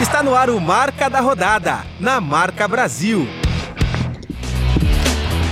Está 0.00 0.22
no 0.22 0.34
ar 0.34 0.50
o 0.50 0.60
Marca 0.60 1.08
da 1.08 1.20
Rodada, 1.20 1.86
na 1.98 2.20
Marca 2.20 2.68
Brasil. 2.68 3.26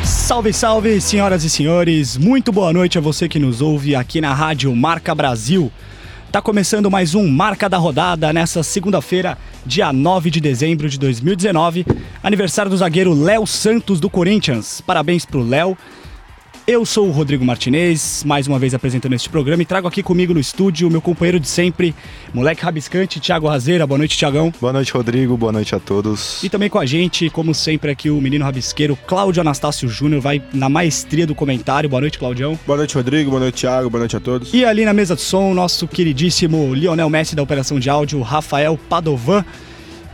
Salve, 0.04 0.52
salve, 0.52 1.00
senhoras 1.00 1.44
e 1.44 1.50
senhores. 1.50 2.18
Muito 2.18 2.52
boa 2.52 2.70
noite 2.70 2.98
a 2.98 3.00
você 3.00 3.26
que 3.26 3.38
nos 3.38 3.62
ouve 3.62 3.96
aqui 3.96 4.20
na 4.20 4.34
Rádio 4.34 4.76
Marca 4.76 5.14
Brasil. 5.14 5.72
Tá 6.30 6.42
começando 6.42 6.90
mais 6.90 7.14
um 7.14 7.26
Marca 7.26 7.70
da 7.70 7.78
Rodada 7.78 8.34
nessa 8.34 8.62
segunda-feira, 8.62 9.38
dia 9.64 9.90
9 9.94 10.28
de 10.28 10.40
dezembro 10.42 10.90
de 10.90 10.98
2019, 10.98 11.86
aniversário 12.22 12.70
do 12.70 12.76
zagueiro 12.76 13.14
Léo 13.14 13.46
Santos 13.46 13.98
do 13.98 14.10
Corinthians. 14.10 14.82
Parabéns 14.82 15.24
pro 15.24 15.42
Léo. 15.42 15.74
Eu 16.66 16.86
sou 16.86 17.08
o 17.08 17.10
Rodrigo 17.10 17.44
Martinez, 17.44 18.24
mais 18.24 18.48
uma 18.48 18.58
vez 18.58 18.72
apresentando 18.72 19.12
este 19.12 19.28
programa 19.28 19.62
e 19.62 19.66
trago 19.66 19.86
aqui 19.86 20.02
comigo 20.02 20.32
no 20.32 20.40
estúdio 20.40 20.88
o 20.88 20.90
meu 20.90 21.02
companheiro 21.02 21.38
de 21.38 21.46
sempre, 21.46 21.94
moleque 22.32 22.62
rabiscante, 22.62 23.20
Thiago 23.20 23.46
Razeira. 23.46 23.86
Boa 23.86 23.98
noite, 23.98 24.16
Thiagão. 24.16 24.50
Boa 24.58 24.72
noite, 24.72 24.90
Rodrigo. 24.90 25.36
Boa 25.36 25.52
noite 25.52 25.74
a 25.74 25.78
todos. 25.78 26.42
E 26.42 26.48
também 26.48 26.70
com 26.70 26.78
a 26.78 26.86
gente, 26.86 27.28
como 27.28 27.54
sempre, 27.54 27.90
aqui 27.90 28.08
o 28.08 28.18
menino 28.18 28.46
rabisqueiro 28.46 28.96
Cláudio 29.06 29.42
Anastácio 29.42 29.86
Júnior, 29.90 30.22
vai 30.22 30.42
na 30.54 30.70
maestria 30.70 31.26
do 31.26 31.34
comentário. 31.34 31.86
Boa 31.86 32.00
noite, 32.00 32.18
Claudião. 32.18 32.58
Boa 32.66 32.78
noite, 32.78 32.94
Rodrigo. 32.94 33.28
Boa 33.28 33.40
noite, 33.40 33.56
Thiago. 33.56 33.90
Boa 33.90 33.98
noite 33.98 34.16
a 34.16 34.20
todos. 34.20 34.54
E 34.54 34.64
ali 34.64 34.86
na 34.86 34.94
mesa 34.94 35.14
de 35.14 35.20
som, 35.20 35.52
nosso 35.52 35.86
queridíssimo 35.86 36.72
Lionel 36.72 37.10
Messi 37.10 37.36
da 37.36 37.42
Operação 37.42 37.78
de 37.78 37.90
Áudio, 37.90 38.22
Rafael 38.22 38.80
Padovan 38.88 39.44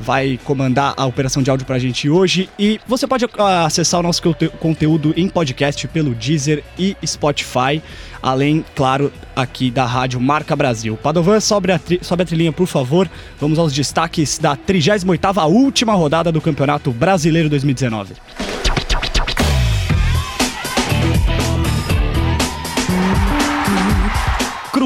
vai 0.00 0.40
comandar 0.44 0.94
a 0.96 1.04
operação 1.04 1.42
de 1.42 1.50
áudio 1.50 1.66
pra 1.66 1.78
gente 1.78 2.08
hoje. 2.08 2.48
E 2.58 2.80
você 2.86 3.06
pode 3.06 3.26
ah, 3.38 3.66
acessar 3.66 4.00
o 4.00 4.02
nosso 4.02 4.22
conte 4.22 4.48
conteúdo 4.48 5.12
em 5.16 5.28
podcast 5.28 5.86
pelo 5.88 6.14
Deezer 6.14 6.64
e 6.78 6.96
Spotify, 7.06 7.82
além, 8.22 8.64
claro, 8.74 9.12
aqui 9.36 9.70
da 9.70 9.84
Rádio 9.84 10.18
Marca 10.20 10.56
Brasil. 10.56 10.96
Padovan, 10.96 11.38
sobe 11.40 11.72
a, 11.72 11.80
sobe 12.00 12.22
a 12.22 12.26
trilhinha, 12.26 12.52
por 12.52 12.66
favor. 12.66 13.08
Vamos 13.38 13.58
aos 13.58 13.72
destaques 13.72 14.38
da 14.38 14.56
38ª 14.56 15.46
última 15.48 15.92
rodada 15.92 16.32
do 16.32 16.40
Campeonato 16.40 16.90
Brasileiro 16.90 17.48
2019. 17.48 18.14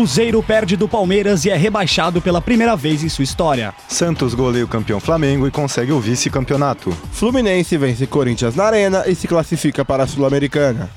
Cruzeiro 0.05 0.43
perde 0.43 0.77
do 0.77 0.87
Palmeiras 0.87 1.47
e 1.47 1.51
é 1.51 1.57
rebaixado 1.57 2.21
pela 2.21 2.39
primeira 2.39 2.77
vez 2.77 3.03
em 3.03 3.09
sua 3.09 3.25
história. 3.25 3.73
Santos 3.89 4.35
goleia 4.35 4.63
o 4.63 4.69
campeão 4.69 5.01
Flamengo 5.01 5.49
e 5.49 5.51
consegue 5.51 5.93
o 5.93 5.99
vice-campeonato. 5.99 6.91
Fluminense 7.11 7.75
vence 7.79 8.07
Corinthians 8.07 8.55
na 8.55 8.65
Arena 8.65 9.05
e 9.07 9.15
se 9.15 9.27
classifica 9.27 9.83
para 9.83 10.03
a 10.03 10.07
Sul-Americana. 10.07 10.91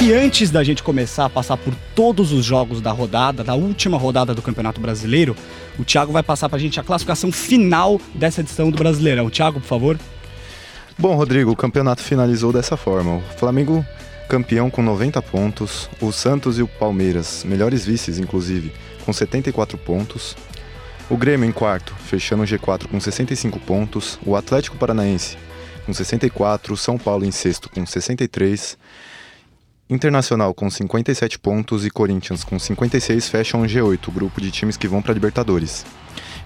E 0.00 0.12
antes 0.12 0.52
da 0.52 0.62
gente 0.62 0.84
começar 0.84 1.24
a 1.24 1.28
passar 1.28 1.56
por 1.56 1.74
todos 1.96 2.30
os 2.30 2.44
jogos 2.44 2.80
da 2.80 2.92
rodada, 2.92 3.42
da 3.42 3.56
última 3.56 3.98
rodada 3.98 4.32
do 4.32 4.40
Campeonato 4.40 4.80
Brasileiro, 4.80 5.34
o 5.76 5.84
Thiago 5.84 6.12
vai 6.12 6.22
passar 6.22 6.48
para 6.48 6.58
a 6.58 6.60
gente 6.60 6.78
a 6.78 6.84
classificação 6.84 7.32
final 7.32 8.00
dessa 8.14 8.40
edição 8.40 8.70
do 8.70 8.78
Brasileirão. 8.78 9.28
Thiago, 9.28 9.58
por 9.58 9.66
favor. 9.66 9.98
Bom, 10.96 11.16
Rodrigo, 11.16 11.50
o 11.50 11.56
campeonato 11.56 12.02
finalizou 12.02 12.52
dessa 12.52 12.76
forma. 12.76 13.16
O 13.16 13.22
Flamengo 13.36 13.84
campeão 14.30 14.70
com 14.70 14.80
90 14.80 15.20
pontos, 15.22 15.90
o 16.00 16.12
Santos 16.12 16.56
e 16.56 16.62
o 16.62 16.68
Palmeiras, 16.68 17.42
melhores 17.42 17.84
vices 17.84 18.16
inclusive, 18.16 18.72
com 19.04 19.12
74 19.12 19.76
pontos. 19.76 20.36
O 21.10 21.16
Grêmio 21.16 21.48
em 21.48 21.50
quarto, 21.50 21.92
fechando 21.96 22.44
o 22.44 22.46
G4 22.46 22.86
com 22.86 23.00
65 23.00 23.58
pontos, 23.58 24.20
o 24.24 24.36
Atlético 24.36 24.76
Paranaense 24.76 25.36
com 25.84 25.92
64, 25.92 26.74
o 26.74 26.76
São 26.76 26.96
Paulo 26.96 27.24
em 27.24 27.32
sexto 27.32 27.68
com 27.68 27.84
63, 27.84 28.78
Internacional 29.88 30.54
com 30.54 30.70
57 30.70 31.36
pontos 31.40 31.84
e 31.84 31.90
Corinthians 31.90 32.44
com 32.44 32.56
56 32.56 33.28
fecham 33.28 33.62
o 33.62 33.64
G8, 33.64 34.06
o 34.06 34.12
grupo 34.12 34.40
de 34.40 34.52
times 34.52 34.76
que 34.76 34.86
vão 34.86 35.02
para 35.02 35.12
Libertadores. 35.12 35.84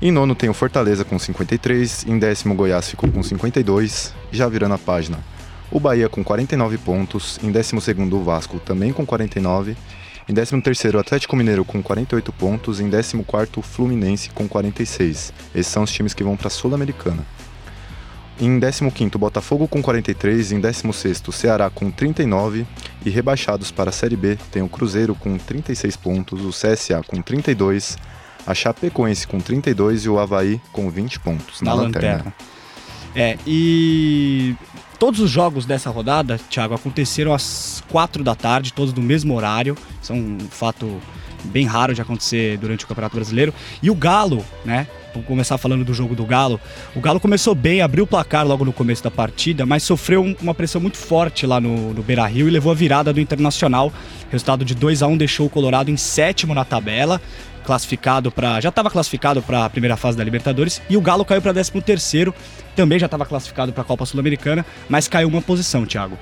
Em 0.00 0.10
nono 0.10 0.34
tem 0.34 0.48
o 0.48 0.54
Fortaleza 0.54 1.04
com 1.04 1.18
53, 1.18 2.06
em 2.06 2.18
décimo 2.18 2.54
Goiás 2.54 2.88
ficou 2.88 3.12
com 3.12 3.22
52, 3.22 4.14
já 4.32 4.48
virando 4.48 4.72
a 4.72 4.78
página 4.78 5.33
o 5.70 5.80
Bahia 5.80 6.08
com 6.08 6.22
49 6.22 6.78
pontos, 6.78 7.38
em 7.42 7.52
12º 7.52 8.12
o 8.12 8.22
Vasco 8.22 8.58
também 8.60 8.92
com 8.92 9.04
49, 9.04 9.76
em 10.28 10.34
13º 10.34 10.94
o 10.94 10.98
Atlético 10.98 11.36
Mineiro 11.36 11.64
com 11.64 11.82
48 11.82 12.32
pontos, 12.32 12.80
em 12.80 12.88
14º 12.88 13.58
o 13.58 13.62
Fluminense 13.62 14.30
com 14.30 14.48
46. 14.48 15.32
Esses 15.54 15.72
são 15.72 15.82
os 15.82 15.92
times 15.92 16.14
que 16.14 16.24
vão 16.24 16.36
para 16.36 16.48
a 16.48 16.50
Sul-Americana. 16.50 17.24
Em 18.40 18.58
15º 18.58 19.16
Botafogo 19.16 19.68
com 19.68 19.80
43, 19.80 20.52
em 20.52 20.60
16º 20.60 21.30
Ceará 21.30 21.70
com 21.70 21.90
39 21.90 22.66
e 23.04 23.10
rebaixados 23.10 23.70
para 23.70 23.90
a 23.90 23.92
Série 23.92 24.16
B 24.16 24.36
tem 24.50 24.62
o 24.62 24.68
Cruzeiro 24.68 25.14
com 25.14 25.38
36 25.38 25.96
pontos, 25.96 26.40
o 26.42 26.50
CSA 26.50 27.02
com 27.06 27.22
32, 27.22 27.96
a 28.44 28.52
Chapecoense 28.52 29.26
com 29.26 29.38
32 29.38 30.04
e 30.04 30.08
o 30.08 30.18
Havaí 30.18 30.60
com 30.72 30.90
20 30.90 31.20
pontos 31.20 31.60
na, 31.60 31.70
na 31.70 31.82
lanterna. 31.82 32.10
lanterna. 32.10 32.34
É, 33.14 33.38
e 33.46 34.56
Todos 35.04 35.20
os 35.20 35.30
jogos 35.30 35.66
dessa 35.66 35.90
rodada, 35.90 36.40
Thiago, 36.48 36.72
aconteceram 36.72 37.34
às 37.34 37.84
quatro 37.90 38.24
da 38.24 38.34
tarde, 38.34 38.72
todos 38.72 38.94
no 38.94 39.02
mesmo 39.02 39.34
horário. 39.34 39.76
Isso 40.02 40.14
é 40.14 40.16
um 40.16 40.38
fato 40.48 40.98
bem 41.44 41.66
raro 41.66 41.92
de 41.92 42.00
acontecer 42.00 42.56
durante 42.56 42.86
o 42.86 42.88
Campeonato 42.88 43.14
Brasileiro. 43.14 43.52
E 43.82 43.90
o 43.90 43.94
Galo, 43.94 44.42
né? 44.64 44.86
Vamos 45.12 45.28
começar 45.28 45.58
falando 45.58 45.84
do 45.84 45.92
jogo 45.92 46.14
do 46.14 46.24
Galo. 46.24 46.58
O 46.96 47.02
Galo 47.02 47.20
começou 47.20 47.54
bem, 47.54 47.82
abriu 47.82 48.04
o 48.04 48.06
placar 48.06 48.46
logo 48.46 48.64
no 48.64 48.72
começo 48.72 49.04
da 49.04 49.10
partida, 49.10 49.66
mas 49.66 49.82
sofreu 49.82 50.34
uma 50.40 50.54
pressão 50.54 50.80
muito 50.80 50.96
forte 50.96 51.46
lá 51.46 51.60
no, 51.60 51.92
no 51.92 52.02
Beira 52.02 52.24
Rio 52.26 52.48
e 52.48 52.50
levou 52.50 52.72
a 52.72 52.74
virada 52.74 53.12
do 53.12 53.20
Internacional. 53.20 53.92
Resultado 54.30 54.64
de 54.64 54.74
2 54.74 55.02
a 55.02 55.06
1 55.06 55.18
deixou 55.18 55.46
o 55.46 55.50
Colorado 55.50 55.90
em 55.90 55.98
sétimo 55.98 56.54
na 56.54 56.64
tabela 56.64 57.20
classificado 57.64 58.30
para 58.30 58.60
já 58.60 58.68
estava 58.68 58.90
classificado 58.90 59.42
para 59.42 59.64
a 59.64 59.70
primeira 59.70 59.96
fase 59.96 60.16
da 60.16 60.22
Libertadores 60.22 60.80
e 60.88 60.96
o 60.96 61.00
Galo 61.00 61.24
caiu 61.24 61.42
para 61.42 61.52
13 61.52 61.72
terceiro, 61.80 62.34
também 62.76 62.98
já 62.98 63.06
estava 63.06 63.24
classificado 63.24 63.72
para 63.72 63.82
a 63.82 63.84
Copa 63.84 64.06
Sul-Americana, 64.06 64.64
mas 64.88 65.08
caiu 65.08 65.28
uma 65.28 65.42
posição, 65.42 65.84
Thiago. 65.84 66.18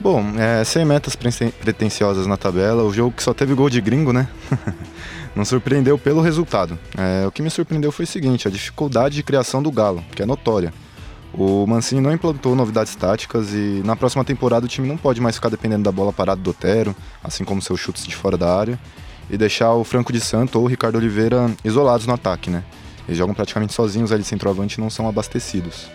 Bom, 0.00 0.34
é, 0.36 0.64
sem 0.64 0.84
metas 0.84 1.14
pretensiosas 1.14 2.26
na 2.26 2.36
tabela, 2.36 2.82
o 2.82 2.92
jogo 2.92 3.12
que 3.12 3.22
só 3.22 3.32
teve 3.32 3.54
gol 3.54 3.70
de 3.70 3.80
gringo, 3.80 4.12
né? 4.12 4.28
Não 5.36 5.44
surpreendeu 5.44 5.96
pelo 5.96 6.20
resultado. 6.20 6.78
É, 6.98 7.26
o 7.26 7.30
que 7.30 7.40
me 7.40 7.48
surpreendeu 7.48 7.92
foi 7.92 8.04
o 8.04 8.08
seguinte: 8.08 8.48
a 8.48 8.50
dificuldade 8.50 9.14
de 9.14 9.22
criação 9.22 9.62
do 9.62 9.70
Galo, 9.70 10.04
que 10.14 10.22
é 10.22 10.26
notória. 10.26 10.74
O 11.32 11.66
Mancini 11.66 12.00
não 12.02 12.12
implantou 12.12 12.54
novidades 12.54 12.94
táticas 12.94 13.54
e 13.54 13.80
na 13.86 13.96
próxima 13.96 14.22
temporada 14.22 14.66
o 14.66 14.68
time 14.68 14.86
não 14.86 14.98
pode 14.98 15.18
mais 15.18 15.36
ficar 15.36 15.48
dependendo 15.48 15.82
da 15.82 15.90
bola 15.90 16.12
parada 16.12 16.38
do 16.42 16.50
Otero, 16.50 16.94
assim 17.24 17.42
como 17.42 17.62
seus 17.62 17.80
chutes 17.80 18.06
de 18.06 18.14
fora 18.14 18.36
da 18.36 18.54
área 18.54 18.78
e 19.32 19.38
deixar 19.38 19.72
o 19.72 19.82
Franco 19.82 20.12
de 20.12 20.20
Santo 20.20 20.58
ou 20.58 20.66
o 20.66 20.68
Ricardo 20.68 20.96
Oliveira 20.96 21.50
isolados 21.64 22.06
no 22.06 22.12
ataque, 22.12 22.50
né? 22.50 22.62
Eles 23.08 23.16
jogam 23.16 23.34
praticamente 23.34 23.72
sozinhos 23.72 24.12
ali 24.12 24.22
centroavante 24.22 24.78
e 24.78 24.80
não 24.80 24.90
são 24.90 25.08
abastecidos. 25.08 25.90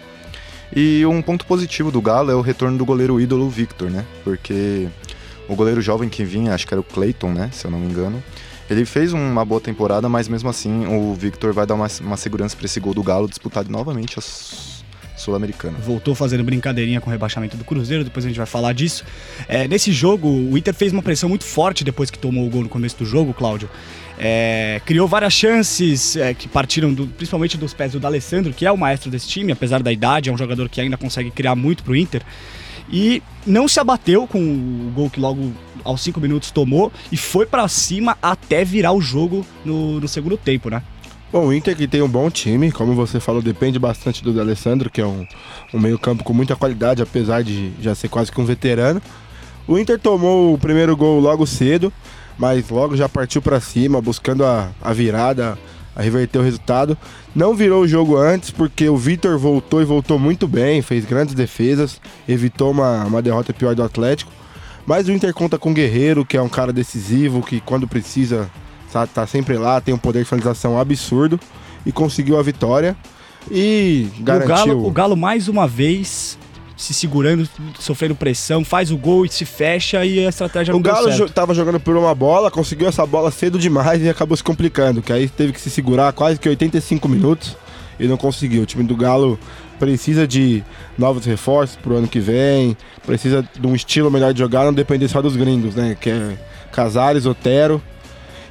E 0.75 1.05
um 1.05 1.21
ponto 1.21 1.45
positivo 1.45 1.91
do 1.91 2.01
Galo 2.01 2.31
é 2.31 2.35
o 2.35 2.41
retorno 2.41 2.77
do 2.77 2.83
goleiro 2.83 3.21
ídolo 3.21 3.47
Victor, 3.47 3.91
né? 3.91 4.05
Porque 4.23 4.87
o 5.47 5.55
goleiro 5.55 5.79
jovem 5.81 6.09
que 6.09 6.25
vinha, 6.25 6.53
acho 6.53 6.67
que 6.67 6.73
era 6.73 6.81
o 6.81 6.83
Clayton, 6.83 7.31
né? 7.31 7.49
Se 7.53 7.65
eu 7.65 7.71
não 7.71 7.79
me 7.79 7.87
engano. 7.87 8.21
Ele 8.69 8.83
fez 8.83 9.13
uma 9.13 9.45
boa 9.45 9.61
temporada, 9.61 10.09
mas 10.09 10.27
mesmo 10.27 10.49
assim 10.49 10.85
o 10.87 11.13
Victor 11.13 11.53
vai 11.53 11.65
dar 11.65 11.75
uma, 11.75 11.87
uma 12.01 12.17
segurança 12.17 12.57
para 12.57 12.65
esse 12.65 12.79
gol 12.79 12.93
do 12.93 13.01
Galo 13.01 13.29
disputado 13.29 13.71
novamente 13.71 14.19
as 14.19 14.76
Sul-Americana. 15.17 15.77
Voltou 15.79 16.15
fazendo 16.15 16.43
brincadeirinha 16.43 17.01
com 17.01 17.09
o 17.09 17.11
rebaixamento 17.11 17.57
do 17.57 17.65
Cruzeiro, 17.65 18.03
depois 18.03 18.23
a 18.25 18.29
gente 18.29 18.37
vai 18.37 18.45
falar 18.45 18.73
disso. 18.73 19.03
É, 19.47 19.67
nesse 19.67 19.91
jogo, 19.91 20.29
o 20.29 20.57
Inter 20.57 20.73
fez 20.73 20.93
uma 20.93 21.01
pressão 21.01 21.27
muito 21.27 21.43
forte 21.43 21.83
depois 21.83 22.09
que 22.09 22.19
tomou 22.19 22.45
o 22.45 22.49
gol 22.49 22.63
no 22.63 22.69
começo 22.69 22.97
do 22.97 23.05
jogo, 23.05 23.33
Cláudio. 23.33 23.69
É, 24.19 24.81
criou 24.85 25.07
várias 25.07 25.33
chances 25.33 26.15
é, 26.15 26.33
que 26.33 26.47
partiram 26.47 26.93
do, 26.93 27.07
principalmente 27.07 27.57
dos 27.57 27.73
pés 27.73 27.91
do 27.91 27.99
D'Alessandro, 27.99 28.53
que 28.53 28.65
é 28.65 28.71
o 28.71 28.77
maestro 28.77 29.11
desse 29.11 29.27
time, 29.27 29.51
apesar 29.51 29.83
da 29.83 29.91
idade, 29.91 30.29
é 30.29 30.33
um 30.33 30.37
jogador 30.37 30.69
que 30.69 30.79
ainda 30.79 30.97
consegue 30.97 31.29
criar 31.31 31.55
muito 31.55 31.83
pro 31.83 31.95
Inter. 31.95 32.21
E 32.91 33.21
não 33.45 33.67
se 33.67 33.79
abateu 33.79 34.25
com 34.25 34.39
o 34.39 34.91
gol 34.95 35.09
que 35.09 35.19
logo 35.19 35.51
aos 35.83 36.01
5 36.01 36.19
minutos 36.19 36.51
tomou 36.51 36.91
e 37.11 37.17
foi 37.17 37.45
para 37.45 37.67
cima 37.67 38.17
até 38.21 38.63
virar 38.63 38.93
o 38.93 39.01
jogo 39.01 39.45
no, 39.63 39.99
no 39.99 40.07
segundo 40.07 40.37
tempo, 40.37 40.69
né? 40.69 40.81
Bom, 41.29 41.47
o 41.47 41.53
Inter 41.53 41.75
que 41.75 41.89
tem 41.89 42.01
um 42.01 42.07
bom 42.07 42.29
time, 42.29 42.71
como 42.71 42.95
você 42.95 43.19
falou, 43.19 43.41
depende 43.41 43.77
bastante 43.77 44.23
do 44.23 44.39
Alessandro, 44.39 44.89
que 44.89 45.01
é 45.01 45.05
um, 45.05 45.27
um 45.73 45.79
meio-campo 45.79 46.23
com 46.23 46.33
muita 46.33 46.55
qualidade, 46.55 47.01
apesar 47.01 47.43
de 47.43 47.73
já 47.81 47.93
ser 47.93 48.07
quase 48.07 48.31
que 48.31 48.39
um 48.39 48.45
veterano. 48.45 49.01
O 49.67 49.77
Inter 49.77 49.99
tomou 49.99 50.53
o 50.53 50.57
primeiro 50.57 50.95
gol 50.95 51.19
logo 51.19 51.45
cedo, 51.45 51.91
mas 52.37 52.69
logo 52.69 52.95
já 52.95 53.09
partiu 53.09 53.41
para 53.41 53.59
cima, 53.59 54.01
buscando 54.01 54.45
a, 54.45 54.69
a 54.81 54.93
virada, 54.93 55.57
a 55.93 56.01
reverter 56.01 56.39
o 56.39 56.43
resultado. 56.43 56.97
Não 57.35 57.53
virou 57.53 57.83
o 57.83 57.87
jogo 57.87 58.15
antes, 58.15 58.49
porque 58.49 58.87
o 58.87 58.95
Vitor 58.95 59.37
voltou 59.37 59.81
e 59.81 59.85
voltou 59.85 60.17
muito 60.17 60.47
bem, 60.47 60.81
fez 60.81 61.03
grandes 61.03 61.35
defesas, 61.35 61.99
evitou 62.25 62.71
uma, 62.71 63.03
uma 63.03 63.21
derrota 63.21 63.51
pior 63.51 63.75
do 63.75 63.83
Atlético. 63.83 64.31
Mas 64.85 65.09
o 65.09 65.11
Inter 65.11 65.33
conta 65.33 65.59
com 65.59 65.71
o 65.71 65.73
Guerreiro, 65.73 66.25
que 66.25 66.37
é 66.37 66.41
um 66.41 66.47
cara 66.47 66.71
decisivo, 66.71 67.41
que 67.41 67.59
quando 67.59 67.85
precisa 67.85 68.49
tá, 68.91 69.07
tá 69.07 69.27
sempre 69.27 69.57
lá, 69.57 69.79
tem 69.81 69.93
um 69.93 69.97
poder 69.97 70.19
de 70.19 70.25
finalização 70.25 70.79
absurdo 70.79 71.39
e 71.85 71.91
conseguiu 71.91 72.37
a 72.37 72.43
vitória 72.43 72.95
e 73.49 74.07
garantiu. 74.19 74.53
O 74.53 74.57
Galo, 74.57 74.87
o 74.87 74.91
Galo 74.91 75.17
mais 75.17 75.47
uma 75.47 75.67
vez 75.67 76.37
se 76.75 76.93
segurando, 76.93 77.49
sofrendo 77.79 78.13
pressão, 78.13 78.63
faz 78.63 78.91
o 78.91 78.97
gol 78.97 79.25
e 79.25 79.29
se 79.29 79.45
fecha 79.45 80.05
e 80.05 80.23
a 80.23 80.29
estratégia 80.29 80.71
O 80.71 80.77
não 80.77 80.81
deu 80.81 80.93
Galo 80.93 81.11
certo. 81.11 81.33
tava 81.33 81.53
jogando 81.53 81.79
por 81.79 81.97
uma 81.97 82.13
bola, 82.13 82.51
conseguiu 82.51 82.87
essa 82.87 83.03
bola 83.03 83.31
cedo 83.31 83.57
demais 83.57 84.01
e 84.03 84.07
acabou 84.07 84.37
se 84.37 84.43
complicando, 84.43 85.01
que 85.01 85.11
aí 85.11 85.27
teve 85.27 85.53
que 85.53 85.59
se 85.59 85.71
segurar 85.71 86.13
quase 86.13 86.39
que 86.39 86.47
85 86.47 87.09
minutos 87.09 87.57
e 87.99 88.07
não 88.07 88.15
conseguiu. 88.15 88.61
O 88.61 88.65
time 88.65 88.83
do 88.83 88.95
Galo 88.95 89.39
precisa 89.79 90.27
de 90.27 90.63
novos 90.97 91.25
reforços 91.25 91.75
pro 91.75 91.95
ano 91.95 92.07
que 92.07 92.19
vem, 92.19 92.77
precisa 93.03 93.47
de 93.59 93.65
um 93.65 93.73
estilo 93.73 94.11
melhor 94.11 94.31
de 94.31 94.39
jogar, 94.39 94.63
não 94.63 94.73
depender 94.73 95.07
só 95.07 95.19
dos 95.19 95.35
gringos, 95.35 95.73
né? 95.73 95.97
Que 95.99 96.11
é 96.11 96.37
Casares, 96.71 97.25
Otero 97.25 97.81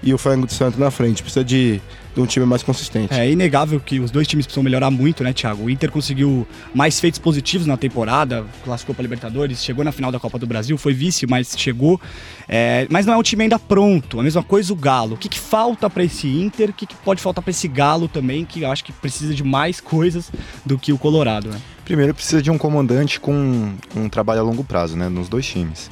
e 0.02 0.12
o 0.12 0.18
Frango 0.18 0.46
de 0.46 0.52
Santo 0.52 0.78
na 0.78 0.90
frente. 0.90 1.22
Precisa 1.22 1.44
de, 1.44 1.80
de 2.14 2.20
um 2.20 2.26
time 2.26 2.46
mais 2.46 2.62
consistente. 2.62 3.14
É 3.14 3.30
inegável 3.30 3.80
que 3.80 4.00
os 4.00 4.10
dois 4.10 4.26
times 4.26 4.46
precisam 4.46 4.62
melhorar 4.62 4.90
muito, 4.90 5.22
né, 5.22 5.32
Thiago? 5.32 5.64
O 5.64 5.70
Inter 5.70 5.90
conseguiu 5.90 6.46
mais 6.74 6.98
feitos 7.00 7.18
positivos 7.18 7.66
na 7.66 7.76
temporada, 7.76 8.44
classificou 8.64 8.94
para 8.94 9.02
Libertadores, 9.02 9.62
chegou 9.62 9.84
na 9.84 9.92
final 9.92 10.10
da 10.10 10.18
Copa 10.18 10.38
do 10.38 10.46
Brasil, 10.46 10.76
foi 10.78 10.94
vice, 10.94 11.26
mas 11.26 11.54
chegou. 11.56 12.00
É, 12.48 12.86
mas 12.90 13.06
não 13.06 13.14
é 13.14 13.16
um 13.16 13.22
time 13.22 13.44
ainda 13.44 13.58
pronto. 13.58 14.20
A 14.20 14.22
mesma 14.22 14.42
coisa 14.42 14.72
o 14.72 14.76
Galo. 14.76 15.14
O 15.14 15.18
que, 15.18 15.28
que 15.28 15.38
falta 15.38 15.88
para 15.90 16.04
esse 16.04 16.28
Inter? 16.28 16.70
O 16.70 16.72
que, 16.72 16.86
que 16.86 16.96
pode 16.96 17.20
faltar 17.20 17.42
para 17.42 17.50
esse 17.50 17.68
Galo 17.68 18.08
também, 18.08 18.44
que 18.44 18.62
eu 18.62 18.70
acho 18.70 18.84
que 18.84 18.92
precisa 18.92 19.34
de 19.34 19.44
mais 19.44 19.80
coisas 19.80 20.30
do 20.64 20.78
que 20.78 20.92
o 20.92 20.98
Colorado, 20.98 21.50
né? 21.50 21.60
Primeiro 21.84 22.12
precisa 22.12 22.42
de 22.42 22.50
um 22.50 22.58
comandante 22.58 23.20
com 23.20 23.72
um 23.94 24.08
trabalho 24.08 24.40
a 24.40 24.42
longo 24.42 24.64
prazo, 24.64 24.96
né, 24.96 25.08
nos 25.08 25.28
dois 25.28 25.46
times. 25.46 25.88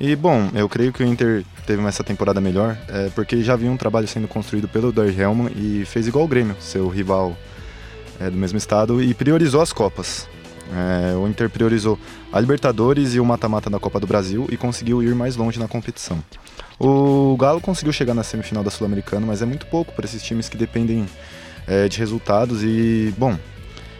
E 0.00 0.16
bom, 0.16 0.48
eu 0.54 0.66
creio 0.66 0.94
que 0.94 1.02
o 1.02 1.06
Inter 1.06 1.44
teve 1.66 1.84
essa 1.84 2.02
temporada 2.02 2.40
melhor, 2.40 2.74
é, 2.88 3.10
porque 3.10 3.42
já 3.42 3.52
havia 3.52 3.70
um 3.70 3.76
trabalho 3.76 4.08
sendo 4.08 4.26
construído 4.26 4.66
pelo 4.66 4.90
Dar 4.90 5.06
Helman 5.06 5.52
e 5.54 5.84
fez 5.84 6.08
igual 6.08 6.24
o 6.24 6.28
Grêmio, 6.28 6.56
seu 6.58 6.88
rival 6.88 7.36
é, 8.18 8.30
do 8.30 8.36
mesmo 8.36 8.56
estado, 8.56 9.02
e 9.02 9.12
priorizou 9.12 9.60
as 9.60 9.74
Copas. 9.74 10.26
É, 10.72 11.14
o 11.14 11.28
Inter 11.28 11.50
priorizou 11.50 11.98
a 12.32 12.40
Libertadores 12.40 13.14
e 13.14 13.20
o 13.20 13.24
mata-mata 13.26 13.68
da 13.68 13.78
Copa 13.78 14.00
do 14.00 14.06
Brasil 14.06 14.46
e 14.50 14.56
conseguiu 14.56 15.02
ir 15.02 15.14
mais 15.14 15.36
longe 15.36 15.58
na 15.58 15.68
competição. 15.68 16.18
O 16.78 17.36
Galo 17.38 17.60
conseguiu 17.60 17.92
chegar 17.92 18.14
na 18.14 18.22
semifinal 18.22 18.64
da 18.64 18.70
Sul-Americana, 18.70 19.26
mas 19.26 19.42
é 19.42 19.44
muito 19.44 19.66
pouco 19.66 19.92
para 19.92 20.06
esses 20.06 20.22
times 20.22 20.48
que 20.48 20.56
dependem 20.56 21.04
é, 21.66 21.88
de 21.88 21.98
resultados 21.98 22.62
e, 22.64 23.12
bom, 23.18 23.36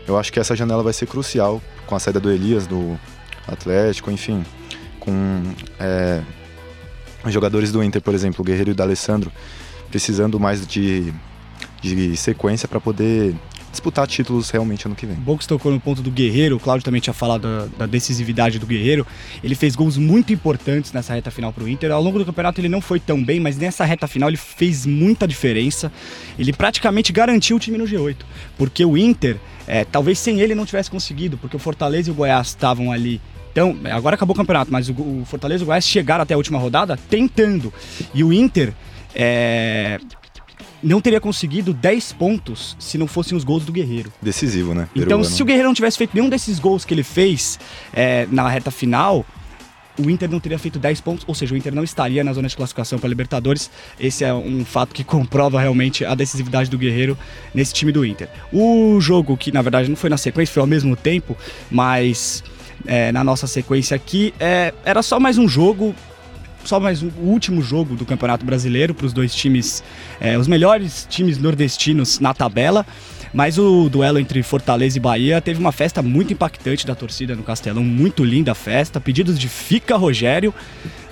eu 0.09 0.19
acho 0.19 0.33
que 0.33 0.41
essa 0.41 0.57
janela 0.57 0.83
vai 0.83 0.95
ser 0.95 1.07
crucial 1.07 1.61
com 1.87 1.95
a 1.95 2.01
saída 2.01 2.19
do 2.19 2.31
Elias, 2.31 2.67
do 2.67 2.99
Atlético, 3.47 4.11
enfim, 4.11 4.43
com 5.01 5.43
é, 5.81 6.23
jogadores 7.27 7.73
do 7.73 7.83
Inter, 7.83 8.01
por 8.01 8.15
exemplo, 8.15 8.43
o 8.43 8.45
Guerreiro 8.45 8.71
e 8.71 8.73
o 8.73 8.75
D'Alessandro, 8.75 9.33
precisando 9.91 10.39
mais 10.39 10.67
de, 10.67 11.13
de 11.83 12.17
sequência 12.17 12.69
para 12.69 12.81
poder 12.81 13.35
disputar 13.71 14.07
títulos 14.07 14.51
realmente 14.51 14.87
ano 14.87 14.95
que 14.95 15.07
vem. 15.07 15.17
Bom 15.17 15.37
que 15.37 15.45
você 15.45 15.49
tocou 15.49 15.71
no 15.71 15.81
ponto 15.81 16.03
do 16.03 16.11
Guerreiro, 16.11 16.57
o 16.57 16.61
Cláudio 16.61 16.85
também 16.85 17.01
tinha 17.01 17.15
falado 17.15 17.43
da, 17.43 17.67
da 17.79 17.87
decisividade 17.87 18.59
do 18.59 18.67
Guerreiro. 18.67 19.07
Ele 19.43 19.55
fez 19.55 19.77
gols 19.77 19.97
muito 19.97 20.33
importantes 20.33 20.93
nessa 20.93 21.15
reta 21.15 21.31
final 21.31 21.53
pro 21.53 21.69
Inter. 21.69 21.93
Ao 21.93 22.03
longo 22.03 22.19
do 22.19 22.25
campeonato 22.25 22.61
ele 22.61 22.69
não 22.69 22.81
foi 22.81 22.99
tão 22.99 23.23
bem, 23.23 23.39
mas 23.39 23.57
nessa 23.57 23.85
reta 23.85 24.09
final 24.09 24.29
ele 24.29 24.37
fez 24.37 24.85
muita 24.85 25.27
diferença. 25.27 25.93
Ele 26.39 26.53
praticamente 26.53 27.13
garantiu 27.13 27.57
o 27.57 27.61
time 27.61 27.79
no 27.79 27.85
G8, 27.85 28.17
porque 28.59 28.85
o 28.85 28.99
Inter, 28.99 29.37
é, 29.67 29.85
talvez 29.85 30.19
sem 30.19 30.41
ele 30.41 30.55
não 30.55 30.67
tivesse 30.67 30.91
conseguido, 30.91 31.39
porque 31.39 31.57
o 31.57 31.61
Fortaleza 31.61 32.09
e 32.09 32.13
o 32.13 32.15
Goiás 32.15 32.49
estavam 32.49 32.91
ali 32.91 33.21
então, 33.53 33.77
agora 33.91 34.15
acabou 34.15 34.35
o 34.35 34.37
campeonato, 34.37 34.73
mas 34.73 34.89
o, 34.89 34.93
o 34.93 35.25
Fortaleza 35.27 35.63
e 35.63 35.65
o 35.65 35.67
Goiás 35.67 35.87
chegaram 35.87 36.23
até 36.23 36.35
a 36.35 36.37
última 36.37 36.59
rodada 36.59 36.97
tentando. 37.09 37.73
E 38.15 38.23
o 38.23 38.33
Inter 38.33 38.73
é, 39.15 39.99
não 40.83 41.01
teria 41.01 41.21
conseguido 41.21 41.73
10 41.73 42.13
pontos 42.13 42.77
se 42.79 42.97
não 42.97 43.07
fossem 43.07 43.37
os 43.37 43.45
gols 43.45 43.65
do 43.65 43.73
Guerreiro. 43.73 44.13
Decisivo, 44.23 44.75
né? 44.75 44.89
Então, 44.95 45.19
Peruano. 45.19 45.25
se 45.25 45.43
o 45.43 45.45
Guerreiro 45.47 45.69
não 45.69 45.75
tivesse 45.75 45.99
feito 45.99 46.13
nenhum 46.15 46.29
desses 46.29 46.59
gols 46.59 46.85
que 46.85 46.95
ele 46.95 47.03
fez 47.03 47.59
é, 47.93 48.27
na 48.31 48.49
reta 48.49 48.71
final, 48.71 49.27
o 49.99 50.09
Inter 50.09 50.31
não 50.31 50.41
teria 50.41 50.59
feito 50.59 50.79
10 50.79 51.01
pontos, 51.01 51.25
ou 51.27 51.35
seja, 51.35 51.55
o 51.55 51.59
Inter 51.59 51.75
não 51.75 51.85
estaria 51.85 52.25
na 52.25 52.33
zona 52.33 52.49
de 52.49 52.57
classificação 52.57 52.99
para 52.99 53.09
Libertadores. 53.09 53.71
Esse 53.99 54.25
é 54.25 54.33
um 54.33 54.65
fato 54.65 54.95
que 54.95 55.03
comprova 55.05 55.61
realmente 55.61 56.05
a 56.05 56.15
decisividade 56.15 56.71
do 56.71 56.79
Guerreiro 56.79 57.19
nesse 57.53 57.75
time 57.75 57.93
do 57.93 58.05
Inter. 58.05 58.29
O 58.53 59.01
jogo, 59.01 59.37
que 59.37 59.53
na 59.53 59.61
verdade 59.61 59.89
não 59.89 59.97
foi 59.97 60.09
na 60.09 60.17
sequência, 60.17 60.53
foi 60.53 60.61
ao 60.61 60.67
mesmo 60.67 60.97
tempo, 60.97 61.37
mas 61.71 62.43
é, 62.87 63.13
na 63.13 63.23
nossa 63.23 63.47
sequência 63.47 63.95
aqui, 63.95 64.35
é, 64.39 64.73
era 64.85 65.03
só 65.03 65.19
mais 65.19 65.39
um 65.39 65.49
jogo. 65.49 65.95
Só 66.63 66.79
mais 66.79 67.03
um 67.03 67.09
o 67.23 67.29
último 67.29 67.63
jogo 67.63 67.97
do 67.97 68.05
Campeonato 68.05 68.45
Brasileiro 68.45 68.93
para 68.95 69.07
os 69.07 69.15
dois 69.15 69.35
times, 69.35 69.83
é, 70.21 70.37
os 70.37 70.47
melhores 70.47 71.07
times 71.09 71.39
nordestinos 71.39 72.21
na 72.21 72.35
tabela. 72.35 72.85
Mas 73.33 73.59
o 73.59 73.89
duelo 73.89 74.19
entre 74.19 74.43
Fortaleza 74.43 74.97
e 74.97 75.01
Bahia 75.01 75.41
teve 75.41 75.61
uma 75.61 75.71
festa 75.73 76.03
muito 76.03 76.33
impactante 76.33 76.87
da 76.87 76.95
torcida 76.95 77.37
no 77.37 77.43
Castelão, 77.43 77.85
muito 77.85 78.25
linda 78.25 78.53
a 78.53 78.55
festa, 78.55 79.01
pedidos 79.01 79.39
de 79.39 79.49
Fica 79.49 79.97
Rogério, 79.97 80.53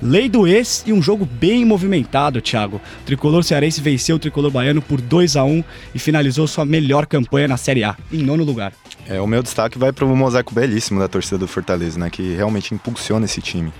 lei 0.02 0.28
do 0.28 0.46
ex 0.46 0.82
e 0.86 0.92
um 0.92 1.00
jogo 1.00 1.24
bem 1.24 1.64
movimentado, 1.64 2.40
Thiago. 2.40 2.80
O 3.02 3.04
tricolor 3.04 3.44
cearense 3.44 3.80
venceu 3.80 4.16
o 4.16 4.18
tricolor 4.18 4.50
baiano 4.50 4.82
por 4.82 5.00
2 5.00 5.36
a 5.36 5.44
1 5.44 5.62
e 5.94 5.98
finalizou 5.98 6.46
sua 6.46 6.64
melhor 6.64 7.06
campanha 7.06 7.46
na 7.46 7.56
Série 7.56 7.84
A, 7.84 7.96
em 8.12 8.22
nono 8.22 8.42
lugar. 8.42 8.72
É, 9.06 9.20
o 9.20 9.26
meu 9.26 9.42
destaque 9.42 9.78
vai 9.78 9.92
para 9.92 10.04
o 10.04 10.16
mosaico 10.16 10.52
belíssimo 10.52 10.98
da 10.98 11.08
torcida 11.08 11.38
do 11.38 11.46
Fortaleza, 11.46 11.98
né? 11.98 12.10
Que 12.10 12.34
realmente 12.34 12.74
impulsiona 12.74 13.24
esse 13.24 13.40
time. 13.40 13.72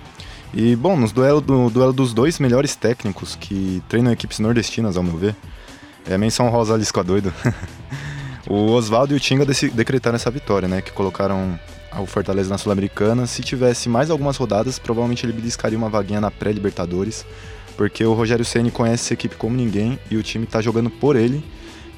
E, 0.54 0.74
bom, 0.74 0.96
nos 0.96 1.12
duelo, 1.12 1.40
do, 1.40 1.68
duelo 1.68 1.92
dos 1.92 2.14
dois 2.14 2.38
melhores 2.38 2.74
técnicos 2.74 3.36
que 3.36 3.82
treinam 3.88 4.12
equipes 4.12 4.38
nordestinas, 4.38 4.96
ao 4.96 5.02
meu 5.02 5.16
ver, 5.16 5.36
é 6.08 6.14
a 6.14 6.18
menção 6.18 6.48
rosa 6.48 6.76
Lisco 6.76 7.02
doido. 7.04 7.32
o 8.48 8.70
Oswaldo 8.72 9.12
e 9.12 9.16
o 9.16 9.20
Tinga 9.20 9.44
decretaram 9.74 10.16
essa 10.16 10.30
vitória, 10.30 10.66
né? 10.66 10.80
Que 10.80 10.90
colocaram 10.90 11.58
o 11.98 12.06
Fortaleza 12.06 12.48
na 12.48 12.56
Sul-Americana. 12.56 13.26
Se 13.26 13.42
tivesse 13.42 13.88
mais 13.88 14.10
algumas 14.10 14.36
rodadas, 14.36 14.78
provavelmente 14.78 15.26
ele 15.26 15.34
beliscaria 15.34 15.76
uma 15.76 15.90
vaguinha 15.90 16.20
na 16.20 16.30
pré-Libertadores, 16.30 17.26
porque 17.76 18.04
o 18.04 18.14
Rogério 18.14 18.44
Ceni 18.44 18.70
conhece 18.70 19.04
essa 19.04 19.14
equipe 19.14 19.36
como 19.36 19.54
ninguém 19.54 19.98
e 20.10 20.16
o 20.16 20.22
time 20.22 20.46
tá 20.46 20.62
jogando 20.62 20.88
por 20.88 21.14
ele, 21.14 21.44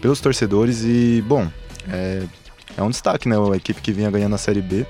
pelos 0.01 0.21
torcedores 0.21 0.83
e, 0.85 1.23
bom, 1.27 1.49
é, 1.89 2.25
é 2.77 2.83
um 2.83 2.91
destaque, 2.91 3.29
né? 3.29 3.37
A 3.37 3.57
equipe 3.57 3.81
que 3.81 3.93
vinha 3.93 4.11
ganhando 4.11 4.35
a 4.35 4.39
Série 4.39 4.61
B, 4.61 4.85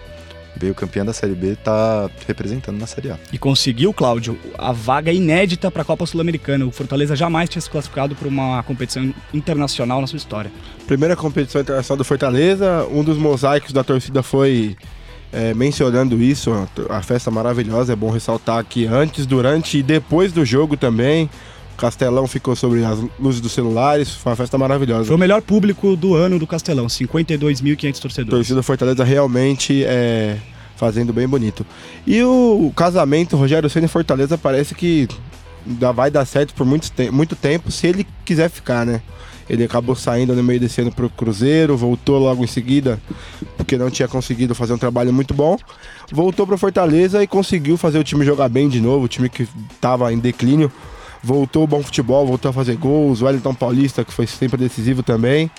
veio 0.56 0.74
campeã 0.74 1.04
da 1.04 1.12
Série 1.12 1.34
B, 1.34 1.56
tá 1.56 2.10
representando 2.26 2.78
na 2.78 2.86
Série 2.86 3.10
A. 3.10 3.18
E 3.32 3.38
conseguiu, 3.38 3.92
Cláudio, 3.94 4.38
a 4.58 4.72
vaga 4.72 5.12
inédita 5.12 5.70
para 5.70 5.82
a 5.82 5.84
Copa 5.84 6.04
Sul-Americana. 6.06 6.66
O 6.66 6.70
Fortaleza 6.70 7.14
jamais 7.16 7.48
tinha 7.48 7.62
se 7.62 7.70
classificado 7.70 8.14
para 8.14 8.28
uma 8.28 8.62
competição 8.64 9.12
internacional 9.32 10.00
na 10.00 10.06
sua 10.06 10.16
história. 10.18 10.50
Primeira 10.86 11.16
competição 11.16 11.60
internacional 11.60 11.96
do 11.98 12.04
Fortaleza, 12.04 12.86
um 12.92 13.02
dos 13.04 13.16
mosaicos 13.16 13.72
da 13.72 13.82
torcida 13.84 14.22
foi 14.22 14.76
é, 15.32 15.54
mencionando 15.54 16.20
isso, 16.20 16.50
a- 16.52 16.96
a 16.96 17.02
festa 17.02 17.30
maravilhosa, 17.30 17.92
é 17.92 17.96
bom 17.96 18.10
ressaltar 18.10 18.64
que 18.64 18.84
antes, 18.86 19.24
durante 19.26 19.78
e 19.78 19.82
depois 19.82 20.32
do 20.32 20.44
jogo 20.44 20.76
também, 20.76 21.30
Castelão 21.80 22.26
ficou 22.26 22.54
sobre 22.54 22.84
as 22.84 22.98
luzes 23.18 23.40
dos 23.40 23.52
celulares, 23.52 24.14
foi 24.14 24.30
uma 24.30 24.36
festa 24.36 24.58
maravilhosa. 24.58 25.06
Foi 25.06 25.16
o 25.16 25.18
melhor 25.18 25.40
público 25.40 25.96
do 25.96 26.14
ano 26.14 26.38
do 26.38 26.46
Castelão, 26.46 26.86
52.500 26.86 27.98
A 27.98 28.00
torcedores. 28.00 28.30
torcida 28.30 28.62
Fortaleza 28.62 29.02
realmente 29.02 29.82
é 29.84 30.36
fazendo 30.76 31.12
bem 31.12 31.26
bonito. 31.26 31.64
E 32.06 32.22
o, 32.22 32.66
o 32.66 32.72
casamento 32.74 33.36
Rogério 33.36 33.68
Ceni 33.70 33.86
e 33.86 33.88
Fortaleza 33.88 34.36
parece 34.36 34.74
que 34.74 35.08
ainda 35.66 35.90
vai 35.92 36.10
dar 36.10 36.26
certo 36.26 36.54
por 36.54 36.66
muito, 36.66 36.90
te 36.90 37.10
muito 37.10 37.34
tempo 37.34 37.70
se 37.70 37.86
ele 37.86 38.06
quiser 38.24 38.50
ficar, 38.50 38.84
né? 38.84 39.00
Ele 39.48 39.64
acabou 39.64 39.96
saindo 39.96 40.34
no 40.34 40.42
meio 40.44 40.60
desse 40.60 40.80
ano 40.80 40.92
pro 40.92 41.10
Cruzeiro, 41.10 41.76
voltou 41.76 42.18
logo 42.18 42.44
em 42.44 42.46
seguida, 42.46 43.00
porque 43.56 43.76
não 43.76 43.90
tinha 43.90 44.06
conseguido 44.06 44.54
fazer 44.54 44.74
um 44.74 44.78
trabalho 44.78 45.12
muito 45.12 45.34
bom. 45.34 45.58
Voltou 46.12 46.46
pro 46.46 46.56
Fortaleza 46.56 47.22
e 47.22 47.26
conseguiu 47.26 47.76
fazer 47.76 47.98
o 47.98 48.04
time 48.04 48.24
jogar 48.24 48.48
bem 48.48 48.68
de 48.68 48.80
novo, 48.80 49.06
o 49.06 49.08
time 49.08 49.28
que 49.28 49.48
estava 49.74 50.12
em 50.12 50.18
declínio. 50.18 50.70
Voltou 51.22 51.62
ao 51.62 51.68
bom 51.68 51.82
futebol, 51.82 52.26
voltou 52.26 52.48
a 52.48 52.52
fazer 52.52 52.76
gols. 52.76 53.20
O 53.20 53.26
Wellington 53.26 53.54
Paulista, 53.54 54.04
que 54.04 54.12
foi 54.12 54.26
sempre 54.26 54.56
decisivo 54.56 55.02
também, 55.02 55.50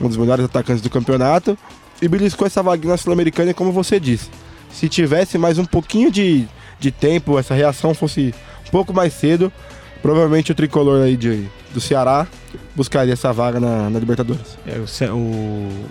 um 0.00 0.08
dos 0.08 0.16
melhores 0.16 0.44
atacantes 0.44 0.82
do 0.82 0.88
campeonato. 0.88 1.58
E 2.00 2.08
beliscou 2.08 2.46
essa 2.46 2.62
vaguinha 2.62 2.92
na 2.92 2.96
Sul-Americana, 2.96 3.52
como 3.52 3.72
você 3.72 4.00
disse. 4.00 4.30
Se 4.72 4.88
tivesse 4.88 5.36
mais 5.36 5.58
um 5.58 5.64
pouquinho 5.64 6.10
de, 6.10 6.48
de 6.78 6.90
tempo, 6.90 7.38
essa 7.38 7.54
reação 7.54 7.92
fosse 7.92 8.34
um 8.66 8.70
pouco 8.70 8.94
mais 8.94 9.12
cedo, 9.12 9.52
provavelmente 10.02 10.52
o 10.52 10.54
tricolor 10.54 11.02
aí 11.02 11.16
de, 11.16 11.44
do 11.72 11.80
Ceará 11.80 12.26
buscaria 12.74 13.12
essa 13.12 13.32
vaga 13.32 13.60
na, 13.60 13.90
na 13.90 13.98
Libertadores. 13.98 14.56
É, 14.66 14.78
o 15.10 15.10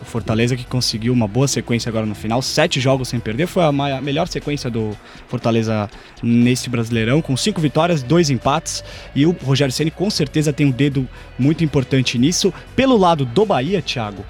o 0.02 0.06
Fortaleza 0.06 0.56
que 0.56 0.66
conseguiu 0.66 1.14
uma 1.14 1.28
boa 1.28 1.48
sequência 1.48 1.90
agora 1.90 2.06
no 2.06 2.16
final, 2.16 2.42
sete 2.42 2.80
jogos 2.80 3.08
sem 3.10 3.20
perder, 3.20 3.48
foi 3.48 3.64
a 3.64 3.72
mai- 3.72 3.92
a 3.92 4.02
melhor 4.02 4.28
sequência 4.28 4.70
do 4.70 4.96
Fortaleza 5.28 5.90
nesse 6.24 6.70
Brasileirão, 6.70 7.22
com 7.22 7.36
cinco 7.38 7.62
vitórias, 7.62 8.02
dois 8.02 8.30
empates, 8.30 8.84
e 9.16 9.26
o 9.26 9.32
Rogério 9.44 9.72
Ceni 9.74 9.92
com 9.92 10.10
certeza 10.10 10.52
tem 10.52 10.66
um 10.68 10.72
dedo 10.72 11.08
muito 11.38 11.64
importante 11.64 12.18
nisso. 12.18 12.54
Pelo 12.76 12.98
lado 12.98 13.26
do 13.26 13.46
Bahia, 13.46 13.82
Thiago, 13.82 14.26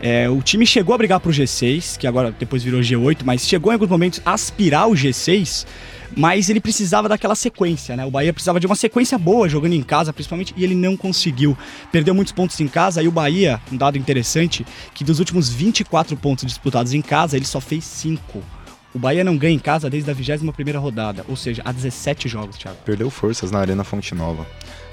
é, 0.00 0.28
o 0.28 0.42
time 0.42 0.66
chegou 0.66 0.94
a 0.94 0.98
brigar 0.98 1.20
pro 1.20 1.30
G6, 1.30 1.96
que 1.96 2.06
agora 2.06 2.34
depois 2.38 2.62
virou 2.62 2.80
G8, 2.80 3.20
mas 3.24 3.46
chegou 3.46 3.72
em 3.72 3.74
alguns 3.74 3.88
momentos 3.88 4.20
a 4.24 4.32
aspirar 4.32 4.88
o 4.88 4.92
G6, 4.92 5.66
mas 6.16 6.48
ele 6.48 6.60
precisava 6.60 7.08
daquela 7.08 7.34
sequência, 7.34 7.96
né? 7.96 8.04
O 8.04 8.10
Bahia 8.10 8.32
precisava 8.32 8.60
de 8.60 8.66
uma 8.66 8.76
sequência 8.76 9.18
boa 9.18 9.48
jogando 9.48 9.72
em 9.72 9.82
casa, 9.82 10.12
principalmente, 10.12 10.54
e 10.56 10.64
ele 10.64 10.74
não 10.74 10.96
conseguiu. 10.96 11.56
Perdeu 11.90 12.14
muitos 12.14 12.32
pontos 12.32 12.58
em 12.60 12.68
casa 12.68 13.02
e 13.02 13.08
o 13.08 13.12
Bahia, 13.12 13.60
um 13.72 13.76
dado 13.76 13.98
interessante, 13.98 14.64
que 14.94 15.04
dos 15.04 15.18
últimos 15.18 15.48
24 15.48 16.16
pontos 16.16 16.44
disputados 16.44 16.92
em 16.92 17.02
casa, 17.02 17.36
ele 17.36 17.46
só 17.46 17.60
fez 17.60 17.84
5. 17.84 18.42
O 18.94 18.98
Bahia 18.98 19.24
não 19.24 19.36
ganha 19.36 19.54
em 19.54 19.58
casa 19.58 19.90
desde 19.90 20.08
a 20.08 20.14
21ª 20.14 20.78
rodada, 20.78 21.24
ou 21.28 21.34
seja, 21.34 21.62
há 21.64 21.72
17 21.72 22.28
jogos, 22.28 22.56
Thiago. 22.56 22.78
Perdeu 22.84 23.10
forças 23.10 23.50
na 23.50 23.58
Arena 23.58 23.82
Fonte 23.82 24.14
Nova. 24.14 24.46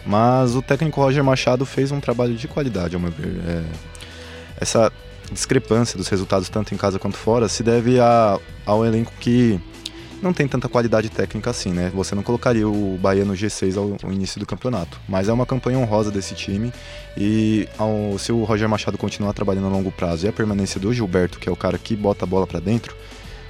Mas 0.04 0.56
o 0.56 0.62
técnico 0.62 1.00
Roger 1.00 1.24
Machado 1.24 1.66
fez 1.66 1.92
um 1.92 2.00
trabalho 2.00 2.34
de 2.34 2.48
qualidade, 2.48 2.96
ao 2.96 3.02
meu 3.02 3.12
ver. 3.12 3.40
É, 3.48 3.64
essa 4.62 4.92
discrepância 5.32 5.98
dos 5.98 6.08
resultados, 6.08 6.48
tanto 6.50 6.74
em 6.74 6.78
casa 6.78 7.00
quanto 7.00 7.18
fora, 7.18 7.50
se 7.50 7.64
deve 7.64 8.00
a, 8.00 8.40
ao 8.66 8.86
elenco 8.86 9.12
que 9.20 9.60
não 10.22 10.32
tem 10.34 10.48
tanta 10.48 10.70
qualidade 10.70 11.10
técnica 11.10 11.50
assim, 11.50 11.72
né? 11.72 11.92
Você 11.96 12.14
não 12.14 12.22
colocaria 12.22 12.68
o 12.68 12.96
Bahia 13.02 13.26
no 13.26 13.34
G6 13.34 13.76
ao, 13.76 13.98
ao 14.04 14.14
início 14.14 14.40
do 14.40 14.46
campeonato. 14.46 15.00
Mas 15.10 15.28
é 15.28 15.34
uma 15.34 15.48
campanha 15.48 15.80
honrosa 15.80 16.12
desse 16.12 16.36
time 16.36 16.72
e 17.18 17.68
ao, 17.78 18.20
se 18.20 18.32
o 18.32 18.44
Roger 18.44 18.70
Machado 18.70 18.98
continuar 19.00 19.34
trabalhando 19.34 19.66
a 19.66 19.70
longo 19.70 19.92
prazo 19.92 20.26
e 20.28 20.30
a 20.30 20.32
permanência 20.34 20.80
do 20.80 20.94
Gilberto, 20.94 21.40
que 21.40 21.50
é 21.50 21.52
o 21.52 21.56
cara 21.56 21.78
que 21.78 21.96
bota 21.96 22.24
a 22.24 22.28
bola 22.28 22.46
para 22.46 22.60
dentro, 22.60 22.96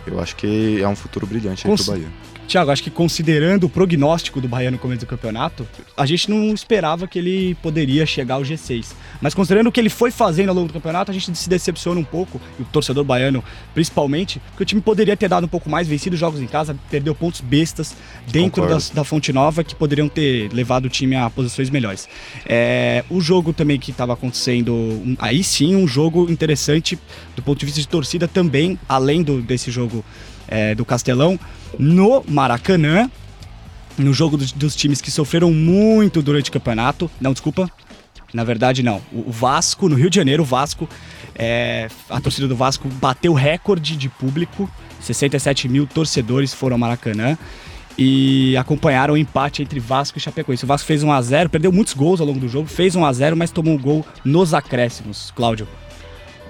eu 0.08 0.20
acho 0.22 0.36
que 0.38 0.82
é 0.82 0.88
um 0.88 0.96
futuro 0.96 1.27
brilhante 1.27 1.68
aí 1.68 1.72
Cons- 1.72 1.84
pro 1.84 1.94
Bahia. 1.94 2.08
Tiago, 2.51 2.70
acho 2.70 2.84
que 2.84 2.89
considerando 2.89 3.63
o 3.63 3.70
prognóstico 3.70 4.41
do 4.41 4.48
Bahia 4.48 4.70
no 4.70 4.77
começo 4.77 5.00
do 5.01 5.05
campeonato, 5.08 5.65
a 5.96 6.05
gente 6.05 6.29
não 6.29 6.53
esperava 6.53 7.08
que 7.08 7.17
ele 7.17 7.55
poderia 7.55 8.05
chegar 8.05 8.36
ao 8.36 8.41
G6. 8.41 8.88
Mas 9.22 9.34
considerando 9.34 9.67
o 9.67 9.72
que 9.72 9.79
ele 9.79 9.89
foi 9.89 10.12
fazendo 10.12 10.50
ao 10.50 10.55
longo 10.55 10.67
do 10.67 10.74
campeonato, 10.74 11.10
a 11.12 11.13
gente 11.13 11.34
se 11.38 11.50
decepciona 11.50 11.98
um 11.98 12.03
pouco, 12.03 12.41
e 12.60 12.62
o 12.62 12.65
torcedor 12.65 13.05
baiano 13.05 13.41
principalmente, 13.74 14.41
porque 14.50 14.63
o 14.63 14.65
time 14.65 14.81
poderia 14.81 15.15
ter 15.15 15.29
dado 15.29 15.46
um 15.46 15.48
pouco 15.48 15.70
mais, 15.70 15.88
vencido 15.88 16.17
jogos 16.17 16.41
em 16.41 16.46
casa, 16.48 16.75
perdeu 16.89 17.15
pontos 17.15 17.39
bestas 17.39 17.96
dentro 18.27 18.63
das- 18.75 18.89
da 18.89 19.03
Fonte 19.05 19.31
Nova 19.31 19.63
que 19.63 19.74
poderiam 19.74 20.10
ter 20.10 20.51
levado 20.51 20.86
o 20.86 20.89
time 20.89 21.15
a 21.15 21.29
posições 21.29 21.70
melhores. 21.70 22.10
É, 22.46 23.05
o 23.10 23.22
jogo 23.22 23.53
também 23.53 23.79
que 23.79 23.91
estava 23.91 24.12
acontecendo, 24.12 24.74
um- 24.74 25.15
aí 25.20 25.41
sim, 25.41 25.74
um 25.75 25.88
jogo 25.88 26.29
interessante 26.29 27.00
do 27.34 27.41
ponto 27.41 27.60
de 27.60 27.65
vista 27.65 27.79
de 27.79 27.88
torcida 27.88 28.27
também, 28.27 28.77
além 28.89 29.24
do, 29.24 29.41
desse 29.41 29.72
jogo 29.72 30.03
é, 30.53 30.75
do 30.75 30.84
Castelão, 30.84 31.39
no 31.78 32.24
Maracanã, 32.28 33.10
no 33.98 34.13
jogo 34.13 34.38
dos, 34.38 34.51
dos 34.51 34.75
times 34.75 35.01
que 35.01 35.12
sofreram 35.12 35.51
muito 35.51 36.22
durante 36.22 36.50
o 36.50 36.54
campeonato. 36.54 37.10
Não, 37.20 37.34
desculpa. 37.34 37.70
Na 38.34 38.44
verdade, 38.44 38.82
não. 38.82 39.01
O, 39.12 39.32
Vasco, 39.32 39.90
no 39.90 39.96
Rio 39.96 40.10
de 40.10 40.16
Janeiro, 40.16 40.44
o 40.44 40.46
Vasco, 40.46 40.88
é, 41.36 41.90
a 42.10 42.22
torcida 42.22 42.48
do 42.48 42.56
Vasco 42.56 42.88
bateu 42.88 43.34
recorde 43.34 43.98
de 43.98 44.08
público. 44.08 44.70
67 45.00 45.68
mil 45.68 45.86
torcedores 45.86 46.54
foram 46.54 46.75
ao 46.75 46.80
Maracanã 46.80 47.38
e 47.98 48.56
acompanharam 48.56 49.16
o 49.16 49.18
empate 49.18 49.62
entre 49.62 49.80
Vasco 49.80 50.18
e 50.18 50.22
Chapecoense. 50.22 50.63
O 50.63 50.68
Vasco 50.68 50.88
fez 50.88 51.04
1 51.04 51.12
a 51.12 51.22
0 51.22 51.50
perdeu 51.50 51.72
muitos 51.72 51.94
gols 51.94 52.22
ao 52.22 52.28
longo 52.28 52.40
do 52.40 52.48
jogo, 52.48 52.68
fez 52.68 52.96
1 52.96 53.06
a 53.06 53.12
0 53.12 53.36
mas 53.36 53.51
tomou 53.51 53.74
um 53.74 53.78
gol 53.78 54.06
nos 54.24 54.54
acréscimos. 54.54 55.32
Cláudio. 55.36 55.68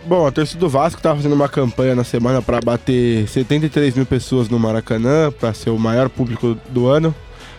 Bom, 0.03 0.25
a 0.25 0.31
torcida 0.31 0.59
do 0.59 0.67
Vasco 0.67 0.97
estava 0.97 1.17
fazendo 1.17 1.33
uma 1.33 1.47
campanha 1.47 1.93
na 1.93 2.03
semana 2.03 2.41
para 2.41 2.59
bater 2.59 3.27
73 3.27 3.95
mil 3.95 4.05
pessoas 4.05 4.49
no 4.49 4.57
Maracanã, 4.57 5.31
para 5.31 5.53
ser 5.53 5.69
o 5.69 5.77
maior 5.77 6.09
público 6.09 6.57
do 6.69 6.87
ano. 6.87 7.13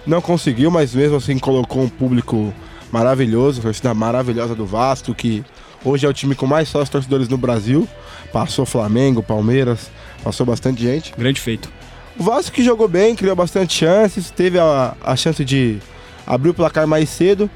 Não 0.04 0.20
conseguiu, 0.20 0.68
mas 0.68 0.92
mesmo 0.92 1.16
assim 1.16 1.38
colocou 1.38 1.82
um 1.82 1.88
público 1.88 2.52
maravilhoso, 2.90 3.60
a 3.60 3.62
torcida 3.62 3.94
maravilhosa 3.94 4.56
do 4.56 4.66
Vasco, 4.66 5.14
que 5.14 5.44
hoje 5.84 6.04
é 6.04 6.08
o 6.08 6.12
time 6.12 6.34
com 6.34 6.44
mais 6.44 6.68
sócios 6.68 6.88
torcedores 6.88 7.28
no 7.28 7.38
Brasil. 7.38 7.88
Passou 8.32 8.66
Flamengo, 8.66 9.22
Palmeiras, 9.22 9.88
passou 10.24 10.44
bastante 10.44 10.82
gente. 10.82 11.14
Grande 11.16 11.40
feito. 11.40 11.70
O 12.18 12.24
Vasco 12.24 12.50
que 12.50 12.64
jogou 12.64 12.88
bem, 12.88 13.14
criou 13.14 13.36
bastante 13.36 13.72
chances, 13.72 14.32
teve 14.32 14.58
a, 14.58 14.96
a 15.00 15.14
chance 15.14 15.44
de 15.44 15.78
abrir 16.26 16.50
o 16.50 16.54
placar 16.54 16.88
mais 16.88 17.08
cedo, 17.08 17.48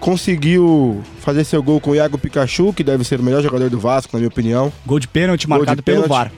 conseguiu 0.00 1.02
fazer 1.20 1.44
seu 1.44 1.62
gol 1.62 1.80
com 1.80 1.90
o 1.90 1.94
Iago 1.94 2.18
Pikachu, 2.18 2.72
que 2.72 2.84
deve 2.84 3.04
ser 3.04 3.20
o 3.20 3.22
melhor 3.22 3.42
jogador 3.42 3.68
do 3.70 3.78
Vasco, 3.78 4.10
na 4.12 4.18
minha 4.18 4.28
opinião. 4.28 4.72
Gol 4.86 4.98
de 4.98 5.08
pênalti 5.08 5.46
Gol 5.46 5.56
de 5.56 5.60
marcado 5.60 5.82
pelo 5.82 6.02
pênalti. 6.02 6.08
VAR. 6.08 6.32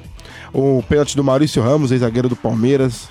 O 0.52 0.82
pênalti 0.88 1.16
do 1.16 1.22
Maurício 1.22 1.62
Ramos, 1.62 1.92
ex-zagueiro 1.92 2.28
do 2.28 2.36
Palmeiras. 2.36 3.08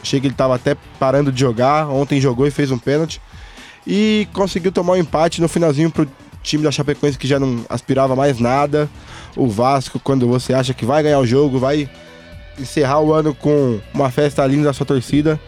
Achei 0.00 0.20
que 0.20 0.26
ele 0.26 0.34
estava 0.34 0.54
até 0.54 0.76
parando 0.98 1.32
de 1.32 1.40
jogar. 1.40 1.88
Ontem 1.88 2.20
jogou 2.20 2.46
e 2.46 2.50
fez 2.50 2.70
um 2.70 2.78
pênalti. 2.78 3.20
E 3.86 4.28
conseguiu 4.32 4.70
tomar 4.70 4.92
um 4.92 4.96
empate 4.96 5.40
no 5.40 5.48
finalzinho 5.48 5.90
pro 5.90 6.08
time 6.42 6.62
da 6.62 6.70
Chapecoense 6.70 7.18
que 7.18 7.26
já 7.26 7.40
não 7.40 7.64
aspirava 7.68 8.14
mais 8.14 8.38
nada. 8.38 8.88
O 9.36 9.48
Vasco, 9.48 9.98
quando 9.98 10.28
você 10.28 10.54
acha 10.54 10.72
que 10.72 10.84
vai 10.84 11.02
ganhar 11.02 11.18
o 11.18 11.26
jogo, 11.26 11.58
vai 11.58 11.88
encerrar 12.58 13.00
o 13.00 13.12
ano 13.12 13.34
com 13.34 13.80
uma 13.94 14.10
festa 14.10 14.46
linda 14.46 14.64
da 14.64 14.72
sua 14.72 14.86
torcida, 14.86 15.40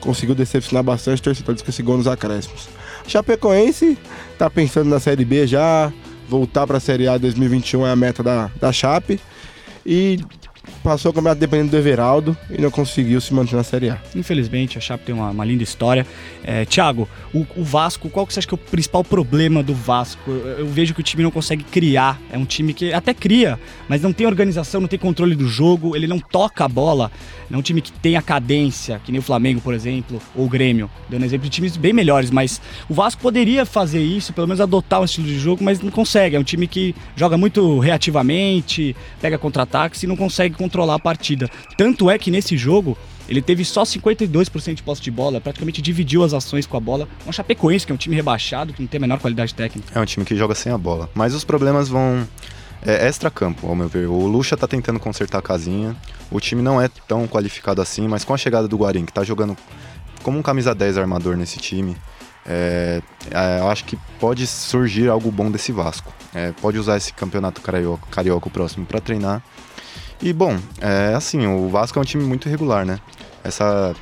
conseguiu 0.00 0.34
decepcionar 0.34 0.82
bastante 0.82 1.22
torcedores 1.22 1.62
com 1.62 1.70
esse 1.70 1.82
gol 1.82 1.96
nos 1.96 2.06
acréscimos. 2.06 2.68
Chapecoense 3.08 3.98
tá 4.38 4.50
pensando 4.50 4.90
na 4.90 5.00
Série 5.00 5.24
B 5.24 5.46
já, 5.46 5.92
voltar 6.28 6.66
para 6.66 6.76
a 6.76 6.80
Série 6.80 7.08
A 7.08 7.16
2021 7.16 7.86
é 7.86 7.90
a 7.90 7.96
meta 7.96 8.22
da, 8.22 8.50
da 8.60 8.70
Chape. 8.70 9.18
E 9.84 10.20
passou 10.82 11.10
o 11.10 11.14
campeonato 11.14 11.40
dependendo 11.40 11.70
do 11.70 11.76
Everaldo 11.76 12.36
e 12.50 12.60
não 12.60 12.70
conseguiu 12.70 13.20
se 13.20 13.32
manter 13.34 13.56
na 13.56 13.62
Série 13.62 13.90
A. 13.90 13.98
Infelizmente, 14.14 14.78
a 14.78 14.80
Chape 14.80 15.04
tem 15.04 15.14
uma, 15.14 15.30
uma 15.30 15.44
linda 15.44 15.62
história. 15.62 16.06
É, 16.44 16.64
Thiago, 16.64 17.08
o, 17.34 17.46
o 17.56 17.64
Vasco, 17.64 18.08
qual 18.08 18.26
que 18.26 18.32
você 18.32 18.40
acha 18.40 18.48
que 18.48 18.54
é 18.54 18.56
o 18.56 18.58
principal 18.58 19.04
problema 19.04 19.62
do 19.62 19.74
Vasco? 19.74 20.30
Eu, 20.30 20.60
eu 20.60 20.66
vejo 20.66 20.94
que 20.94 21.00
o 21.00 21.02
time 21.02 21.22
não 21.22 21.30
consegue 21.30 21.64
criar. 21.64 22.20
É 22.32 22.38
um 22.38 22.44
time 22.44 22.72
que 22.72 22.92
até 22.92 23.12
cria, 23.12 23.58
mas 23.88 24.02
não 24.02 24.12
tem 24.12 24.26
organização, 24.26 24.80
não 24.80 24.88
tem 24.88 24.98
controle 24.98 25.34
do 25.34 25.48
jogo, 25.48 25.94
ele 25.94 26.06
não 26.06 26.18
toca 26.18 26.64
a 26.64 26.68
bola. 26.68 27.10
Não 27.50 27.56
é 27.56 27.60
um 27.60 27.62
time 27.62 27.80
que 27.80 27.90
tem 27.92 28.16
a 28.16 28.22
cadência, 28.22 29.00
que 29.04 29.10
nem 29.10 29.18
o 29.18 29.22
Flamengo, 29.22 29.60
por 29.60 29.72
exemplo, 29.72 30.20
ou 30.34 30.46
o 30.46 30.48
Grêmio. 30.48 30.90
Dando 31.08 31.24
exemplo 31.24 31.44
de 31.44 31.50
times 31.50 31.76
bem 31.76 31.92
melhores, 31.92 32.30
mas 32.30 32.60
o 32.88 32.94
Vasco 32.94 33.22
poderia 33.22 33.64
fazer 33.64 34.02
isso, 34.02 34.32
pelo 34.32 34.46
menos 34.46 34.60
adotar 34.60 35.00
um 35.00 35.04
estilo 35.04 35.26
de 35.26 35.38
jogo, 35.38 35.64
mas 35.64 35.80
não 35.80 35.90
consegue. 35.90 36.36
É 36.36 36.38
um 36.38 36.44
time 36.44 36.66
que 36.66 36.94
joga 37.16 37.38
muito 37.38 37.78
reativamente, 37.78 38.94
pega 39.20 39.38
contra-ataques 39.38 40.02
e 40.02 40.06
não 40.06 40.16
consegue 40.16 40.47
controlar 40.56 40.94
a 40.94 40.98
partida. 40.98 41.48
Tanto 41.76 42.10
é 42.10 42.18
que 42.18 42.30
nesse 42.30 42.56
jogo 42.56 42.96
ele 43.28 43.42
teve 43.42 43.64
só 43.64 43.82
52% 43.82 44.74
de 44.74 44.82
posse 44.82 45.02
de 45.02 45.10
bola, 45.10 45.40
praticamente 45.40 45.82
dividiu 45.82 46.24
as 46.24 46.32
ações 46.32 46.66
com 46.66 46.76
a 46.76 46.80
bola. 46.80 47.06
Um 47.26 47.32
Chapecoense, 47.32 47.84
que 47.84 47.92
é 47.92 47.94
um 47.94 47.98
time 47.98 48.16
rebaixado, 48.16 48.72
que 48.72 48.80
não 48.80 48.88
tem 48.88 48.98
a 48.98 49.00
menor 49.02 49.18
qualidade 49.20 49.54
técnica. 49.54 49.98
É 49.98 50.00
um 50.00 50.06
time 50.06 50.24
que 50.24 50.34
joga 50.34 50.54
sem 50.54 50.72
a 50.72 50.78
bola. 50.78 51.10
Mas 51.14 51.34
os 51.34 51.44
problemas 51.44 51.88
vão. 51.88 52.26
É 52.80 53.08
extra-campo, 53.08 53.66
ao 53.66 53.74
meu 53.74 53.88
ver. 53.88 54.06
O 54.06 54.26
Lucha 54.26 54.56
tá 54.56 54.66
tentando 54.66 55.00
consertar 55.00 55.38
a 55.38 55.42
casinha. 55.42 55.96
O 56.30 56.38
time 56.38 56.62
não 56.62 56.80
é 56.80 56.88
tão 56.88 57.26
qualificado 57.26 57.82
assim, 57.82 58.06
mas 58.06 58.24
com 58.24 58.32
a 58.32 58.38
chegada 58.38 58.68
do 58.68 58.76
Guarim, 58.76 59.04
que 59.04 59.12
tá 59.12 59.24
jogando 59.24 59.56
como 60.22 60.38
um 60.38 60.42
camisa 60.42 60.74
10 60.74 60.96
armador 60.96 61.36
nesse 61.36 61.58
time, 61.58 61.96
é, 62.46 63.02
é, 63.30 63.60
eu 63.60 63.68
acho 63.68 63.84
que 63.84 63.98
pode 64.18 64.46
surgir 64.46 65.08
algo 65.08 65.30
bom 65.30 65.50
desse 65.50 65.70
Vasco. 65.70 66.12
É, 66.34 66.52
pode 66.52 66.78
usar 66.78 66.96
esse 66.96 67.12
campeonato 67.12 67.60
carioca, 67.60 68.06
carioca 68.10 68.48
próximo 68.48 68.86
para 68.86 69.00
treinar. 69.00 69.42
E 70.20 70.32
bom, 70.32 70.58
é 70.80 71.14
assim, 71.14 71.46
o 71.46 71.68
Vasco 71.68 71.98
é 71.98 72.02
um 72.02 72.04
time 72.04 72.24
muito 72.24 72.48
irregular, 72.48 72.84
né? 72.84 72.98
Essa 73.44 73.94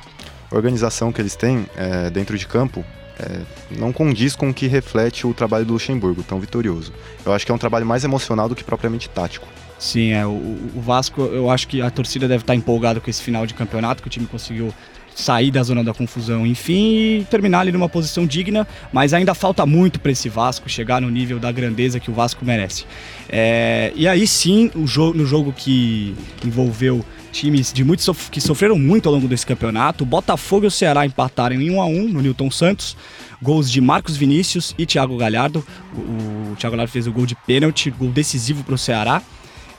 organização 0.51 1.11
que 1.11 1.21
eles 1.21 1.35
têm 1.35 1.67
é, 1.75 2.09
dentro 2.09 2.37
de 2.37 2.47
campo 2.47 2.83
é, 3.19 3.41
não 3.71 3.91
condiz 3.91 4.35
com 4.35 4.49
o 4.49 4.53
que 4.53 4.67
reflete 4.67 5.25
o 5.27 5.33
trabalho 5.33 5.65
do 5.65 5.73
Luxemburgo, 5.73 6.23
tão 6.23 6.39
vitorioso. 6.39 6.93
Eu 7.25 7.33
acho 7.33 7.45
que 7.45 7.51
é 7.51 7.55
um 7.55 7.57
trabalho 7.57 7.85
mais 7.85 8.03
emocional 8.03 8.47
do 8.47 8.55
que 8.55 8.63
propriamente 8.63 9.09
tático. 9.09 9.47
Sim, 9.79 10.11
é, 10.11 10.25
o, 10.25 10.31
o 10.75 10.81
Vasco, 10.81 11.21
eu 11.21 11.51
acho 11.51 11.67
que 11.67 11.81
a 11.81 11.89
torcida 11.89 12.27
deve 12.27 12.43
estar 12.43 12.55
empolgada 12.55 12.99
com 12.99 13.09
esse 13.09 13.21
final 13.21 13.45
de 13.45 13.53
campeonato, 13.53 14.01
que 14.01 14.07
o 14.07 14.11
time 14.11 14.25
conseguiu 14.25 14.73
sair 15.17 15.49
da 15.49 15.63
zona 15.63 15.83
da 15.83 15.93
confusão, 15.95 16.45
enfim, 16.45 17.21
e 17.21 17.27
terminar 17.29 17.61
ali 17.61 17.71
numa 17.71 17.89
posição 17.89 18.25
digna, 18.25 18.67
mas 18.93 19.15
ainda 19.15 19.33
falta 19.33 19.65
muito 19.65 19.99
para 19.99 20.11
esse 20.11 20.29
Vasco 20.29 20.69
chegar 20.69 21.01
no 21.01 21.09
nível 21.09 21.39
da 21.39 21.51
grandeza 21.51 21.99
que 21.99 22.11
o 22.11 22.13
Vasco 22.13 22.45
merece. 22.45 22.85
É, 23.27 23.91
e 23.95 24.07
aí 24.07 24.27
sim, 24.27 24.69
o 24.75 24.85
jogo, 24.85 25.17
no 25.17 25.25
jogo 25.25 25.51
que 25.51 26.15
envolveu 26.45 27.03
times 27.31 27.73
de 27.73 27.83
muito 27.83 28.03
sof 28.03 28.29
que 28.29 28.39
sofreram 28.39 28.77
muito 28.77 29.09
ao 29.09 29.15
longo 29.15 29.27
desse 29.27 29.45
campeonato, 29.45 30.05
Botafogo 30.05 30.65
e 30.65 30.67
o 30.67 30.71
Ceará 30.71 31.03
empataram 31.03 31.59
em 31.59 31.71
1 31.71 31.81
a 31.81 31.85
1 31.87 32.09
no 32.09 32.21
Newton 32.21 32.51
Santos. 32.51 32.95
Gols 33.41 33.71
de 33.71 33.79
Marcos 33.79 34.17
Vinícius 34.17 34.73
e 34.77 34.85
Thiago 34.85 35.15
Galhardo. 35.15 35.65
O, 35.93 36.51
o 36.51 36.55
Thiago 36.57 36.75
Galhardo 36.75 36.91
fez 36.91 37.05
o 37.05 37.11
gol 37.11 37.25
de 37.25 37.35
pênalti, 37.35 37.91
gol 37.91 38.09
decisivo 38.09 38.63
para 38.63 38.73
o 38.73 38.77
Ceará. 38.77 39.21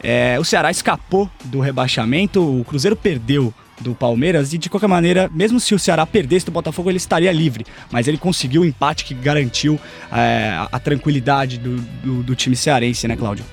É, 0.01 0.37
o 0.39 0.45
Ceará 0.45 0.71
escapou 0.71 1.29
do 1.45 1.59
rebaixamento, 1.59 2.41
o 2.41 2.65
Cruzeiro 2.65 2.95
perdeu 2.95 3.53
do 3.81 3.95
Palmeiras 3.95 4.53
e 4.53 4.59
de 4.59 4.69
qualquer 4.69 4.87
maneira, 4.87 5.31
mesmo 5.33 5.61
se 5.61 5.75
o 5.75 5.79
Ceará 5.79 6.05
perdesse 6.07 6.47
do 6.47 6.53
Botafogo, 6.53 6.91
ele 6.91 6.97
estaria 6.97 7.31
livre. 7.33 7.67
Mas 7.91 8.09
ele 8.09 8.19
conseguiu 8.19 8.63
o 8.63 8.65
empate 8.65 9.05
que 9.05 9.15
garantiu 9.15 9.79
é, 10.13 10.55
a, 10.71 10.79
tranquilidade 10.79 11.59
do, 11.59 11.77
do, 11.77 12.23
do 12.23 12.35
time 12.35 12.57
cearense, 12.57 13.07
né, 13.07 13.17
Cláudio? 13.17 13.45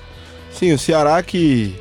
Sim, 0.50 0.72
o 0.72 0.78
Ceará 0.78 1.22
que 1.22 1.74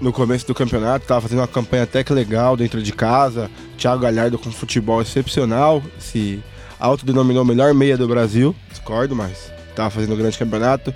no 0.00 0.12
começo 0.12 0.46
do 0.46 0.54
campeonato 0.54 1.04
estava 1.04 1.20
fazendo 1.20 1.40
uma 1.40 1.48
campanha 1.48 1.82
até 1.82 2.04
que 2.04 2.12
legal 2.12 2.56
dentro 2.56 2.82
de 2.82 2.92
casa. 2.92 3.50
Thiago 3.76 4.02
Galhardo 4.02 4.38
com 4.38 4.50
futebol 4.50 5.02
excepcional, 5.02 5.82
se 5.98 6.42
autodenominou 6.78 7.44
melhor 7.44 7.74
meia 7.74 7.96
do 7.96 8.06
Brasil, 8.06 8.54
discordo, 8.70 9.14
mas 9.16 9.52
estava 9.70 9.90
fazendo 9.90 10.14
um 10.14 10.16
grande 10.16 10.38
campeonato. 10.38 10.94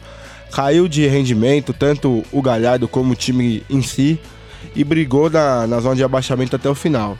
Caiu 0.52 0.86
de 0.86 1.06
rendimento, 1.06 1.72
tanto 1.72 2.22
o 2.30 2.42
Galhardo 2.42 2.86
como 2.86 3.12
o 3.12 3.16
time 3.16 3.62
em 3.70 3.80
si, 3.80 4.20
e 4.74 4.84
brigou 4.84 5.28
na, 5.30 5.66
na 5.66 5.80
zona 5.80 5.96
de 5.96 6.04
abaixamento 6.04 6.56
até 6.56 6.68
o 6.68 6.74
final. 6.74 7.16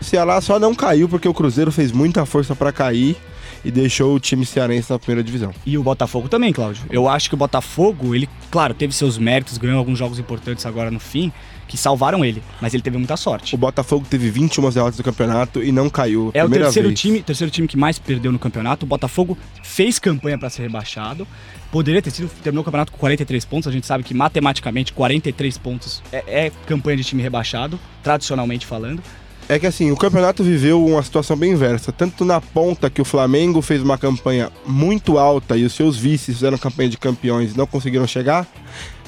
O 0.00 0.04
Ceará 0.04 0.40
só 0.40 0.58
não 0.58 0.74
caiu 0.74 1.08
porque 1.08 1.28
o 1.28 1.34
Cruzeiro 1.34 1.70
fez 1.70 1.92
muita 1.92 2.24
força 2.24 2.56
para 2.56 2.72
cair 2.72 3.16
e 3.64 3.70
deixou 3.70 4.14
o 4.14 4.20
time 4.20 4.46
cearense 4.46 4.90
na 4.90 4.98
primeira 4.98 5.22
divisão. 5.22 5.52
E 5.66 5.76
o 5.76 5.82
Botafogo 5.82 6.28
também, 6.28 6.52
Cláudio. 6.52 6.84
Eu 6.90 7.08
acho 7.08 7.28
que 7.28 7.34
o 7.34 7.38
Botafogo, 7.38 8.14
ele, 8.14 8.28
claro, 8.50 8.72
teve 8.72 8.94
seus 8.94 9.18
méritos, 9.18 9.58
ganhou 9.58 9.78
alguns 9.78 9.98
jogos 9.98 10.18
importantes 10.18 10.64
agora 10.64 10.90
no 10.90 11.00
fim, 11.00 11.30
que 11.70 11.76
salvaram 11.76 12.24
ele, 12.24 12.42
mas 12.60 12.74
ele 12.74 12.82
teve 12.82 12.98
muita 12.98 13.16
sorte. 13.16 13.54
O 13.54 13.58
Botafogo 13.58 14.04
teve 14.10 14.28
21 14.28 14.70
derrotas 14.70 14.98
no 14.98 15.04
campeonato 15.04 15.62
e 15.62 15.70
não 15.70 15.88
caiu. 15.88 16.32
É 16.34 16.44
o 16.44 16.50
terceiro 16.50 16.88
vez. 16.88 17.00
time, 17.00 17.22
terceiro 17.22 17.48
time 17.48 17.68
que 17.68 17.76
mais 17.76 17.96
perdeu 17.96 18.32
no 18.32 18.40
campeonato. 18.40 18.84
O 18.84 18.88
Botafogo 18.88 19.38
fez 19.62 20.00
campanha 20.00 20.36
para 20.36 20.50
ser 20.50 20.62
rebaixado. 20.62 21.26
Poderia 21.70 22.02
ter 22.02 22.10
sido, 22.10 22.28
terminou 22.42 22.62
o 22.62 22.64
campeonato 22.64 22.90
com 22.90 22.98
43 22.98 23.44
pontos. 23.44 23.68
A 23.68 23.72
gente 23.72 23.86
sabe 23.86 24.02
que 24.02 24.12
matematicamente 24.12 24.92
43 24.92 25.58
pontos 25.58 26.02
é, 26.12 26.46
é 26.46 26.52
campanha 26.66 26.96
de 26.96 27.04
time 27.04 27.22
rebaixado, 27.22 27.78
tradicionalmente 28.02 28.66
falando. 28.66 29.00
É 29.48 29.56
que 29.56 29.66
assim, 29.66 29.92
o 29.92 29.96
campeonato 29.96 30.42
viveu 30.42 30.84
uma 30.84 31.02
situação 31.04 31.36
bem 31.36 31.52
inversa. 31.52 31.92
Tanto 31.92 32.24
na 32.24 32.40
ponta 32.40 32.90
que 32.90 33.00
o 33.00 33.04
Flamengo 33.04 33.62
fez 33.62 33.80
uma 33.80 33.96
campanha 33.96 34.50
muito 34.66 35.18
alta 35.18 35.56
e 35.56 35.64
os 35.64 35.72
seus 35.72 35.96
vices 35.96 36.34
fizeram 36.34 36.58
campanha 36.58 36.88
de 36.88 36.98
campeões 36.98 37.54
e 37.54 37.56
não 37.56 37.66
conseguiram 37.66 38.08
chegar. 38.08 38.44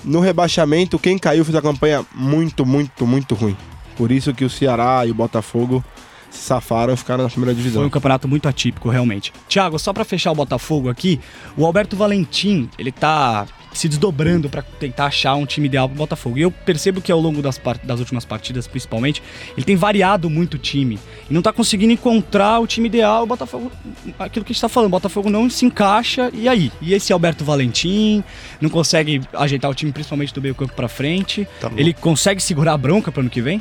No 0.04 0.20
rebaixamento, 0.20 0.98
quem 0.98 1.18
caiu 1.18 1.44
fez 1.44 1.54
uma 1.54 1.62
campanha 1.62 2.04
muito, 2.14 2.66
muito, 2.66 3.06
muito 3.06 3.34
ruim. 3.34 3.56
Por 3.96 4.10
isso 4.10 4.34
que 4.34 4.44
o 4.44 4.50
Ceará 4.50 5.04
e 5.06 5.10
o 5.10 5.14
Botafogo 5.14 5.84
se 6.30 6.40
safaram 6.40 6.94
e 6.94 6.96
ficaram 6.96 7.24
na 7.24 7.30
primeira 7.30 7.54
Foi 7.54 7.62
divisão. 7.62 7.84
um 7.84 7.90
campeonato 7.90 8.26
muito 8.26 8.48
atípico, 8.48 8.88
realmente. 8.88 9.32
Thiago, 9.48 9.78
só 9.78 9.92
pra 9.92 10.04
fechar 10.04 10.32
o 10.32 10.34
Botafogo 10.34 10.88
aqui, 10.88 11.20
o 11.56 11.64
Alberto 11.66 11.94
Valentim, 11.94 12.68
ele 12.78 12.90
tá 12.90 13.46
se 13.72 13.88
desdobrando 13.88 14.48
pra 14.48 14.62
tentar 14.62 15.06
achar 15.06 15.34
um 15.34 15.46
time 15.46 15.66
ideal 15.66 15.88
pro 15.88 15.98
Botafogo. 15.98 16.38
E 16.38 16.42
eu 16.42 16.50
percebo 16.50 17.00
que 17.00 17.10
ao 17.10 17.20
longo 17.20 17.42
das, 17.42 17.60
das 17.82 18.00
últimas 18.00 18.24
partidas, 18.24 18.66
principalmente, 18.66 19.22
ele 19.56 19.64
tem 19.64 19.76
variado 19.76 20.28
muito 20.28 20.54
o 20.54 20.58
time. 20.58 20.98
E 21.30 21.34
não 21.34 21.42
tá 21.42 21.52
conseguindo 21.52 21.92
encontrar 21.92 22.60
o 22.60 22.66
time 22.66 22.88
ideal. 22.88 23.24
O 23.24 23.26
Botafogo, 23.26 23.72
aquilo 24.18 24.44
que 24.44 24.52
a 24.52 24.54
gente 24.54 24.60
tá 24.60 24.68
falando, 24.68 24.88
o 24.88 24.90
Botafogo 24.90 25.30
não 25.30 25.48
se 25.48 25.64
encaixa. 25.64 26.30
E 26.32 26.48
aí? 26.48 26.70
E 26.80 26.94
esse 26.94 27.12
Alberto 27.12 27.44
Valentim 27.44 28.22
não 28.60 28.70
consegue 28.70 29.22
ajeitar 29.32 29.70
o 29.70 29.74
time, 29.74 29.92
principalmente 29.92 30.34
do 30.34 30.42
meio 30.42 30.54
campo 30.54 30.74
pra 30.74 30.88
frente. 30.88 31.46
Tá 31.60 31.70
ele 31.76 31.92
consegue 31.92 32.42
segurar 32.42 32.74
a 32.74 32.78
bronca 32.78 33.10
pro 33.10 33.20
ano 33.20 33.30
que 33.30 33.40
vem? 33.40 33.60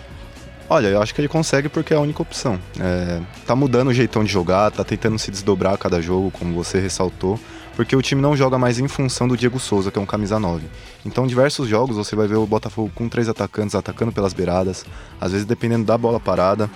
Olha, 0.69 0.87
eu 0.87 1.01
acho 1.01 1.13
que 1.13 1.19
ele 1.19 1.27
consegue 1.27 1.67
porque 1.67 1.93
é 1.93 1.97
a 1.97 1.99
única 1.99 2.21
opção. 2.21 2.57
É, 2.79 3.19
tá 3.45 3.53
mudando 3.53 3.89
o 3.89 3.93
jeitão 3.93 4.23
de 4.23 4.31
jogar, 4.31 4.71
tá 4.71 4.85
tentando 4.85 5.19
se 5.19 5.29
desdobrar 5.29 5.73
a 5.73 5.77
cada 5.77 6.01
jogo, 6.01 6.31
como 6.31 6.53
você 6.53 6.79
ressaltou, 6.79 7.37
porque 7.75 7.95
o 7.95 8.01
time 8.01 8.21
não 8.21 8.35
joga 8.35 8.57
mais 8.57 8.79
em 8.79 8.87
função 8.87 9.27
do 9.27 9.37
Diego 9.37 9.59
Souza, 9.59 9.91
que 9.91 9.97
é 9.97 10.01
um 10.01 10.05
camisa 10.05 10.39
9. 10.39 10.67
Então, 11.05 11.25
diversos 11.25 11.67
jogos 11.67 11.97
você 11.97 12.15
vai 12.15 12.27
ver 12.27 12.35
o 12.35 12.45
Botafogo 12.45 12.91
com 12.93 13.07
três 13.07 13.29
atacantes 13.29 13.75
atacando 13.75 14.11
pelas 14.11 14.33
beiradas, 14.33 14.85
às 15.19 15.31
vezes 15.31 15.45
dependendo 15.45 15.85
da 15.85 15.97
bola 15.97 16.19
parada. 16.19 16.69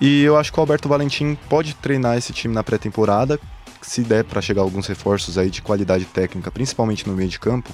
E 0.00 0.22
eu 0.22 0.36
acho 0.36 0.52
que 0.52 0.58
o 0.58 0.60
Alberto 0.60 0.88
Valentim 0.88 1.36
pode 1.48 1.74
treinar 1.74 2.16
esse 2.16 2.32
time 2.32 2.54
na 2.54 2.64
pré-temporada, 2.64 3.38
se 3.80 4.02
der 4.02 4.24
para 4.24 4.40
chegar 4.40 4.62
alguns 4.62 4.86
reforços 4.86 5.38
aí 5.38 5.50
de 5.50 5.62
qualidade 5.62 6.04
técnica, 6.04 6.50
principalmente 6.50 7.06
no 7.06 7.14
meio 7.14 7.28
de 7.28 7.38
campo, 7.38 7.70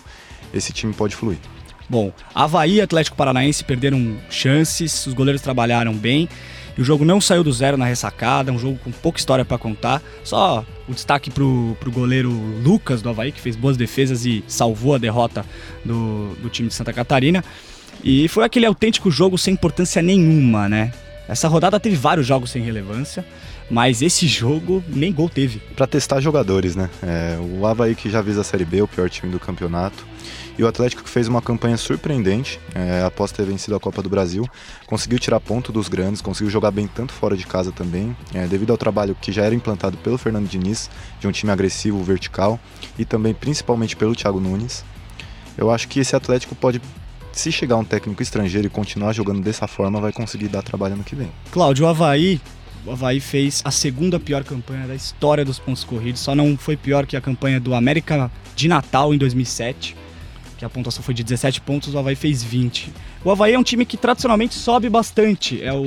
esse 0.52 0.73
time 0.73 0.92
pode 0.92 1.14
fluir. 1.14 1.38
Bom, 1.88 2.12
Havaí 2.35 2.76
e 2.76 2.80
Atlético 2.82 3.16
Paranaense 3.16 3.64
perderam 3.64 4.18
chances, 4.28 5.06
os 5.06 5.14
goleiros 5.14 5.40
trabalharam 5.40 5.94
bem. 5.94 6.28
E 6.78 6.80
o 6.80 6.85
jogo 6.85 7.04
não 7.04 7.20
saiu 7.20 7.42
do 7.42 7.52
zero 7.52 7.76
na 7.76 7.85
ressacada, 7.87 8.52
um 8.52 8.58
jogo 8.58 8.78
com 8.85 8.92
pouca 8.92 9.18
história 9.18 9.44
pra 9.44 9.58
contar. 9.58 10.00
Só 10.23 10.64
o 10.88 10.94
destaque 10.94 11.28
pro, 11.28 11.76
pro 11.80 11.90
goleiro 11.90 12.30
Lucas 12.30 13.02
do 13.02 13.08
Havaí, 13.08 13.32
que 13.32 13.40
fez 13.40 13.56
boas 13.56 13.76
defesas 13.76 14.25
e 14.25 14.44
salvou 14.47 14.94
a 14.94 14.99
derrota 14.99 15.44
do, 15.85 16.37
do 16.40 16.49
time 16.49 16.68
de 16.68 16.75
Santa 16.75 16.92
Catarina. 16.92 17.44
E 18.04 18.28
foi 18.28 18.44
aquele 18.44 18.64
autêntico 18.64 19.11
jogo 19.11 19.37
sem 19.37 19.54
importância 19.54 20.00
nenhuma, 20.00 20.68
né? 20.68 20.92
Essa 21.28 21.49
rodada 21.49 21.80
teve 21.80 21.97
vários 21.97 22.25
jogos 22.25 22.50
sem 22.50 22.62
relevância, 22.62 23.26
mas 23.71 24.03
esse 24.03 24.27
jogo 24.27 24.83
nem 24.89 25.13
gol 25.13 25.29
teve. 25.29 25.61
Para 25.77 25.87
testar 25.87 26.21
jogadores, 26.21 26.75
né? 26.75 26.89
É, 27.03 27.39
o 27.41 27.67
Havaí 27.67 27.95
que 27.95 28.09
já 28.11 28.23
visa 28.23 28.41
a 28.41 28.45
Série 28.45 28.65
B, 28.65 28.83
o 28.83 28.89
pior 28.89 29.09
time 29.11 29.31
do 29.31 29.39
campeonato. 29.39 30.07
E 30.59 30.63
o 30.65 30.67
Atlético 30.67 31.05
que 31.05 31.09
fez 31.09 31.29
uma 31.29 31.41
campanha 31.41 31.77
surpreendente 31.77 32.59
é, 32.75 33.05
após 33.05 33.31
ter 33.31 33.45
vencido 33.45 33.77
a 33.77 33.81
Copa 33.81 34.03
do 34.03 34.09
Brasil. 34.09 34.45
Conseguiu 34.87 35.17
tirar 35.17 35.39
ponto 35.39 35.71
dos 35.71 35.89
grandes, 35.89 36.21
conseguiu 36.21 36.51
jogar 36.51 36.73
bem 36.73 36.89
tanto 36.89 37.13
fora 37.13 37.37
de 37.37 37.47
casa 37.47 37.71
também, 37.71 38.17
é, 38.35 38.45
devido 38.49 38.73
ao 38.73 38.77
trabalho 38.77 39.17
que 39.21 39.31
já 39.31 39.45
era 39.45 39.55
implantado 39.55 39.97
pelo 39.99 40.19
Fernando 40.19 40.49
Diniz, 40.49 40.91
de 41.21 41.29
um 41.29 41.33
time 41.33 41.53
agressivo, 41.53 42.03
vertical, 42.03 42.59
e 42.99 43.04
também 43.04 43.33
principalmente 43.33 43.95
pelo 43.95 44.17
Thiago 44.17 44.41
Nunes. 44.41 44.85
Eu 45.57 45.71
acho 45.71 45.87
que 45.87 46.00
esse 46.00 46.17
Atlético 46.17 46.57
pode, 46.57 46.83
se 47.33 47.52
chegar 47.52 47.76
um 47.76 47.85
técnico 47.85 48.21
estrangeiro 48.21 48.67
e 48.67 48.71
continuar 48.71 49.13
jogando 49.13 49.41
dessa 49.41 49.69
forma, 49.69 50.00
vai 50.00 50.13
conseguir 50.13 50.49
dar 50.49 50.63
trabalho 50.63 50.97
no 50.97 51.04
que 51.04 51.15
vem. 51.15 51.31
Cláudio, 51.52 51.85
o 51.85 51.89
Havaí, 51.89 52.41
o 52.89 52.93
Havaí 52.93 53.21
fez 53.21 53.61
a 53.65 53.71
segunda 53.71 54.19
pior 54.19 54.43
campanha 54.43 54.87
da 54.87 54.95
história 54.95 55.45
dos 55.45 55.59
pontos 55.59 55.85
corridos. 55.85 56.23
Só 56.23 56.35
não 56.35 56.57
foi 56.57 56.77
pior 56.77 57.07
que 57.07 57.17
a 57.17 57.21
campanha 57.21 57.61
do 57.61 57.75
América 57.75 58.31
de 58.57 58.67
Natal 58.67 59.13
em 59.13 59.19
2007, 59.19 59.95
que 60.57 60.65
a 60.65 60.71
pontuação 60.71 61.03
foi 61.03 61.15
de 61.15 61.23
17 61.23 61.61
pontos, 61.61 61.95
o 61.95 61.99
Havaí 61.99 62.17
fez 62.17 62.43
20. 62.43 62.91
O 63.25 63.31
Havaí 63.31 63.53
é 63.53 63.59
um 63.59 63.63
time 63.63 63.85
que 63.85 63.97
tradicionalmente 63.97 64.55
sobe 64.55 64.89
bastante. 64.89 65.63
É 65.63 65.73
o, 65.73 65.85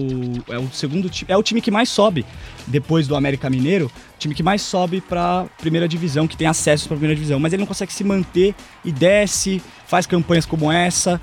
é 0.48 0.60
o 0.60 0.70
segundo 0.72 1.10
time, 1.10 1.32
é 1.32 1.36
o 1.36 1.44
time 1.44 1.60
que 1.60 1.72
mais 1.72 1.90
sobe 1.90 2.26
depois 2.68 3.08
do 3.08 3.16
América 3.16 3.50
Mineiro, 3.50 3.92
time 4.20 4.36
que 4.36 4.44
mais 4.44 4.62
sobe 4.62 5.02
para 5.02 5.46
primeira 5.58 5.88
divisão, 5.88 6.28
que 6.28 6.38
tem 6.38 6.48
acesso 6.48 6.88
para 6.88 6.96
primeira 6.96 7.16
divisão, 7.16 7.40
mas 7.40 7.52
ele 7.52 7.62
não 7.62 7.68
consegue 7.68 7.92
se 7.92 8.04
manter 8.04 8.54
e 8.86 8.92
desce, 8.92 9.62
faz 9.88 10.06
campanhas 10.06 10.46
como 10.46 10.72
essa. 10.72 11.20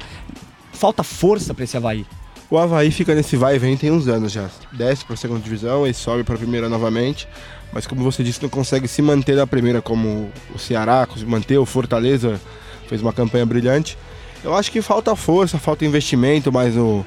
Falta 0.73 1.03
força 1.03 1.55
para 1.55 1.65
esse 1.65 1.77
Havaí. 1.77 2.05
O 2.51 2.57
Havaí 2.57 2.91
fica 2.91 3.15
nesse 3.15 3.37
vai 3.37 3.57
e 3.57 3.59
vem 3.59 3.77
tem 3.77 3.91
uns 3.91 4.09
anos 4.09 4.33
já. 4.33 4.49
Desce 4.73 5.05
para 5.05 5.15
a 5.15 5.17
segunda 5.17 5.41
divisão 5.41 5.87
e 5.87 5.93
sobe 5.93 6.25
para 6.25 6.35
a 6.35 6.39
primeira 6.39 6.69
novamente. 6.69 7.29
Mas 7.73 7.87
como 7.87 8.03
você 8.03 8.25
disse, 8.25 8.43
não 8.43 8.49
consegue 8.49 8.89
se 8.89 9.03
manter 9.03 9.37
na 9.37 9.47
primeira 9.47 9.83
como 9.83 10.31
o 10.55 10.59
Ceará, 10.59 11.07
conseguiu 11.07 11.31
manter, 11.31 11.59
o 11.59 11.67
Fortaleza 11.67 12.41
fez 12.89 13.03
uma 13.03 13.13
campanha 13.13 13.45
brilhante. 13.45 13.99
Eu 14.43 14.55
acho 14.55 14.73
que 14.73 14.81
falta 14.81 15.15
força, 15.15 15.59
falta 15.59 15.85
investimento 15.85 16.51
mais 16.51 16.75
no, 16.75 17.05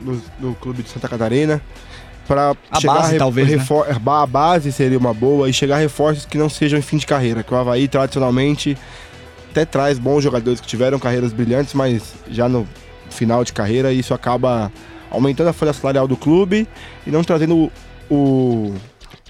no, 0.00 0.22
no 0.40 0.54
clube 0.54 0.82
de 0.82 0.88
Santa 0.88 1.06
Catarina. 1.06 1.60
Para 2.26 2.54
A 2.70 2.80
chegar 2.80 2.94
base, 2.94 3.16
a, 3.16 3.18
talvez, 3.18 3.48
né? 3.48 3.66
A 4.06 4.26
base 4.26 4.72
seria 4.72 4.98
uma 4.98 5.12
boa 5.12 5.48
e 5.48 5.52
chegar 5.52 5.76
a 5.76 5.78
reforços 5.78 6.24
que 6.24 6.38
não 6.38 6.48
sejam 6.48 6.78
em 6.78 6.82
fim 6.82 6.96
de 6.96 7.06
carreira. 7.06 7.42
Que 7.42 7.52
o 7.52 7.56
Havaí 7.56 7.88
tradicionalmente 7.88 8.76
até 9.50 9.66
traz 9.66 9.98
bons 9.98 10.22
jogadores 10.22 10.60
que 10.60 10.66
tiveram 10.66 10.98
carreiras 10.98 11.32
brilhantes, 11.32 11.74
mas 11.74 12.14
já 12.30 12.48
no 12.48 12.66
final 13.10 13.44
de 13.44 13.52
carreira 13.52 13.92
isso 13.92 14.14
acaba 14.14 14.72
aumentando 15.10 15.48
a 15.48 15.52
folha 15.52 15.72
salarial 15.72 16.06
do 16.06 16.16
clube 16.16 16.66
e 17.06 17.10
não 17.10 17.24
trazendo 17.24 17.56
o, 17.56 17.70
o 18.10 18.74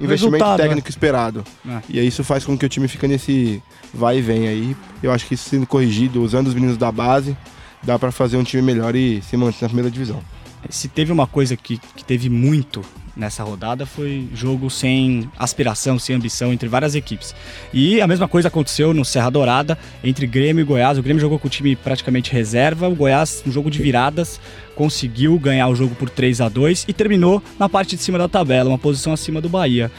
investimento 0.00 0.44
Resultado, 0.44 0.60
técnico 0.60 0.88
esperado. 0.88 1.44
É. 1.68 1.80
E 1.88 2.00
aí 2.00 2.06
isso 2.06 2.24
faz 2.24 2.44
com 2.44 2.56
que 2.56 2.66
o 2.66 2.68
time 2.68 2.88
fique 2.88 3.06
nesse 3.06 3.62
vai 3.92 4.18
e 4.18 4.22
vem 4.22 4.48
aí. 4.48 4.76
Eu 5.02 5.12
acho 5.12 5.26
que 5.26 5.34
isso 5.34 5.48
sendo 5.48 5.66
corrigido, 5.66 6.22
usando 6.22 6.48
os 6.48 6.54
meninos 6.54 6.76
da 6.76 6.90
base, 6.90 7.36
dá 7.82 7.98
pra 7.98 8.10
fazer 8.10 8.36
um 8.36 8.44
time 8.44 8.62
melhor 8.62 8.94
e 8.94 9.22
se 9.22 9.36
manter 9.36 9.62
na 9.62 9.68
primeira 9.68 9.90
divisão. 9.90 10.22
Se 10.68 10.88
teve 10.88 11.12
uma 11.12 11.26
coisa 11.26 11.56
que, 11.56 11.78
que 11.78 12.04
teve 12.04 12.28
muito 12.28 12.82
nessa 13.18 13.42
rodada 13.42 13.84
foi 13.84 14.28
jogo 14.32 14.70
sem 14.70 15.28
aspiração, 15.36 15.98
sem 15.98 16.14
ambição 16.14 16.52
entre 16.52 16.68
várias 16.68 16.94
equipes. 16.94 17.34
E 17.74 18.00
a 18.00 18.06
mesma 18.06 18.28
coisa 18.28 18.48
aconteceu 18.48 18.94
no 18.94 19.04
Serra 19.04 19.28
Dourada 19.28 19.76
entre 20.02 20.26
Grêmio 20.26 20.62
e 20.62 20.64
Goiás. 20.64 20.96
O 20.96 21.02
Grêmio 21.02 21.20
jogou 21.20 21.38
com 21.38 21.48
o 21.48 21.50
time 21.50 21.74
praticamente 21.74 22.32
reserva, 22.32 22.88
o 22.88 22.94
Goiás, 22.94 23.42
um 23.46 23.50
jogo 23.50 23.70
de 23.70 23.82
viradas, 23.82 24.40
conseguiu 24.76 25.36
ganhar 25.38 25.68
o 25.68 25.74
jogo 25.74 25.94
por 25.96 26.08
3 26.08 26.40
a 26.40 26.48
2 26.48 26.86
e 26.86 26.92
terminou 26.92 27.42
na 27.58 27.68
parte 27.68 27.96
de 27.96 28.02
cima 28.02 28.16
da 28.16 28.28
tabela, 28.28 28.70
uma 28.70 28.78
posição 28.78 29.12
acima 29.12 29.40
do 29.40 29.48
Bahia. 29.48 29.90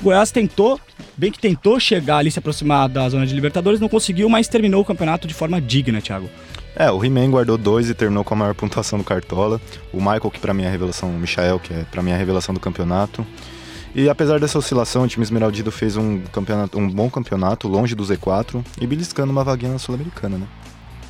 O 0.00 0.04
Goiás 0.04 0.32
tentou, 0.32 0.80
bem 1.16 1.30
que 1.30 1.38
tentou 1.38 1.78
chegar 1.78 2.16
ali, 2.16 2.30
se 2.30 2.38
aproximar 2.38 2.88
da 2.88 3.08
zona 3.08 3.26
de 3.26 3.34
Libertadores, 3.34 3.78
não 3.78 3.88
conseguiu, 3.88 4.28
mas 4.28 4.48
terminou 4.48 4.80
o 4.80 4.84
campeonato 4.84 5.28
de 5.28 5.34
forma 5.34 5.60
digna, 5.60 6.00
Thiago. 6.00 6.28
É, 6.74 6.90
o 6.90 7.04
He-Man 7.04 7.30
guardou 7.30 7.58
dois 7.58 7.90
e 7.90 7.94
terminou 7.94 8.24
com 8.24 8.34
a 8.34 8.36
maior 8.36 8.54
pontuação 8.54 8.98
do 8.98 9.04
Cartola. 9.04 9.60
O 9.92 9.98
Michael, 9.98 10.30
que 10.30 10.40
pra 10.40 10.54
mim 10.54 10.62
é 10.62 10.68
a 10.68 10.70
revelação, 10.70 11.10
o 11.10 11.18
Michael, 11.18 11.58
que 11.58 11.72
é 11.72 11.84
pra 11.90 12.02
mim 12.02 12.12
a 12.12 12.16
revelação 12.16 12.54
do 12.54 12.60
campeonato. 12.60 13.26
E 13.94 14.08
apesar 14.08 14.40
dessa 14.40 14.58
oscilação, 14.58 15.02
o 15.02 15.08
time 15.08 15.22
esmeraldido 15.22 15.70
fez 15.70 15.98
um, 15.98 16.20
campeonato, 16.32 16.78
um 16.78 16.88
bom 16.88 17.10
campeonato, 17.10 17.68
longe 17.68 17.94
do 17.94 18.02
Z4 18.02 18.64
e 18.80 18.86
beliscando 18.86 19.30
uma 19.30 19.44
vaguinha 19.44 19.72
na 19.72 19.78
Sul-Americana, 19.78 20.38
né? 20.38 20.46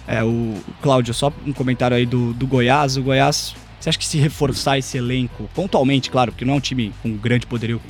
É, 0.07 0.25
o 0.25 0.57
Cláudio, 0.83 1.15
só 1.15 1.33
um 1.47 1.53
comentário 1.53 1.97
aí 1.97 2.05
do, 2.05 2.33
do 2.33 2.45
Goiás. 2.45 2.97
O 2.97 3.03
Goiás, 3.03 3.55
você 3.79 3.89
acha 3.89 3.99
que 3.99 4.05
se 4.05 4.19
reforçar 4.19 4.79
esse 4.79 4.99
elenco, 4.99 5.49
pontualmente, 5.55 6.11
claro, 6.11 6.33
porque 6.33 6.45
não 6.45 6.55
é 6.55 6.57
um 6.57 6.61
time 6.61 6.93
com 7.03 7.17
grande 7.17 7.47
poderio 7.47 7.81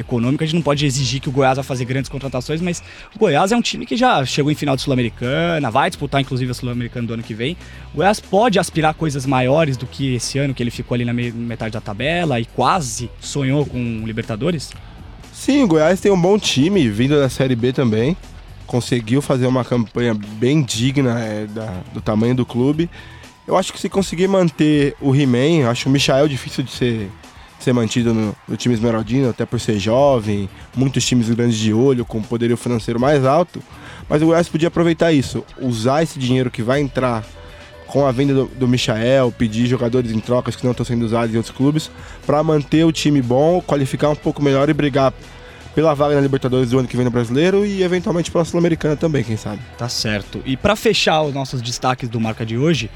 econômico, 0.00 0.42
a 0.42 0.46
gente 0.46 0.56
não 0.56 0.62
pode 0.62 0.84
exigir 0.84 1.20
que 1.20 1.28
o 1.28 1.32
Goiás 1.32 1.56
vá 1.56 1.62
fazer 1.62 1.84
grandes 1.84 2.08
contratações, 2.08 2.60
mas 2.60 2.82
o 3.14 3.18
Goiás 3.18 3.52
é 3.52 3.56
um 3.56 3.62
time 3.62 3.86
que 3.86 3.96
já 3.96 4.24
chegou 4.24 4.50
em 4.50 4.54
final 4.54 4.74
de 4.76 4.82
Sul-Americana, 4.82 5.70
vai 5.70 5.88
disputar 5.90 6.20
inclusive 6.20 6.50
a 6.50 6.54
Sul-Americana 6.54 7.06
do 7.06 7.14
ano 7.14 7.22
que 7.22 7.34
vem. 7.34 7.56
O 7.94 7.98
Goiás 7.98 8.18
pode 8.20 8.58
aspirar 8.58 8.94
coisas 8.94 9.24
maiores 9.26 9.76
do 9.76 9.86
que 9.86 10.14
esse 10.14 10.38
ano, 10.38 10.52
que 10.54 10.62
ele 10.62 10.70
ficou 10.70 10.94
ali 10.94 11.04
na 11.04 11.12
me- 11.12 11.30
metade 11.32 11.72
da 11.72 11.80
tabela 11.80 12.40
e 12.40 12.44
quase 12.44 13.10
sonhou 13.20 13.64
com 13.66 13.78
o 14.02 14.06
Libertadores? 14.06 14.70
Sim, 15.32 15.62
o 15.62 15.66
Goiás 15.68 16.00
tem 16.00 16.10
um 16.12 16.20
bom 16.20 16.38
time, 16.38 16.88
vindo 16.88 17.18
da 17.18 17.28
Série 17.28 17.54
B 17.56 17.72
também. 17.72 18.16
Conseguiu 18.66 19.20
fazer 19.22 19.46
uma 19.46 19.64
campanha 19.64 20.14
bem 20.14 20.62
digna 20.62 21.18
é, 21.18 21.46
da- 21.46 21.80
do 21.92 22.00
tamanho 22.00 22.34
do 22.34 22.46
clube. 22.46 22.88
Eu 23.48 23.56
acho 23.56 23.72
que 23.72 23.80
se 23.80 23.88
conseguir 23.88 24.28
manter 24.28 24.94
o 25.00 25.14
He-Man, 25.14 25.68
acho 25.68 25.88
o 25.88 25.92
Michael 25.92 26.28
difícil 26.28 26.62
de 26.62 26.70
ser, 26.70 27.10
ser 27.60 27.72
mantido 27.72 28.14
no, 28.14 28.34
no 28.48 28.56
time 28.56 28.74
esmeraldino, 28.74 29.30
até 29.30 29.44
por 29.44 29.60
ser 29.60 29.78
jovem, 29.78 30.48
muitos 30.74 31.04
times 31.04 31.28
grandes 31.30 31.58
de 31.58 31.72
olho, 31.72 32.04
com 32.04 32.22
poderio 32.22 32.56
financeiro 32.56 32.98
mais 32.98 33.24
alto. 33.24 33.62
Mas 34.08 34.22
o 34.22 34.26
Goiás 34.26 34.48
podia 34.48 34.68
aproveitar 34.68 35.12
isso, 35.12 35.44
usar 35.60 36.02
esse 36.02 36.18
dinheiro 36.18 36.50
que 36.50 36.62
vai 36.62 36.80
entrar 36.80 37.24
com 37.86 38.06
a 38.06 38.12
venda 38.12 38.32
do, 38.32 38.46
do 38.46 38.68
Michael, 38.68 39.32
pedir 39.36 39.66
jogadores 39.66 40.12
em 40.12 40.20
trocas 40.20 40.54
que 40.54 40.64
não 40.64 40.70
estão 40.70 40.86
sendo 40.86 41.04
usados 41.04 41.34
em 41.34 41.36
outros 41.36 41.54
clubes, 41.54 41.90
para 42.24 42.42
manter 42.42 42.84
o 42.84 42.92
time 42.92 43.20
bom, 43.20 43.60
qualificar 43.60 44.10
um 44.10 44.16
pouco 44.16 44.42
melhor 44.42 44.68
e 44.68 44.72
brigar 44.72 45.12
pela 45.74 45.94
vaga 45.94 46.14
na 46.14 46.20
Libertadores 46.20 46.70
do 46.70 46.78
ano 46.78 46.88
que 46.88 46.96
vem 46.96 47.04
no 47.04 47.10
Brasileiro 47.10 47.64
e 47.64 47.82
eventualmente 47.82 48.30
pela 48.30 48.44
Sul-Americana 48.44 48.96
também, 48.96 49.22
quem 49.22 49.36
sabe. 49.36 49.60
Tá 49.78 49.88
certo. 49.88 50.42
E 50.44 50.56
para 50.56 50.74
fechar 50.76 51.22
os 51.22 51.34
nossos 51.34 51.62
destaques 51.62 52.08
do 52.08 52.20
Marca 52.20 52.44
de 52.44 52.56
hoje, 52.56 52.90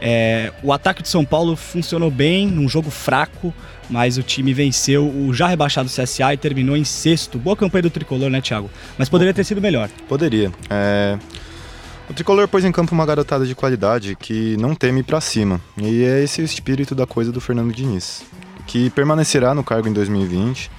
é, 0.00 0.52
o 0.62 0.72
ataque 0.72 1.02
de 1.02 1.08
São 1.08 1.24
Paulo 1.24 1.54
funcionou 1.54 2.10
bem, 2.10 2.46
num 2.46 2.68
jogo 2.68 2.90
fraco, 2.90 3.52
mas 3.88 4.16
o 4.16 4.22
time 4.22 4.54
venceu 4.54 5.06
o 5.06 5.34
já 5.34 5.46
rebaixado 5.46 5.88
CSA 5.88 6.32
e 6.32 6.36
terminou 6.36 6.76
em 6.76 6.84
sexto. 6.84 7.38
Boa 7.38 7.56
campanha 7.56 7.82
do 7.82 7.90
Tricolor, 7.90 8.30
né, 8.30 8.40
Thiago? 8.40 8.70
Mas 8.96 9.08
poderia 9.08 9.34
ter 9.34 9.44
sido 9.44 9.60
melhor. 9.60 9.90
Poderia. 10.08 10.50
É... 10.70 11.18
O 12.08 12.14
Tricolor 12.14 12.48
pôs 12.48 12.64
em 12.64 12.72
campo 12.72 12.94
uma 12.94 13.04
garotada 13.04 13.46
de 13.46 13.54
qualidade 13.54 14.16
que 14.16 14.56
não 14.56 14.74
teme 14.74 15.02
para 15.02 15.20
cima. 15.20 15.60
E 15.76 16.02
é 16.02 16.22
esse 16.24 16.40
o 16.40 16.44
espírito 16.44 16.94
da 16.94 17.06
coisa 17.06 17.30
do 17.30 17.40
Fernando 17.40 17.72
Diniz, 17.72 18.24
que 18.66 18.90
permanecerá 18.90 19.54
no 19.54 19.62
cargo 19.62 19.88
em 19.88 19.92
2020 19.92 20.70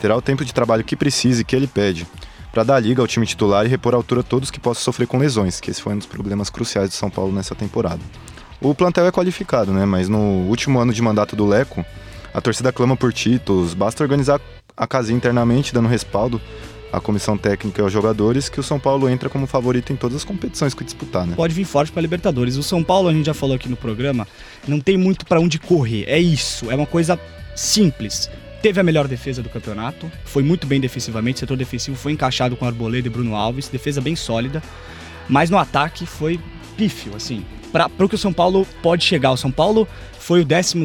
terá 0.00 0.16
o 0.16 0.22
tempo 0.22 0.44
de 0.44 0.54
trabalho 0.54 0.82
que 0.82 0.96
precisa 0.96 1.42
e 1.42 1.44
que 1.44 1.54
ele 1.54 1.66
pede 1.66 2.06
para 2.50 2.64
dar 2.64 2.80
liga 2.80 3.00
ao 3.00 3.06
time 3.06 3.26
titular 3.26 3.64
e 3.64 3.68
repor 3.68 3.94
à 3.94 3.96
altura 3.96 4.22
todos 4.22 4.50
que 4.50 4.58
possam 4.58 4.82
sofrer 4.82 5.06
com 5.06 5.18
lesões, 5.18 5.60
que 5.60 5.70
esse 5.70 5.80
foi 5.80 5.92
um 5.92 5.98
dos 5.98 6.06
problemas 6.06 6.50
cruciais 6.50 6.88
do 6.88 6.94
São 6.94 7.10
Paulo 7.10 7.32
nessa 7.32 7.54
temporada. 7.54 8.00
O 8.60 8.74
plantel 8.74 9.06
é 9.06 9.10
qualificado, 9.10 9.72
né? 9.72 9.86
Mas 9.86 10.08
no 10.08 10.18
último 10.48 10.78
ano 10.78 10.92
de 10.92 11.00
mandato 11.00 11.34
do 11.34 11.46
Leco, 11.46 11.84
a 12.32 12.40
torcida 12.40 12.70
clama 12.72 12.96
por 12.96 13.12
títulos, 13.12 13.72
basta 13.72 14.02
organizar 14.02 14.40
a 14.76 14.86
casinha 14.86 15.16
internamente, 15.16 15.72
dando 15.72 15.88
respaldo 15.88 16.40
à 16.92 17.00
comissão 17.00 17.38
técnica 17.38 17.80
e 17.80 17.84
aos 17.84 17.92
jogadores, 17.92 18.48
que 18.48 18.60
o 18.60 18.62
São 18.62 18.78
Paulo 18.78 19.08
entra 19.08 19.30
como 19.30 19.46
favorito 19.46 19.92
em 19.92 19.96
todas 19.96 20.18
as 20.18 20.24
competições 20.24 20.74
que 20.74 20.84
disputar, 20.84 21.26
né? 21.26 21.34
Pode 21.36 21.54
vir 21.54 21.64
forte 21.64 21.90
para 21.90 22.02
Libertadores. 22.02 22.56
O 22.56 22.62
São 22.62 22.84
Paulo, 22.84 23.08
a 23.08 23.12
gente 23.12 23.26
já 23.26 23.34
falou 23.34 23.56
aqui 23.56 23.68
no 23.68 23.76
programa, 23.76 24.28
não 24.68 24.78
tem 24.78 24.96
muito 24.96 25.24
para 25.24 25.40
onde 25.40 25.58
correr. 25.58 26.04
É 26.06 26.18
isso, 26.18 26.70
é 26.70 26.74
uma 26.74 26.86
coisa 26.86 27.18
simples 27.54 28.30
teve 28.60 28.78
a 28.78 28.82
melhor 28.82 29.08
defesa 29.08 29.42
do 29.42 29.48
campeonato, 29.48 30.10
foi 30.24 30.42
muito 30.42 30.66
bem 30.66 30.80
defensivamente, 30.80 31.36
o 31.36 31.40
setor 31.40 31.56
defensivo 31.56 31.96
foi 31.96 32.12
encaixado 32.12 32.56
com 32.56 32.66
Arboleda 32.66 33.08
e 33.08 33.10
Bruno 33.10 33.34
Alves, 33.34 33.68
defesa 33.68 34.00
bem 34.00 34.14
sólida, 34.14 34.62
mas 35.28 35.48
no 35.48 35.56
ataque 35.56 36.04
foi 36.04 36.38
pífio, 36.76 37.16
assim, 37.16 37.44
para 37.72 37.90
o 37.98 38.08
que 38.08 38.14
o 38.14 38.18
São 38.18 38.32
Paulo 38.32 38.66
pode 38.82 39.04
chegar. 39.04 39.30
O 39.30 39.36
São 39.36 39.50
Paulo 39.50 39.86
foi 40.18 40.42
o 40.42 40.44
12 40.44 40.84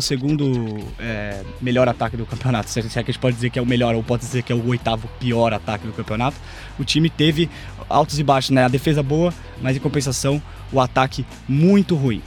é, 0.99 1.41
melhor 1.61 1.87
ataque 1.87 2.15
do 2.15 2.25
campeonato, 2.25 2.69
se 2.69 2.79
é 2.79 2.83
que 2.83 2.97
a 2.97 3.01
gente 3.01 3.19
pode 3.19 3.35
dizer 3.35 3.49
que 3.49 3.59
é 3.59 3.61
o 3.61 3.65
melhor 3.65 3.95
ou 3.95 4.03
pode 4.03 4.23
dizer 4.23 4.43
que 4.43 4.51
é 4.51 4.55
o 4.55 4.67
oitavo 4.67 5.09
pior 5.19 5.53
ataque 5.53 5.85
do 5.85 5.93
campeonato. 5.93 6.37
O 6.79 6.83
time 6.83 7.09
teve 7.09 7.49
altos 7.89 8.17
e 8.19 8.23
baixos, 8.23 8.51
né? 8.51 8.63
A 8.63 8.67
defesa 8.67 9.03
boa, 9.03 9.33
mas 9.61 9.75
em 9.77 9.79
compensação 9.79 10.41
o 10.71 10.79
ataque 10.79 11.25
muito 11.47 11.95
ruim. 11.95 12.21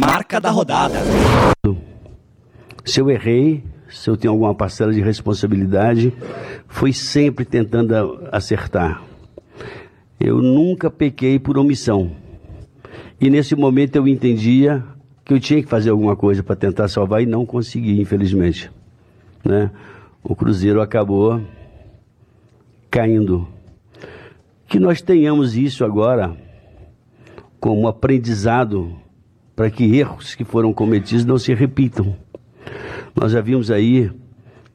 Marca 0.00 0.40
da 0.40 0.50
rodada. 0.50 0.98
Se 2.84 3.00
eu 3.00 3.10
errei, 3.10 3.62
se 3.88 4.08
eu 4.08 4.16
tenho 4.16 4.32
alguma 4.32 4.54
parcela 4.54 4.92
de 4.92 5.00
responsabilidade, 5.00 6.12
foi 6.66 6.92
sempre 6.92 7.44
tentando 7.44 8.26
acertar. 8.32 9.02
Eu 10.18 10.42
nunca 10.42 10.90
pequei 10.90 11.38
por 11.38 11.56
omissão. 11.56 12.10
E 13.20 13.28
nesse 13.28 13.56
momento 13.56 13.96
eu 13.96 14.06
entendia 14.06 14.84
que 15.24 15.34
eu 15.34 15.40
tinha 15.40 15.62
que 15.62 15.68
fazer 15.68 15.90
alguma 15.90 16.14
coisa 16.14 16.42
para 16.42 16.54
tentar 16.54 16.88
salvar 16.88 17.22
e 17.22 17.26
não 17.26 17.44
consegui, 17.44 18.00
infelizmente. 18.00 18.70
Né? 19.44 19.70
O 20.22 20.36
Cruzeiro 20.36 20.80
acabou 20.80 21.40
caindo. 22.90 23.46
Que 24.66 24.78
nós 24.78 25.02
tenhamos 25.02 25.56
isso 25.56 25.84
agora 25.84 26.36
como 27.58 27.88
aprendizado 27.88 28.94
para 29.56 29.70
que 29.70 29.96
erros 29.96 30.34
que 30.34 30.44
foram 30.44 30.72
cometidos 30.72 31.24
não 31.24 31.38
se 31.38 31.52
repitam. 31.52 32.14
Nós 33.14 33.32
já 33.32 33.40
vimos 33.40 33.70
aí 33.70 34.10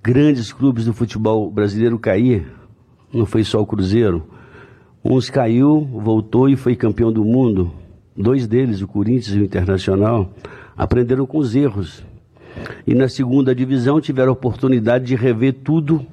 grandes 0.04 0.52
clubes 0.52 0.86
do 0.86 0.94
futebol 0.94 1.50
brasileiro 1.50 1.98
cair, 1.98 2.46
não 3.14 3.26
foi 3.26 3.46
só 3.46 3.62
o 3.62 3.66
Cruzeiro. 3.66 4.28
Uns 5.02 5.30
caiu, 5.30 5.82
voltou 5.82 6.50
e 6.50 6.58
foi 6.58 6.76
campeão 6.76 7.12
do 7.12 7.24
mundo. 7.24 7.72
Dois 8.15 8.47
deles, 8.47 8.82
o 8.82 8.88
Corinthians 8.88 9.36
e 9.36 9.39
o 9.39 9.43
Internacional, 9.43 10.32
aprenderam 10.78 11.26
com 11.26 11.38
os 11.38 11.56
erros. 11.56 12.04
E 12.86 12.93
na 12.93 13.10
segunda 13.10 13.56
divisão 13.56 13.99
tiveram 13.99 14.30
a 14.30 14.34
oportunidade 14.34 15.06
de 15.06 15.15
rever 15.15 15.56
tudo, 15.63 16.06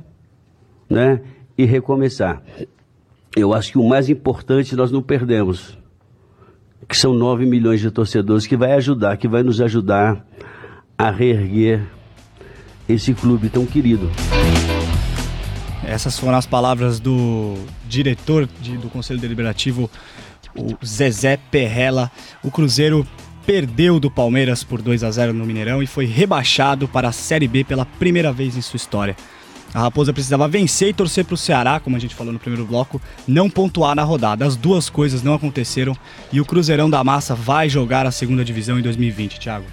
né, 0.88 1.20
e 1.56 1.64
recomeçar. 1.64 2.42
Eu 3.36 3.52
acho 3.52 3.72
que 3.72 3.78
o 3.78 3.86
mais 3.86 4.08
importante 4.08 4.74
nós 4.74 4.90
não 4.90 5.02
perdemos, 5.02 5.78
que 6.88 6.96
são 6.96 7.14
9 7.14 7.46
milhões 7.46 7.80
de 7.80 7.90
torcedores 7.90 8.46
que 8.46 8.56
vai 8.56 8.72
ajudar, 8.72 9.16
que 9.16 9.28
vai 9.28 9.42
nos 9.42 9.60
ajudar 9.60 10.26
a 10.98 11.10
reerguer 11.10 11.82
esse 12.88 13.14
clube 13.14 13.48
tão 13.48 13.64
querido. 13.64 14.10
Essas 15.84 16.18
foram 16.18 16.36
as 16.36 16.46
palavras 16.46 16.98
do 16.98 17.54
diretor 17.88 18.48
de, 18.60 18.76
do 18.76 18.88
Conselho 18.88 19.20
Deliberativo, 19.20 19.90
o 20.56 20.76
Zezé 20.84 21.38
Perrella. 21.50 22.10
O 22.42 22.50
Cruzeiro 22.50 23.06
perdeu 23.46 23.98
do 23.98 24.10
Palmeiras 24.10 24.62
por 24.62 24.80
2 24.80 25.02
a 25.02 25.10
0 25.10 25.32
no 25.32 25.46
Mineirão 25.46 25.82
e 25.82 25.86
foi 25.86 26.06
rebaixado 26.06 26.86
para 26.86 27.08
a 27.08 27.12
Série 27.12 27.48
B 27.48 27.64
pela 27.64 27.84
primeira 27.84 28.32
vez 28.32 28.56
em 28.56 28.60
sua 28.60 28.76
história. 28.76 29.16
A 29.72 29.80
Raposa 29.80 30.12
precisava 30.12 30.48
vencer 30.48 30.88
e 30.88 30.92
torcer 30.92 31.24
para 31.24 31.34
o 31.34 31.36
Ceará, 31.36 31.78
como 31.78 31.96
a 31.96 31.98
gente 31.98 32.14
falou 32.14 32.32
no 32.32 32.40
primeiro 32.40 32.66
bloco, 32.66 33.00
não 33.26 33.48
pontuar 33.48 33.94
na 33.94 34.02
rodada. 34.02 34.44
As 34.44 34.56
duas 34.56 34.90
coisas 34.90 35.22
não 35.22 35.34
aconteceram 35.34 35.96
e 36.32 36.40
o 36.40 36.44
Cruzeirão 36.44 36.90
da 36.90 37.02
Massa 37.04 37.34
vai 37.34 37.68
jogar 37.68 38.04
a 38.04 38.10
segunda 38.10 38.44
divisão 38.44 38.78
em 38.78 38.82
2020, 38.82 39.38
Thiago. 39.38 39.66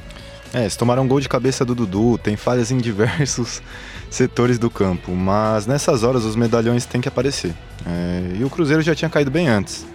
É, 0.53 0.61
eles 0.61 0.75
tomaram 0.75 1.03
um 1.03 1.07
gol 1.07 1.19
de 1.19 1.27
cabeça 1.27 1.65
do 1.65 1.75
Dudu, 1.75 2.17
tem 2.17 2.37
falhas 2.37 2.71
em 2.71 2.77
diversos 2.77 3.61
setores 4.09 4.57
do 4.57 4.69
campo, 4.69 5.11
mas 5.11 5.65
nessas 5.65 6.03
horas 6.03 6.23
os 6.23 6.35
medalhões 6.35 6.85
têm 6.85 7.01
que 7.01 7.07
aparecer. 7.07 7.53
É, 7.85 8.37
e 8.39 8.43
o 8.43 8.49
Cruzeiro 8.49 8.81
já 8.81 8.95
tinha 8.95 9.09
caído 9.09 9.31
bem 9.31 9.47
antes, 9.47 9.85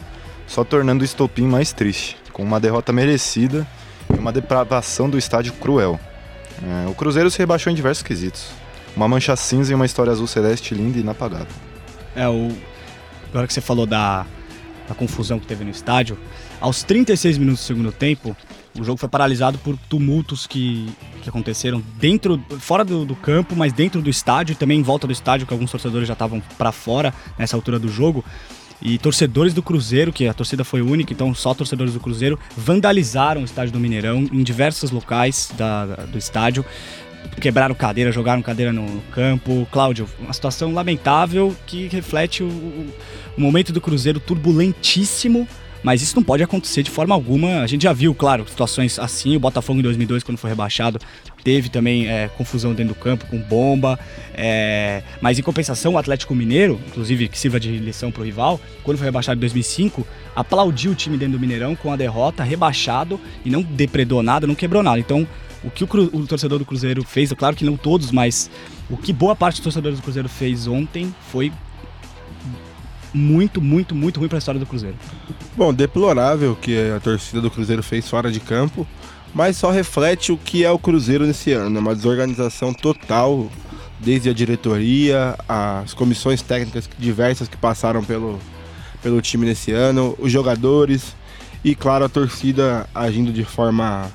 só 0.52 0.62
tornando 0.62 1.00
o 1.00 1.04
estopim 1.04 1.46
mais 1.46 1.72
triste, 1.72 2.14
com 2.30 2.42
uma 2.42 2.60
derrota 2.60 2.92
merecida 2.92 3.66
e 4.14 4.18
uma 4.18 4.30
depravação 4.30 5.08
do 5.08 5.16
estádio 5.16 5.54
cruel. 5.54 5.98
É, 6.62 6.86
o 6.86 6.94
Cruzeiro 6.94 7.30
se 7.30 7.38
rebaixou 7.38 7.72
em 7.72 7.74
diversos 7.74 8.02
quesitos. 8.02 8.50
Uma 8.94 9.08
mancha 9.08 9.34
cinza 9.34 9.72
e 9.72 9.74
uma 9.74 9.86
história 9.86 10.12
azul 10.12 10.26
celeste 10.26 10.74
linda 10.74 10.98
e 10.98 11.00
inapagável. 11.00 11.54
É, 12.14 12.28
o... 12.28 12.54
agora 13.30 13.46
que 13.46 13.54
você 13.54 13.62
falou 13.62 13.86
da, 13.86 14.26
da 14.86 14.94
confusão 14.94 15.40
que 15.40 15.46
teve 15.46 15.64
no 15.64 15.70
estádio, 15.70 16.18
aos 16.60 16.82
36 16.82 17.38
minutos 17.38 17.62
do 17.62 17.66
segundo 17.66 17.90
tempo, 17.90 18.36
o 18.78 18.84
jogo 18.84 18.98
foi 18.98 19.08
paralisado 19.08 19.56
por 19.56 19.78
tumultos 19.88 20.46
que, 20.46 20.86
que 21.22 21.30
aconteceram 21.30 21.82
dentro, 21.96 22.38
fora 22.58 22.84
do, 22.84 23.06
do, 23.06 23.16
campo, 23.16 23.56
mas 23.56 23.72
dentro 23.72 24.02
do 24.02 24.10
estádio 24.10 24.52
e 24.52 24.56
também 24.56 24.80
em 24.80 24.82
volta 24.82 25.06
do 25.06 25.12
estádio, 25.14 25.46
que 25.46 25.52
alguns 25.54 25.70
torcedores 25.70 26.06
já 26.06 26.12
estavam 26.12 26.42
para 26.58 26.72
fora 26.72 27.14
nessa 27.38 27.56
altura 27.56 27.78
do 27.78 27.88
jogo. 27.88 28.22
E 28.82 28.98
torcedores 28.98 29.54
do 29.54 29.62
Cruzeiro, 29.62 30.12
que 30.12 30.26
a 30.26 30.34
torcida 30.34 30.64
foi 30.64 30.82
única, 30.82 31.12
então 31.12 31.32
só 31.34 31.54
torcedores 31.54 31.94
do 31.94 32.00
Cruzeiro, 32.00 32.38
vandalizaram 32.56 33.42
o 33.42 33.44
estádio 33.44 33.72
do 33.72 33.78
Mineirão 33.78 34.28
em 34.32 34.42
diversos 34.42 34.90
locais 34.90 35.52
da, 35.56 35.86
do 35.86 36.18
estádio. 36.18 36.64
Quebraram 37.40 37.74
cadeira, 37.74 38.10
jogaram 38.10 38.42
cadeira 38.42 38.72
no, 38.72 39.00
campo. 39.12 39.66
Cláudio, 39.70 40.08
uma 40.18 40.32
situação 40.32 40.72
lamentável 40.72 41.54
que 41.66 41.86
reflete 41.86 42.42
o, 42.42 42.48
o 42.48 43.40
momento 43.40 43.72
do 43.72 43.80
Cruzeiro 43.80 44.18
turbulentíssimo 44.18 45.46
mas 45.82 46.00
isso 46.00 46.14
não 46.14 46.22
pode 46.22 46.42
acontecer 46.42 46.82
de 46.82 46.90
forma 46.90 47.14
alguma. 47.14 47.60
A 47.60 47.66
gente 47.66 47.82
já 47.82 47.92
viu, 47.92 48.14
claro, 48.14 48.46
situações 48.48 48.98
assim. 48.98 49.36
O 49.36 49.40
Botafogo 49.40 49.80
em 49.80 49.82
2002, 49.82 50.22
quando 50.22 50.38
foi 50.38 50.50
rebaixado, 50.50 51.00
teve 51.42 51.68
também 51.68 52.08
é, 52.08 52.28
confusão 52.28 52.72
dentro 52.72 52.94
do 52.94 53.00
campo 53.00 53.26
com 53.26 53.38
bomba. 53.38 53.98
É... 54.34 55.02
Mas 55.20 55.38
em 55.38 55.42
compensação, 55.42 55.94
o 55.94 55.98
Atlético 55.98 56.34
Mineiro, 56.34 56.80
inclusive 56.88 57.28
que 57.28 57.38
sirva 57.38 57.58
de 57.58 57.76
lição 57.78 58.10
para 58.10 58.22
o 58.22 58.24
rival, 58.24 58.60
quando 58.82 58.98
foi 58.98 59.06
rebaixado 59.06 59.38
em 59.38 59.40
2005, 59.40 60.06
aplaudiu 60.34 60.92
o 60.92 60.94
time 60.94 61.16
dentro 61.16 61.34
do 61.34 61.40
Mineirão 61.40 61.74
com 61.74 61.92
a 61.92 61.96
derrota, 61.96 62.42
rebaixado 62.42 63.20
e 63.44 63.50
não 63.50 63.62
depredou 63.62 64.22
nada, 64.22 64.46
não 64.46 64.54
quebrou 64.54 64.82
nada. 64.82 64.98
Então, 64.98 65.26
o 65.64 65.70
que 65.70 65.84
o, 65.84 65.86
o 65.86 66.26
torcedor 66.26 66.58
do 66.58 66.64
Cruzeiro 66.64 67.04
fez, 67.04 67.30
é 67.30 67.34
claro 67.34 67.54
que 67.54 67.64
não 67.64 67.76
todos, 67.76 68.10
mas 68.10 68.50
o 68.90 68.96
que 68.96 69.12
boa 69.12 69.36
parte 69.36 69.56
dos 69.56 69.64
torcedores 69.64 69.98
do 69.98 70.02
Cruzeiro 70.02 70.28
fez 70.28 70.66
ontem 70.66 71.14
foi 71.30 71.52
muito, 73.14 73.60
muito, 73.60 73.94
muito 73.94 74.18
ruim 74.18 74.28
para 74.28 74.38
a 74.38 74.40
história 74.40 74.58
do 74.58 74.66
Cruzeiro. 74.66 74.96
Bom, 75.56 75.72
deplorável 75.72 76.56
que 76.56 76.90
a 76.90 76.98
torcida 76.98 77.40
do 77.40 77.50
Cruzeiro 77.50 77.82
fez 77.82 78.08
fora 78.08 78.32
de 78.32 78.40
campo, 78.40 78.86
mas 79.34 79.56
só 79.56 79.70
reflete 79.70 80.32
o 80.32 80.36
que 80.36 80.64
é 80.64 80.70
o 80.70 80.78
Cruzeiro 80.78 81.26
nesse 81.26 81.52
ano, 81.52 81.70
né? 81.70 81.80
uma 81.80 81.94
desorganização 81.94 82.72
total, 82.72 83.50
desde 83.98 84.28
a 84.28 84.32
diretoria, 84.32 85.36
as 85.48 85.94
comissões 85.94 86.42
técnicas 86.42 86.88
diversas 86.98 87.48
que 87.48 87.56
passaram 87.56 88.02
pelo, 88.02 88.38
pelo 89.02 89.20
time 89.20 89.46
nesse 89.46 89.72
ano, 89.72 90.16
os 90.18 90.30
jogadores 90.30 91.14
e, 91.64 91.74
claro, 91.74 92.04
a 92.04 92.08
torcida 92.08 92.86
agindo 92.94 93.32
de 93.32 93.44
forma 93.44 94.10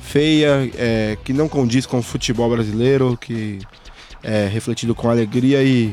feia, 0.00 0.70
é, 0.76 1.18
que 1.24 1.32
não 1.32 1.48
condiz 1.48 1.86
com 1.86 1.98
o 1.98 2.02
futebol 2.02 2.48
brasileiro, 2.48 3.18
que 3.20 3.58
é 4.22 4.46
refletido 4.46 4.94
com 4.94 5.10
alegria 5.10 5.62
e, 5.62 5.92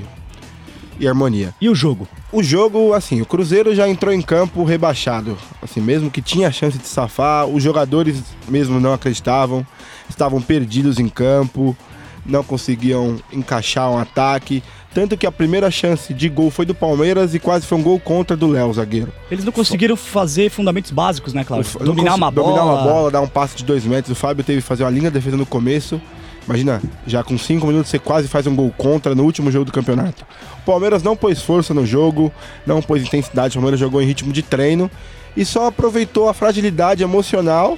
e 1.02 1.08
harmonia. 1.08 1.54
E 1.60 1.68
o 1.68 1.76
jogo? 1.76 2.08
o 2.32 2.42
jogo, 2.42 2.94
assim, 2.94 3.22
o 3.22 3.26
Cruzeiro 3.26 3.76
já 3.76 3.90
entrou 3.90 4.14
em 4.14 4.22
campo 4.22 4.64
rebaixado. 4.64 5.38
Assim, 5.62 5.82
mesmo 5.82 6.10
que 6.10 6.22
tinha 6.22 6.52
chance 6.52 6.78
de 6.78 6.88
safar, 6.88 7.46
os 7.46 7.62
jogadores 7.62 8.24
mesmo 8.48 8.80
não 8.80 8.94
acreditavam, 8.94 9.66
estavam 10.10 10.42
perdidos 10.42 10.98
em 10.98 11.10
campo, 11.10 11.76
não 12.26 12.44
conseguiam 12.44 13.18
encaixar 13.34 13.92
um 13.92 13.98
ataque. 13.98 14.64
Tanto 14.94 15.18
que 15.18 15.26
a 15.26 15.32
primeira 15.32 15.72
chance 15.72 16.14
de 16.14 16.30
gol 16.30 16.52
foi 16.52 16.66
do 16.66 16.76
Palmeiras 16.76 17.34
e 17.34 17.40
quase 17.40 17.66
foi 17.66 17.78
um 17.78 17.84
gol 17.84 18.00
contra 18.00 18.36
do 18.38 18.48
Léo, 18.48 18.74
zagueiro. 18.74 19.12
Eles 19.30 19.44
não 19.44 19.52
conseguiram 19.52 19.96
fazer 19.96 20.50
fundamentos 20.50 20.92
básicos, 20.92 21.34
né, 21.34 21.44
Cláudio? 21.44 21.80
Dominar 21.80 22.16
uma 22.16 22.30
bola. 22.30 22.48
Dominar 22.48 22.66
uma 22.66 22.84
bola, 22.84 23.12
dar 23.12 23.22
um 23.22 23.28
passe 23.28 23.56
de 23.56 23.64
dois 23.64 23.86
metros. 23.86 24.12
O 24.12 24.20
Fábio 24.20 24.44
teve 24.44 24.62
que 24.62 24.68
fazer 24.68 24.84
uma 24.84 24.90
linha 24.90 25.10
de 25.10 25.14
defesa 25.14 25.38
no 25.38 25.46
começo. 25.46 26.00
Imagina, 26.46 26.82
já 27.06 27.24
com 27.24 27.38
cinco 27.38 27.68
minutos 27.68 27.90
você 27.90 28.00
quase 28.00 28.28
faz 28.28 28.48
um 28.48 28.56
gol 28.56 28.74
contra 28.76 29.14
no 29.14 29.24
último 29.24 29.52
jogo 29.52 29.66
do 29.66 29.72
campeonato. 29.72 30.26
O 30.62 30.66
Palmeiras 30.66 31.04
não 31.04 31.16
pôs 31.16 31.42
força 31.42 31.74
no 31.74 31.86
jogo, 31.86 32.32
não 32.66 32.82
pôs 32.82 33.04
intensidade, 33.04 33.56
o 33.58 33.60
Palmeiras 33.60 33.80
jogou 33.80 34.02
em 34.02 34.06
ritmo 34.06 34.34
de 34.34 34.42
treino 34.42 34.90
e 35.36 35.46
só 35.46 35.68
aproveitou 35.68 36.28
a 36.28 36.34
fragilidade 36.34 37.04
emocional 37.04 37.78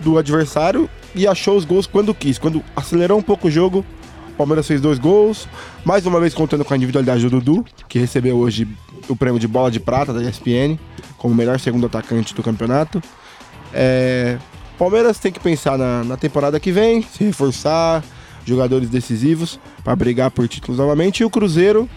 do 0.00 0.18
adversário 0.18 0.90
e 1.14 1.26
achou 1.26 1.56
os 1.56 1.64
gols 1.64 1.86
quando 1.86 2.14
quis. 2.14 2.38
Quando 2.38 2.62
acelerou 2.74 3.18
um 3.18 3.22
pouco 3.22 3.48
o 3.48 3.50
jogo, 3.50 3.84
o 4.30 4.36
Palmeiras 4.36 4.66
fez 4.66 4.80
dois 4.80 4.98
gols, 4.98 5.48
mais 5.84 6.04
uma 6.04 6.18
vez 6.18 6.34
contando 6.34 6.64
com 6.64 6.74
a 6.74 6.76
individualidade 6.76 7.22
do 7.22 7.30
Dudu, 7.30 7.64
que 7.88 7.98
recebeu 7.98 8.36
hoje 8.36 8.66
o 9.08 9.14
prêmio 9.14 9.38
de 9.38 9.46
bola 9.46 9.70
de 9.70 9.78
prata 9.78 10.12
da 10.12 10.22
ESPN, 10.22 10.78
como 11.16 11.34
melhor 11.34 11.60
segundo 11.60 11.86
atacante 11.86 12.34
do 12.34 12.42
campeonato. 12.42 13.02
É, 13.72 14.38
Palmeiras 14.78 15.18
tem 15.18 15.32
que 15.32 15.40
pensar 15.40 15.78
na, 15.78 16.04
na 16.04 16.16
temporada 16.16 16.58
que 16.58 16.72
vem, 16.72 17.02
se 17.02 17.24
reforçar, 17.24 18.02
jogadores 18.44 18.88
decisivos 18.88 19.58
para 19.84 19.94
brigar 19.94 20.30
por 20.30 20.48
títulos 20.48 20.78
novamente. 20.78 21.20
E 21.20 21.24
o 21.24 21.30
Cruzeiro 21.30 21.88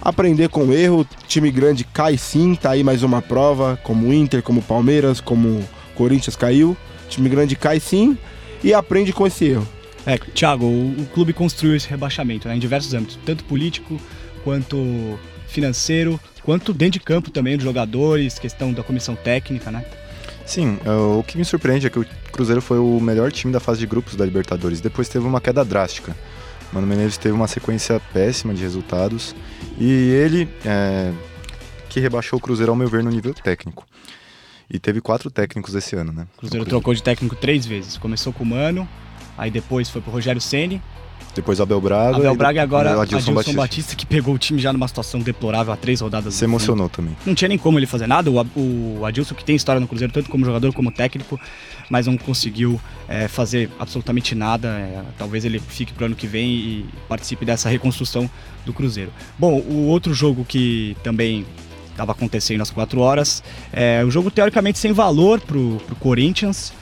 aprender 0.00 0.48
com 0.48 0.66
o 0.66 0.72
erro. 0.72 1.06
Time 1.26 1.50
grande 1.50 1.84
cai 1.84 2.16
sim, 2.16 2.54
tá 2.54 2.70
aí 2.70 2.82
mais 2.82 3.02
uma 3.02 3.20
prova, 3.20 3.78
como 3.82 4.08
o 4.08 4.14
Inter, 4.14 4.42
como 4.42 4.60
o 4.60 4.62
Palmeiras, 4.62 5.20
como 5.20 5.48
o 5.48 5.68
Corinthians 5.94 6.36
caiu. 6.36 6.76
Time 7.08 7.28
grande 7.28 7.56
cai 7.56 7.80
sim 7.80 8.16
e 8.62 8.72
aprende 8.72 9.12
com 9.12 9.26
esse 9.26 9.46
erro. 9.46 9.68
É, 10.06 10.16
Thiago, 10.16 10.64
o, 10.64 11.02
o 11.02 11.06
clube 11.12 11.32
construiu 11.32 11.76
esse 11.76 11.88
rebaixamento 11.88 12.48
né, 12.48 12.56
em 12.56 12.58
diversos 12.58 12.94
âmbitos, 12.94 13.18
tanto 13.24 13.44
político 13.44 14.00
quanto 14.42 15.18
financeiro, 15.46 16.18
quanto 16.42 16.72
dentro 16.72 16.98
de 16.98 17.00
campo 17.00 17.30
também 17.30 17.56
dos 17.56 17.64
jogadores, 17.64 18.38
questão 18.38 18.72
da 18.72 18.82
comissão 18.82 19.14
técnica, 19.14 19.70
né? 19.70 19.84
Sim, 20.50 20.80
é, 20.84 20.90
o 20.90 21.22
que 21.22 21.38
me 21.38 21.44
surpreende 21.44 21.86
é 21.86 21.90
que 21.90 22.00
o 22.00 22.04
Cruzeiro 22.32 22.60
foi 22.60 22.76
o 22.76 22.98
melhor 22.98 23.30
time 23.30 23.52
da 23.52 23.60
fase 23.60 23.78
de 23.78 23.86
grupos 23.86 24.16
da 24.16 24.24
Libertadores. 24.24 24.80
Depois 24.80 25.08
teve 25.08 25.24
uma 25.24 25.40
queda 25.40 25.64
drástica. 25.64 26.12
Mano 26.72 26.88
Menezes 26.88 27.16
teve 27.16 27.32
uma 27.32 27.46
sequência 27.46 28.00
péssima 28.12 28.52
de 28.52 28.60
resultados 28.60 29.32
e 29.78 29.88
ele 29.88 30.48
é, 30.64 31.12
que 31.88 32.00
rebaixou 32.00 32.36
o 32.36 32.42
Cruzeiro 32.42 32.72
ao 32.72 32.76
meu 32.76 32.88
ver 32.88 33.04
no 33.04 33.10
nível 33.10 33.32
técnico. 33.32 33.86
E 34.68 34.80
teve 34.80 35.00
quatro 35.00 35.30
técnicos 35.30 35.72
esse 35.76 35.94
ano, 35.94 36.10
né? 36.10 36.26
O 36.34 36.40
Cruzeiro 36.40 36.66
trocou 36.66 36.94
de 36.94 37.02
técnico 37.04 37.36
três 37.36 37.64
vezes. 37.64 37.96
Começou 37.96 38.32
com 38.32 38.42
o 38.42 38.46
Mano, 38.46 38.88
aí 39.38 39.52
depois 39.52 39.88
foi 39.88 40.00
pro 40.00 40.10
Rogério 40.10 40.40
Ceni. 40.40 40.82
Depois 41.34 41.60
Abel 41.60 41.80
Braga. 41.80 42.16
Abel 42.16 42.34
Braga 42.34 42.58
e 42.58 42.62
agora 42.62 42.96
o 42.96 43.00
Adilson, 43.00 43.16
Adilson 43.16 43.34
Batista. 43.34 43.60
Batista. 43.60 43.96
que 43.96 44.06
pegou 44.06 44.34
o 44.34 44.38
time 44.38 44.60
já 44.60 44.72
numa 44.72 44.88
situação 44.88 45.20
deplorável 45.20 45.72
há 45.72 45.76
três 45.76 46.00
rodadas. 46.00 46.34
Se 46.34 46.44
emocionou 46.44 46.88
também. 46.88 47.16
Não 47.24 47.34
tinha 47.34 47.48
nem 47.48 47.58
como 47.58 47.78
ele 47.78 47.86
fazer 47.86 48.06
nada. 48.06 48.30
O, 48.30 48.98
o 49.00 49.06
Adilson, 49.06 49.34
que 49.34 49.44
tem 49.44 49.54
história 49.54 49.80
no 49.80 49.86
Cruzeiro, 49.86 50.12
tanto 50.12 50.28
como 50.28 50.44
jogador 50.44 50.72
como 50.72 50.90
técnico, 50.90 51.38
mas 51.88 52.06
não 52.06 52.16
conseguiu 52.16 52.80
é, 53.08 53.28
fazer 53.28 53.70
absolutamente 53.78 54.34
nada. 54.34 54.68
É, 54.68 55.02
talvez 55.18 55.44
ele 55.44 55.58
fique 55.58 55.92
pro 55.92 56.06
ano 56.06 56.16
que 56.16 56.26
vem 56.26 56.50
e 56.50 56.86
participe 57.08 57.44
dessa 57.44 57.68
reconstrução 57.68 58.28
do 58.66 58.72
Cruzeiro. 58.72 59.12
Bom, 59.38 59.60
o 59.60 59.86
outro 59.86 60.12
jogo 60.12 60.44
que 60.44 60.96
também 61.02 61.46
estava 61.90 62.12
acontecendo 62.12 62.60
às 62.62 62.70
quatro 62.70 63.00
horas. 63.00 63.42
É, 63.72 64.02
o 64.04 64.10
jogo 64.10 64.30
teoricamente 64.30 64.78
sem 64.78 64.92
valor 64.92 65.40
pro, 65.40 65.76
pro 65.86 65.96
Corinthians. 65.96 66.72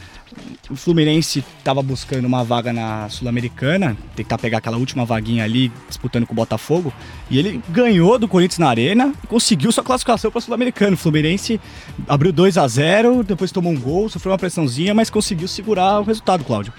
O 0.70 0.77
Fluminense 0.77 1.44
estava 1.59 1.83
buscando 1.83 2.27
uma 2.27 2.44
vaga 2.44 2.72
na 2.72 3.09
Sul-Americana, 3.09 3.96
tentar 4.14 4.38
pegar 4.38 4.59
aquela 4.59 4.77
última 4.77 5.05
vaguinha 5.05 5.44
ali, 5.44 5.72
disputando 5.88 6.27
com 6.27 6.33
o 6.33 6.37
Botafogo, 6.37 6.92
e 7.31 7.38
ele 7.38 7.62
ganhou 7.68 8.18
do 8.18 8.29
Corinthians 8.29 8.59
na 8.59 8.68
Arena 8.68 9.12
e 9.22 9.27
conseguiu 9.27 9.72
sua 9.72 9.83
classificação 9.83 10.31
para 10.31 10.40
Sul-Americano. 10.40 10.94
O 10.94 10.98
Fluminense 10.98 11.61
abriu 12.07 12.33
2 12.33 12.59
a 12.59 12.68
0 12.68 13.24
depois 13.24 13.51
tomou 13.51 13.72
um 13.72 13.81
gol, 13.81 14.09
sofreu 14.09 14.33
uma 14.33 14.38
pressãozinha, 14.38 14.94
mas 14.94 15.11
conseguiu 15.11 15.48
segurar 15.48 16.01
o 16.01 16.05
resultado, 16.05 16.44
Cláudio. 16.44 16.72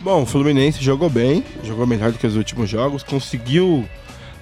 Bom, 0.00 0.22
o 0.22 0.26
Fluminense 0.26 0.82
jogou 0.82 1.10
bem, 1.10 1.44
jogou 1.64 1.86
melhor 1.86 2.12
do 2.12 2.18
que 2.18 2.26
os 2.26 2.36
últimos 2.36 2.70
jogos, 2.70 3.02
conseguiu 3.02 3.88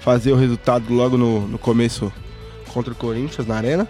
fazer 0.01 0.33
o 0.33 0.37
resultado 0.37 0.93
logo 0.93 1.17
no, 1.17 1.49
no 1.49 1.59
começo 1.59 2.13
contra 2.73 2.93
o 2.93 2.97
Corinthians 2.97 3.47
na 3.47 3.57
Arena. 3.57 3.89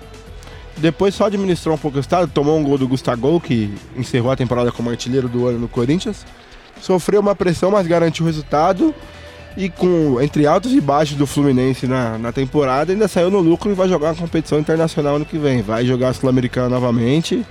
Depois 0.78 1.14
só 1.14 1.26
administrou 1.26 1.74
um 1.74 1.78
pouco 1.78 1.96
o 1.96 2.00
estado, 2.00 2.30
tomou 2.30 2.58
um 2.58 2.62
gol 2.62 2.76
do 2.76 2.86
Gustavo, 2.86 3.40
que 3.40 3.72
encerrou 3.96 4.30
a 4.30 4.36
temporada 4.36 4.70
como 4.70 4.90
artilheiro 4.90 5.28
do 5.28 5.46
ano 5.46 5.58
no 5.58 5.68
Corinthians. 5.68 6.26
Sofreu 6.80 7.20
uma 7.20 7.34
pressão, 7.34 7.70
mas 7.70 7.86
garantiu 7.86 8.24
o 8.24 8.26
resultado. 8.26 8.94
E 9.56 9.70
com 9.70 10.20
entre 10.20 10.46
altos 10.46 10.74
e 10.74 10.80
baixos 10.82 11.16
do 11.16 11.26
Fluminense 11.26 11.86
na, 11.86 12.18
na 12.18 12.30
temporada, 12.30 12.92
ainda 12.92 13.08
saiu 13.08 13.30
no 13.30 13.40
lucro 13.40 13.70
e 13.70 13.74
vai 13.74 13.88
jogar 13.88 14.08
uma 14.08 14.16
competição 14.16 14.58
internacional 14.58 15.16
ano 15.16 15.24
que 15.24 15.38
vem. 15.38 15.62
Vai 15.62 15.86
jogar 15.86 16.10
a 16.10 16.12
Sul-Americana 16.12 16.68
novamente 16.68 17.42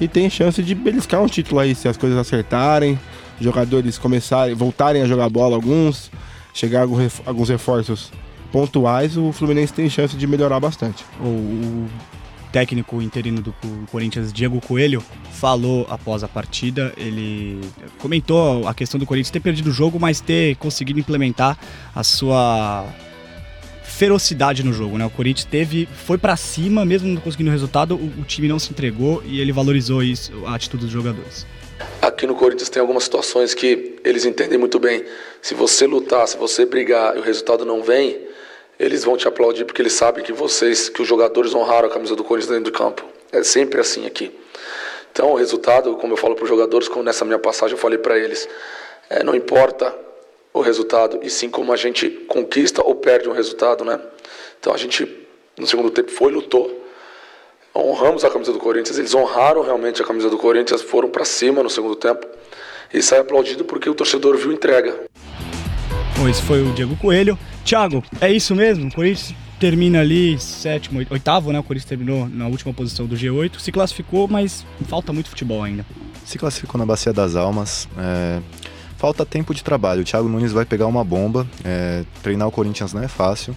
e 0.00 0.06
tem 0.06 0.30
chance 0.30 0.62
de 0.62 0.72
beliscar 0.72 1.20
um 1.20 1.26
título 1.26 1.60
aí, 1.60 1.74
se 1.74 1.88
as 1.88 1.96
coisas 1.96 2.16
acertarem, 2.16 2.98
jogadores 3.40 3.98
começarem, 3.98 4.54
voltarem 4.54 5.02
a 5.02 5.06
jogar 5.06 5.28
bola 5.28 5.56
alguns, 5.56 6.12
chegar 6.54 6.82
alguns 7.26 7.48
reforços 7.48 8.12
pontuais, 8.52 9.16
o 9.16 9.32
Fluminense 9.32 9.72
tem 9.72 9.90
chance 9.90 10.16
de 10.16 10.26
melhorar 10.28 10.60
bastante. 10.60 11.04
O 11.20 11.88
técnico 12.52 13.00
interino 13.00 13.40
do 13.40 13.52
Corinthians, 13.90 14.32
Diego 14.32 14.60
Coelho, 14.60 15.02
falou 15.32 15.86
após 15.88 16.22
a 16.22 16.28
partida. 16.28 16.92
Ele 16.96 17.58
comentou 17.98 18.68
a 18.68 18.74
questão 18.74 19.00
do 19.00 19.06
Corinthians 19.06 19.30
ter 19.30 19.40
perdido 19.40 19.70
o 19.70 19.72
jogo, 19.72 19.98
mas 19.98 20.20
ter 20.20 20.56
conseguido 20.56 21.00
implementar 21.00 21.58
a 21.94 22.04
sua 22.04 22.86
ferocidade 23.82 24.62
no 24.62 24.72
jogo, 24.72 24.98
né? 24.98 25.06
O 25.06 25.10
Corinthians 25.10 25.44
teve, 25.44 25.86
foi 25.86 26.18
para 26.18 26.36
cima, 26.36 26.84
mesmo 26.84 27.08
não 27.08 27.20
conseguindo 27.20 27.50
o 27.50 27.52
resultado, 27.52 27.94
o, 27.94 28.20
o, 28.20 28.24
time 28.24 28.48
não 28.48 28.58
se 28.58 28.70
entregou 28.70 29.22
e 29.24 29.40
ele 29.40 29.52
valorizou 29.52 30.02
isso, 30.02 30.32
a 30.46 30.54
atitude 30.54 30.84
dos 30.84 30.92
jogadores. 30.92 31.46
Aqui 32.00 32.26
no 32.26 32.34
Corinthians 32.34 32.68
tem 32.68 32.80
algumas 32.80 33.04
situações 33.04 33.54
que 33.54 33.96
eles 34.04 34.24
entendem 34.24 34.58
muito 34.58 34.78
bem. 34.78 35.04
Se 35.40 35.54
você 35.54 35.86
lutar, 35.86 36.26
se 36.26 36.36
você 36.36 36.64
brigar 36.64 37.16
e 37.16 37.20
o 37.20 37.22
resultado 37.22 37.64
não 37.64 37.82
vem, 37.82 38.18
eles 38.82 39.04
vão 39.04 39.16
te 39.16 39.28
aplaudir 39.28 39.64
porque 39.64 39.80
eles 39.80 39.92
sabem 39.92 40.24
que 40.24 40.32
vocês, 40.32 40.88
que 40.88 41.00
os 41.00 41.06
jogadores 41.06 41.54
honraram 41.54 41.88
a 41.88 41.90
camisa 41.90 42.16
do 42.16 42.24
Corinthians 42.24 42.50
dentro 42.50 42.72
do 42.72 42.76
campo. 42.76 43.04
É 43.30 43.42
sempre 43.44 43.80
assim 43.80 44.06
aqui. 44.06 44.36
Então, 45.12 45.30
o 45.30 45.36
resultado, 45.36 45.94
como 45.96 46.14
eu 46.14 46.16
falo 46.16 46.34
para 46.34 46.42
os 46.42 46.48
jogadores, 46.48 46.88
como 46.88 47.04
nessa 47.04 47.24
minha 47.24 47.38
passagem 47.38 47.76
eu 47.76 47.78
falei 47.78 47.98
para 47.98 48.18
eles, 48.18 48.48
é, 49.08 49.22
não 49.22 49.36
importa 49.36 49.94
o 50.52 50.60
resultado, 50.60 51.20
e 51.22 51.30
sim 51.30 51.48
como 51.48 51.72
a 51.72 51.76
gente 51.76 52.10
conquista 52.26 52.82
ou 52.82 52.96
perde 52.96 53.28
um 53.28 53.32
resultado, 53.32 53.84
né? 53.84 54.00
Então, 54.58 54.74
a 54.74 54.76
gente, 54.76 55.08
no 55.56 55.66
segundo 55.66 55.90
tempo, 55.90 56.10
foi, 56.10 56.32
lutou, 56.32 56.84
honramos 57.74 58.24
a 58.24 58.30
camisa 58.30 58.52
do 58.52 58.58
Corinthians, 58.58 58.98
eles 58.98 59.14
honraram 59.14 59.62
realmente 59.62 60.02
a 60.02 60.04
camisa 60.04 60.28
do 60.28 60.36
Corinthians, 60.36 60.82
foram 60.82 61.08
para 61.08 61.24
cima 61.24 61.62
no 61.62 61.70
segundo 61.70 61.94
tempo, 61.94 62.26
e 62.92 63.00
sai 63.00 63.20
aplaudido 63.20 63.64
porque 63.64 63.88
o 63.88 63.94
torcedor 63.94 64.36
viu 64.36 64.50
entrega. 64.50 65.04
Bom, 66.18 66.28
esse 66.28 66.42
foi 66.42 66.60
o 66.60 66.72
Diego 66.72 66.96
Coelho. 66.96 67.38
Thiago, 67.64 68.02
é 68.20 68.30
isso 68.30 68.54
mesmo? 68.54 68.88
O 68.88 68.92
Corinthians 68.92 69.34
termina 69.58 70.00
ali 70.00 70.38
sétimo, 70.40 71.00
oitavo, 71.08 71.52
né? 71.52 71.58
O 71.60 71.62
Corinthians 71.62 71.88
terminou 71.88 72.28
na 72.28 72.48
última 72.48 72.74
posição 72.74 73.06
do 73.06 73.16
G8, 73.16 73.60
se 73.60 73.70
classificou, 73.70 74.26
mas 74.26 74.66
falta 74.88 75.12
muito 75.12 75.30
futebol 75.30 75.62
ainda. 75.62 75.86
Se 76.24 76.36
classificou 76.38 76.78
na 76.78 76.86
Bacia 76.86 77.12
das 77.12 77.36
Almas. 77.36 77.88
É... 77.96 78.40
Falta 78.96 79.26
tempo 79.26 79.52
de 79.52 79.64
trabalho. 79.64 80.02
O 80.02 80.04
Thiago 80.04 80.28
Nunes 80.28 80.52
vai 80.52 80.64
pegar 80.64 80.86
uma 80.86 81.04
bomba. 81.04 81.46
É... 81.64 82.04
Treinar 82.22 82.48
o 82.48 82.52
Corinthians 82.52 82.92
não 82.92 83.02
é 83.02 83.08
fácil. 83.08 83.56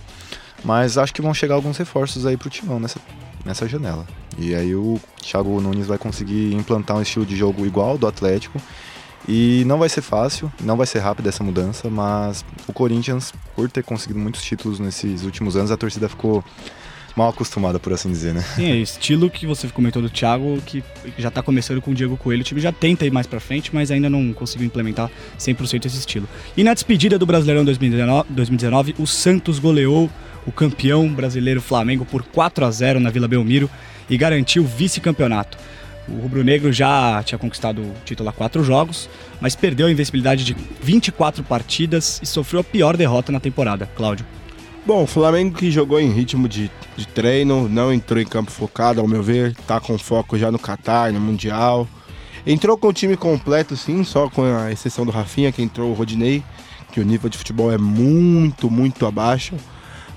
Mas 0.64 0.98
acho 0.98 1.14
que 1.14 1.22
vão 1.22 1.34
chegar 1.34 1.56
alguns 1.56 1.78
reforços 1.78 2.26
aí 2.26 2.38
pro 2.38 2.50
Timão 2.50 2.80
nessa, 2.80 3.00
nessa 3.44 3.68
janela. 3.68 4.06
E 4.38 4.54
aí 4.54 4.76
o 4.76 5.00
Thiago 5.22 5.60
Nunes 5.62 5.88
vai 5.88 5.98
conseguir 5.98 6.54
implantar 6.54 6.98
um 6.98 7.02
estilo 7.02 7.26
de 7.26 7.36
jogo 7.36 7.66
igual 7.66 7.98
do 7.98 8.08
Atlético 8.08 8.60
e 9.28 9.64
não 9.66 9.78
vai 9.78 9.90
ser 9.90 10.02
fácil, 10.02 10.52
não 10.62 10.78
vai 10.78 10.86
ser 10.86 11.00
rápida 11.00 11.30
essa 11.30 11.44
mudança, 11.44 11.90
mas 11.90 12.46
o 12.68 12.74
Corinthians, 12.74 13.34
por 13.56 13.70
ter 13.70 13.84
conseguido 13.84 14.20
muitos 14.20 14.44
títulos 14.44 14.80
nesses 14.80 15.24
últimos 15.24 15.56
anos, 15.56 15.72
a 15.72 15.78
torcida 15.78 16.08
ficou 16.08 16.44
mal 17.16 17.30
acostumada, 17.30 17.80
por 17.80 17.94
assim 17.94 18.10
dizer, 18.10 18.34
né? 18.34 18.42
Sim, 18.56 18.72
é 18.72 18.76
estilo 18.76 19.30
que 19.30 19.48
você 19.48 19.68
comentou 19.70 20.02
do 20.02 20.10
Thiago, 20.10 20.62
que 20.66 20.84
já 21.18 21.32
tá 21.32 21.42
começando 21.42 21.82
com 21.82 21.92
o 21.92 21.94
Diego 21.94 22.18
Coelho. 22.18 22.42
O 22.42 22.44
time 22.44 22.60
já 22.60 22.74
tenta 22.74 23.06
ir 23.06 23.12
mais 23.12 23.26
pra 23.26 23.40
frente, 23.40 23.74
mas 23.74 23.90
ainda 23.90 24.10
não 24.10 24.34
conseguiu 24.34 24.68
implementar 24.68 25.10
100% 25.40 25.86
esse 25.86 25.98
estilo. 25.98 26.28
E 26.58 26.64
na 26.64 26.74
despedida 26.74 27.18
do 27.18 27.26
Brasileirão 27.26 27.64
2019, 27.64 28.30
2019, 28.30 28.96
o 29.00 29.08
Santos 29.08 29.60
goleou 29.60 30.10
o 30.46 30.52
campeão 30.52 31.08
brasileiro 31.08 31.62
Flamengo 31.62 32.06
por 32.06 32.22
4 32.22 32.66
a 32.66 32.72
0 32.72 33.00
na 33.00 33.10
Vila 33.10 33.28
Belmiro 33.28 33.70
e 34.10 34.18
garantiu 34.18 34.64
o 34.64 34.68
vice-campeonato. 34.68 35.58
O 36.08 36.22
rubro-negro 36.22 36.72
já 36.72 37.22
tinha 37.24 37.38
conquistado 37.38 37.82
o 37.82 37.94
título 38.06 38.30
há 38.30 38.32
quatro 38.32 38.64
jogos, 38.64 39.10
mas 39.42 39.56
perdeu 39.56 39.88
a 39.88 39.92
invencibilidade 39.92 40.44
de 40.44 40.56
24 40.82 41.44
partidas 41.44 42.20
e 42.22 42.26
sofreu 42.26 42.62
a 42.62 42.64
pior 42.64 42.96
derrota 42.96 43.32
na 43.32 43.40
temporada. 43.40 43.90
Cláudio. 43.96 44.26
Bom, 44.86 45.02
o 45.02 45.08
Flamengo 45.08 45.58
que 45.58 45.72
jogou 45.72 46.00
em 46.00 46.12
ritmo 46.12 46.48
de, 46.48 46.70
de 46.96 47.08
treino, 47.08 47.68
não 47.68 47.92
entrou 47.92 48.22
em 48.22 48.26
campo 48.26 48.52
focado, 48.52 49.02
ao 49.02 49.08
meu 49.08 49.24
ver, 49.24 49.56
tá 49.68 49.80
com 49.80 49.98
foco 49.98 50.38
já 50.38 50.52
no 50.52 50.60
Qatar, 50.60 51.12
no 51.12 51.20
Mundial. 51.20 51.88
Entrou 52.46 52.78
com 52.78 52.90
o 52.90 52.94
time 52.94 53.18
completo, 53.18 53.76
sim, 53.76 54.04
só 54.04 54.30
com 54.30 54.44
a 54.44 54.72
exceção 54.72 55.04
do 55.04 55.12
Rafinha, 55.12 55.52
que 55.52 55.64
entrou 55.64 55.90
o 55.90 55.94
Rodinei, 55.96 56.44
que 56.92 57.00
o 57.00 57.04
nível 57.04 57.28
de 57.32 57.38
futebol 57.40 57.72
é 57.72 57.80
muito, 57.80 58.70
muito 58.70 59.08
abaixo. 59.08 59.56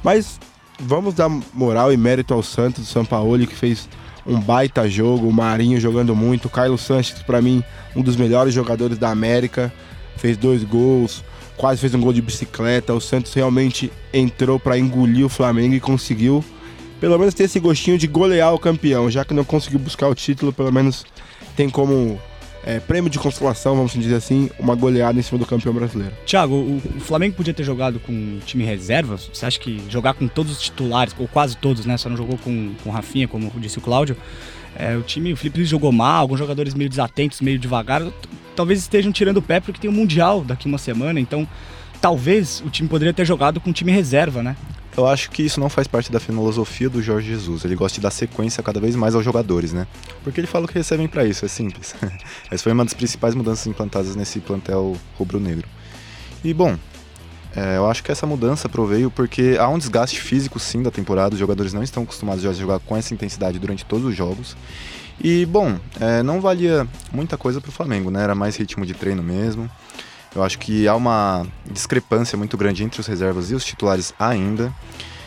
Mas 0.03 0.39
vamos 0.79 1.15
dar 1.15 1.31
moral 1.55 1.91
e 1.91 1.97
mérito 1.97 2.35
ao 2.35 2.43
Santos, 2.43 2.85
do 2.85 2.91
São 2.91 3.07
Paulo, 3.07 3.47
que 3.47 3.57
fez 3.57 3.89
um 4.29 4.39
baita 4.39 4.89
jogo, 4.89 5.27
o 5.27 5.33
Marinho 5.33 5.81
jogando 5.81 6.15
muito, 6.15 6.45
o 6.45 6.51
Carlos 6.51 6.83
Sanches, 6.83 7.23
para 7.23 7.41
mim, 7.41 7.65
um 7.97 8.03
dos 8.03 8.15
melhores 8.15 8.53
jogadores 8.53 8.99
da 8.99 9.11
América, 9.11 9.73
fez 10.19 10.37
dois 10.37 10.63
gols, 10.63 11.25
quase 11.57 11.81
fez 11.81 11.95
um 11.95 12.01
gol 12.01 12.13
de 12.13 12.21
bicicleta. 12.21 12.93
O 12.93 13.01
Santos 13.01 13.33
realmente 13.33 13.91
entrou 14.13 14.61
para 14.61 14.79
engolir 14.79 15.25
o 15.25 15.31
Flamengo 15.31 15.75
e 15.75 15.81
conseguiu, 15.81 16.45
pelo 17.01 17.19
menos, 17.19 17.33
ter 17.33 17.45
esse 17.45 17.59
gostinho 17.59 17.97
de 17.97 18.07
golear 18.07 18.53
o 18.53 18.59
campeão. 18.59 19.11
Já 19.11 19.25
que 19.25 19.33
não 19.33 19.45
conseguiu 19.45 19.79
buscar 19.79 20.09
o 20.09 20.15
título, 20.15 20.53
pelo 20.53 20.71
menos 20.71 21.07
tem 21.57 21.71
como 21.71 22.21
é, 22.69 22.79
prêmio 22.79 23.09
de 23.09 23.19
consolação, 23.19 23.75
vamos 23.75 23.95
dizer 23.95 24.15
assim, 24.15 24.51
uma 24.59 24.75
goleada 24.75 25.19
em 25.19 25.23
cima 25.23 25.39
do 25.39 25.47
campeão 25.47 25.73
brasileiro. 25.73 26.13
Thiago, 26.27 26.55
o, 26.55 26.83
o 26.97 27.01
Flamengo 27.01 27.35
podia 27.35 27.55
ter 27.55 27.65
jogado 27.65 27.99
com 27.99 28.39
time 28.45 28.63
reserva? 28.63 29.17
Você 29.17 29.47
acha 29.47 29.59
que 29.59 29.81
jogar 29.89 30.13
com 30.13 30.29
todos 30.29 30.53
os 30.53 30.61
titulares, 30.61 31.15
ou 31.19 31.27
quase 31.27 31.57
todos, 31.57 31.87
né? 31.87 31.97
Só 31.97 32.11
não 32.11 32.17
jogou 32.19 32.37
com, 32.37 32.75
com 32.85 32.91
Rafinha, 32.91 33.27
como 33.27 33.51
disse 33.57 33.79
o 33.79 33.81
Cláudio. 33.81 34.19
É, 34.77 34.95
o 34.95 35.01
time, 35.01 35.33
o 35.33 35.37
Felipe 35.37 35.61
Luiz 35.61 35.71
jogou 35.71 35.91
mal, 35.91 36.21
alguns 36.21 36.39
jogadores 36.39 36.75
meio 36.75 36.91
desatentos, 36.91 37.41
meio 37.41 37.59
devagar 37.59 38.03
talvez 38.55 38.81
estejam 38.81 39.13
tirando 39.13 39.37
o 39.39 39.43
pé 39.43 39.61
porque 39.61 39.81
tem 39.81 39.89
o 39.89 39.93
um 39.93 39.97
Mundial 39.97 40.43
daqui 40.45 40.67
uma 40.67 40.79
semana, 40.79 41.19
então 41.19 41.49
talvez 42.03 42.61
o 42.67 42.69
time 42.69 42.89
poderia 42.89 43.15
ter 43.15 43.25
jogado 43.25 43.61
com 43.61 43.73
time 43.73 43.93
reserva, 43.93 44.43
né? 44.43 44.57
Eu 44.99 45.07
acho 45.07 45.31
que 45.31 45.45
isso 45.45 45.61
não 45.61 45.69
faz 45.69 45.87
parte 45.87 46.11
da 46.11 46.19
filosofia 46.19 46.91
do 46.91 47.01
Jorge 47.01 47.29
Jesus. 47.29 47.65
Ele 47.65 47.77
gosta 47.77 47.95
de 47.95 48.01
dar 48.01 48.11
sequência 48.11 48.65
cada 48.65 48.81
vez 48.81 48.97
mais 48.97 49.15
aos 49.15 49.25
jogadores, 49.25 49.73
né? 49.73 49.87
Porque 50.25 50.41
ele 50.41 50.49
fala 50.49 50.65
o 50.65 50.69
que 50.69 50.75
recebem 50.75 51.07
para 51.07 51.25
isso, 51.25 51.45
é 51.45 51.49
simples. 51.49 51.95
Essa 52.51 52.65
foi 52.65 52.73
uma 52.73 52.85
das 52.85 52.95
principais 52.95 53.33
mudanças 53.33 53.65
implantadas 53.69 54.17
nesse 54.17 54.41
plantel 54.41 54.97
rubro-negro. 55.17 55.69
E 56.43 56.53
bom, 56.53 56.77
é, 57.55 57.77
eu 57.77 57.89
acho 57.89 58.03
que 58.03 58.11
essa 58.11 58.27
mudança 58.27 58.69
proveio 58.69 59.09
porque 59.09 59.57
há 59.61 59.69
um 59.69 59.79
desgaste 59.79 60.21
físico 60.21 60.59
sim 60.59 60.83
da 60.83 60.91
temporada, 60.91 61.35
os 61.35 61.39
jogadores 61.39 61.73
não 61.73 61.85
estão 61.85 62.03
acostumados 62.03 62.45
a 62.45 62.53
jogar 62.53 62.81
com 62.81 62.97
essa 62.97 63.15
intensidade 63.15 63.57
durante 63.61 63.85
todos 63.85 64.05
os 64.05 64.17
jogos. 64.17 64.57
E, 65.23 65.47
bom, 65.47 65.79
é, 66.01 66.25
não 66.25 66.41
valia 66.41 66.89
muita 67.13 67.37
coisa 67.37 67.61
para 67.61 67.69
o 67.69 67.73
Flamengo, 67.73 68.11
né? 68.11 68.25
Era 68.25 68.35
mais 68.35 68.57
ritmo 68.57 68.85
de 68.85 68.95
treino 68.95 69.23
mesmo. 69.23 69.71
Eu 70.35 70.43
acho 70.43 70.59
que 70.59 70.87
há 70.87 70.95
uma 70.95 71.47
discrepância 71.71 72.37
muito 72.37 72.57
grande 72.57 72.85
entre 72.85 73.01
os 73.01 73.07
reservas 73.07 73.51
e 73.51 73.55
os 73.55 73.65
titulares 73.65 74.15
ainda. 74.19 74.73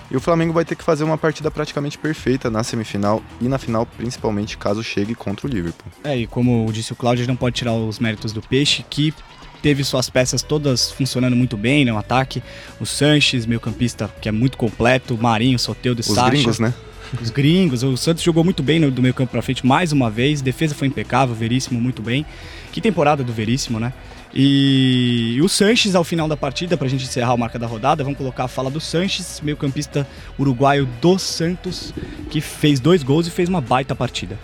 E 0.10 0.18
o 0.18 0.20
Flamengo 0.20 0.52
vai 0.52 0.66
ter 0.66 0.76
que 0.76 0.84
fazer 0.84 1.06
uma 1.06 1.18
partida 1.18 1.50
praticamente 1.50 1.98
perfeita 1.98 2.50
na 2.50 2.64
semifinal 2.64 3.24
e 3.40 3.48
na 3.48 3.58
final, 3.58 3.86
principalmente 3.86 4.58
caso 4.58 4.84
chegue 4.84 5.16
contra 5.16 5.48
o 5.48 5.50
Liverpool. 5.50 5.90
É, 6.04 6.18
e 6.18 6.28
como 6.28 6.70
disse 6.74 6.92
o 6.92 6.96
Cláudio, 6.96 7.22
a 7.22 7.24
gente 7.24 7.30
não 7.30 7.38
pode 7.38 7.56
tirar 7.56 7.74
os 7.74 7.98
méritos 7.98 8.34
do 8.34 8.42
Peixe, 8.42 8.84
que 8.90 9.14
teve 9.62 9.84
suas 9.86 10.10
peças 10.10 10.42
todas 10.42 10.92
funcionando 10.92 11.36
muito 11.36 11.56
bem 11.56 11.86
no 11.86 11.98
ataque. 11.98 12.44
O 12.80 12.86
Sanches, 12.86 13.46
meio 13.46 13.62
campista, 13.62 14.10
que 14.20 14.28
é 14.28 14.32
muito 14.34 14.58
completo, 14.58 15.16
o 15.16 15.18
Marinho, 15.18 15.58
Soteudo, 15.58 16.02
Os 16.02 16.08
Sacha. 16.08 16.30
gringos, 16.30 16.60
né? 16.60 16.74
os 17.22 17.30
gringos. 17.30 17.84
O 17.84 17.98
Santos 17.98 18.24
jogou 18.24 18.44
muito 18.44 18.64
bem 18.64 18.80
no, 18.80 18.92
do 18.92 19.02
meio 19.02 19.14
campo 19.14 19.32
para 19.32 19.42
frente 19.42 19.66
mais 19.66 19.92
uma 19.92 20.10
vez. 20.10 20.42
Defesa 20.42 20.76
foi 20.76 20.88
impecável, 20.88 21.36
Veríssimo 21.36 21.80
muito 21.80 22.02
bem. 22.02 22.26
Que 22.72 22.80
temporada 22.80 23.24
do 23.24 23.34
Veríssimo, 23.34 23.80
né? 23.80 23.94
E, 24.34 25.36
e 25.36 25.42
o 25.42 25.50
Sanches 25.50 25.96
ao 25.96 26.04
final 26.04 26.28
da 26.28 26.38
partida, 26.38 26.78
para 26.78 26.88
a 26.88 26.90
gente 26.90 27.04
encerrar 27.04 27.34
a 27.34 27.38
marca 27.38 27.60
da 27.60 27.68
rodada, 27.68 28.04
vamos 28.04 28.18
colocar 28.18 28.46
a 28.46 28.48
fala 28.48 28.70
do 28.70 28.80
Sanches, 28.80 29.42
meio 29.42 29.58
campista 29.58 30.08
uruguaio 30.40 30.88
do 31.02 31.20
Santos, 31.20 31.94
que 32.30 32.40
fez 32.40 32.80
dois 32.80 33.04
gols 33.04 33.28
e 33.28 33.32
fez 33.32 33.50
uma 33.50 33.62
baita 33.62 33.96
partida. 33.96 34.38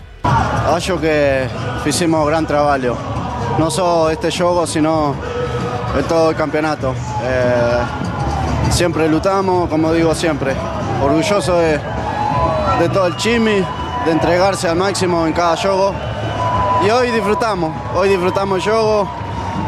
Acho 0.74 0.98
que 0.98 1.48
fizemos 1.82 2.20
um 2.20 2.26
grande 2.26 2.46
trabalho, 2.46 2.96
não 3.58 3.70
só 3.70 4.10
este 4.10 4.30
jogo, 4.30 4.66
sino 4.66 5.16
em 5.98 6.02
todo 6.02 6.30
o 6.30 6.34
campeonato. 6.34 6.94
Eh, 7.22 8.70
sempre 8.70 9.08
lutamos, 9.08 9.68
como 9.70 9.94
digo 9.94 10.14
sempre, 10.14 10.54
orgulhoso 11.02 11.52
de 11.52 11.80
de 12.78 12.88
todo 12.90 13.08
el 13.08 13.16
chimi, 13.16 13.64
de 14.04 14.12
entregarse 14.12 14.68
al 14.68 14.76
máximo 14.76 15.26
en 15.26 15.32
cada 15.32 15.56
juego. 15.56 15.92
Y 16.84 16.90
hoy 16.90 17.10
disfrutamos, 17.10 17.72
hoy 17.94 18.08
disfrutamos 18.08 18.58
el 18.58 18.72
juego 18.72 19.08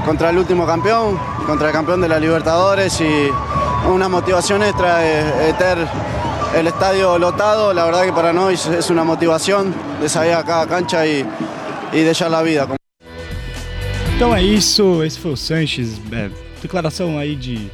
contra 0.05 0.31
el 0.31 0.39
último 0.39 0.67
campeón, 0.67 1.19
contra 1.47 1.69
el 1.69 1.73
campeón 1.73 2.01
de 2.01 2.09
la 2.09 2.19
Libertadores 2.19 3.01
y 3.01 3.31
una 3.89 4.09
motivación 4.09 4.63
extra 4.63 4.99
de, 4.99 5.53
tener 5.55 5.89
el 6.57 6.67
estadio 6.67 7.19
lotado. 7.19 7.73
La 7.73 7.85
verdad 7.85 8.05
que 8.05 8.13
para 8.13 8.33
nosotros 8.33 8.79
es 8.79 8.91
una 8.91 9.05
motivación 9.05 9.75
de 10.01 10.09
salir 10.09 10.35
a 10.35 10.45
cada 10.45 10.67
cancha 10.67 11.07
y, 11.07 11.27
y 11.93 12.01
dejar 12.03 12.31
la 12.31 12.43
vida. 12.43 12.67
Então 14.17 14.37
é 14.37 14.43
isso, 14.43 15.03
esse 15.03 15.19
foi 15.19 15.33
o 15.33 15.37
Sanches, 15.37 15.99
é, 16.13 16.29
declaração 16.61 17.17
aí 17.17 17.35
de 17.35 17.71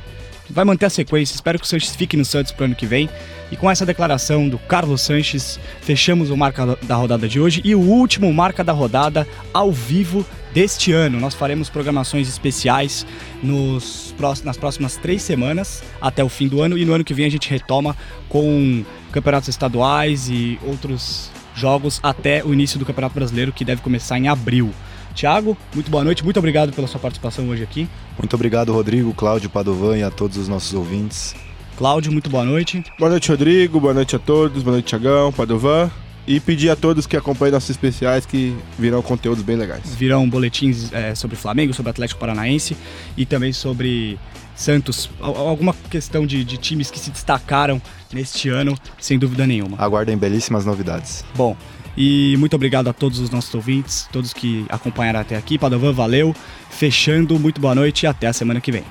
vai 0.49 0.65
manter 0.65 0.87
a 0.87 0.91
sequência. 0.91 1.35
Espero 1.35 1.59
que 1.59 1.65
o 1.65 1.69
Sanches 1.69 1.97
fique 1.97 2.17
no 2.17 2.25
Santos 2.25 2.53
para 2.53 2.63
o 2.63 2.65
ano 2.67 2.75
que 2.75 2.87
vem. 2.87 3.09
E 3.51 3.57
com 3.57 3.71
essa 3.71 3.87
declaração 3.87 4.49
do 4.49 4.59
Carlos 4.59 5.03
Sanches, 5.03 5.59
fechamos 5.81 6.31
o 6.31 6.37
Marca 6.37 6.79
da 6.83 6.97
Rodada 6.97 7.29
de 7.29 7.41
hoje 7.41 7.61
e 7.65 7.75
o 7.75 7.81
último 7.81 8.33
Marca 8.33 8.65
da 8.65 8.73
Rodada 8.73 9.27
ao 9.53 9.71
vivo 9.71 10.25
deste 10.57 10.91
ano. 10.91 11.21
Nós 11.21 11.35
faremos 11.35 11.69
programações 11.69 12.27
especiais 12.27 13.07
nos, 13.43 14.15
nas 14.43 14.57
próximas 14.57 14.97
três 14.97 15.21
semanas 15.21 15.83
até 16.01 16.25
o 16.25 16.31
fim 16.31 16.49
do 16.49 16.63
ano 16.63 16.79
e 16.79 16.85
no 16.87 16.95
ano 16.95 17.05
que 17.05 17.13
vem 17.13 17.27
a 17.27 17.31
gente 17.31 17.51
retoma 17.51 17.95
com 18.27 18.83
campeonatos 19.13 19.51
estaduais 19.51 20.31
e 20.31 20.59
outros 20.67 21.31
jogos 21.55 22.01
até 22.03 22.43
o 22.43 22.55
início 22.55 22.79
do 22.79 22.87
Campeonato 22.87 23.15
Brasileiro 23.15 23.53
que 23.53 23.67
deve 23.67 23.83
começar 23.83 24.19
em 24.19 24.29
abril. 24.29 24.73
Tiago, 25.15 25.59
muito 25.75 25.91
boa 25.91 26.03
noite, 26.03 26.25
muito 26.25 26.39
obrigado 26.39 26.73
pela 26.73 26.87
sua 26.87 27.01
participação 27.01 27.47
hoje 27.51 27.63
aqui. 27.63 27.87
Muito 28.19 28.35
obrigado, 28.35 28.73
Rodrigo, 28.73 29.13
Cláudio, 29.13 29.51
Padovan 29.51 29.99
e 29.99 30.03
a 30.03 30.11
todos 30.11 30.39
os 30.39 30.49
nossos 30.49 30.73
ouvintes. 30.73 31.35
Cláudio, 31.77 32.11
muito 32.11 32.31
boa 32.31 32.45
noite. 32.47 32.83
Boa 32.99 33.11
noite, 33.11 33.29
Rodrigo, 33.29 33.79
boa 33.79 33.93
noite 33.93 34.17
a 34.17 34.19
todos, 34.19 34.63
boa 34.63 34.73
noite, 34.73 34.87
Tiagão, 34.87 35.31
Padovan. 35.33 35.91
E 36.27 36.41
pedir 36.41 36.71
a 36.71 36.77
todos 36.77 37.07
que 37.07 37.17
acompanhem 37.17 37.53
nossos 37.53 37.71
especiais 37.71 38.27
que 38.27 38.57
virão 38.79 39.01
conteúdos 39.01 39.45
bem 39.45 39.57
legais. 39.57 39.95
Virão 39.95 40.29
boletins 40.29 40.93
é, 40.93 41.15
sobre 41.15 41.37
Flamengo, 41.37 41.73
sobre 41.73 41.91
Atlético 41.91 42.19
Paranaense 42.19 42.77
e 43.17 43.25
também 43.25 43.53
sobre 43.53 44.19
Santos. 44.57 45.09
Alguma 45.21 45.75
questão 45.89 46.27
de, 46.27 46.43
de 46.43 46.57
times 46.57 46.91
que 46.91 46.99
se 46.99 47.11
destacaram 47.11 47.81
neste 48.13 48.49
ano, 48.49 48.77
sem 48.99 49.19
dúvida 49.19 49.47
nenhuma. 49.47 49.77
Aguardem 49.79 50.17
belíssimas 50.17 50.65
novidades. 50.65 51.25
Bom, 51.37 51.57
e 51.97 52.35
muito 52.39 52.57
obrigado 52.57 52.89
a 52.89 52.93
todos 52.93 53.21
os 53.21 53.31
nossos 53.31 53.55
ouvintes, 53.55 54.09
todos 54.13 54.33
que 54.33 54.67
acompanharam 54.69 55.21
até 55.21 55.37
aqui. 55.37 55.59
Padovan, 55.59 55.93
valeu. 55.93 56.35
Fechando, 56.71 57.39
muito 57.39 57.61
boa 57.61 57.75
noite 57.75 58.03
e 58.03 58.07
até 58.07 58.27
a 58.27 58.33
semana 58.33 58.61
que 58.61 58.73
vem. 58.73 58.85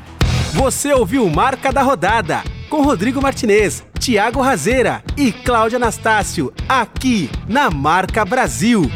Você 0.56 0.94
ouviu 0.94 1.30
Marca 1.30 1.70
da 1.70 1.82
Rodada 1.82 2.42
com 2.70 2.82
Rodrigo 2.82 3.22
Martinez, 3.22 3.84
Thiago 4.00 4.40
Razeira 4.40 5.04
e 5.18 5.30
Cláudio 5.30 5.76
Anastácio, 5.76 6.54
aqui 6.70 7.30
na 7.46 7.70
Marca 7.70 8.24
Brasil. 8.24 8.90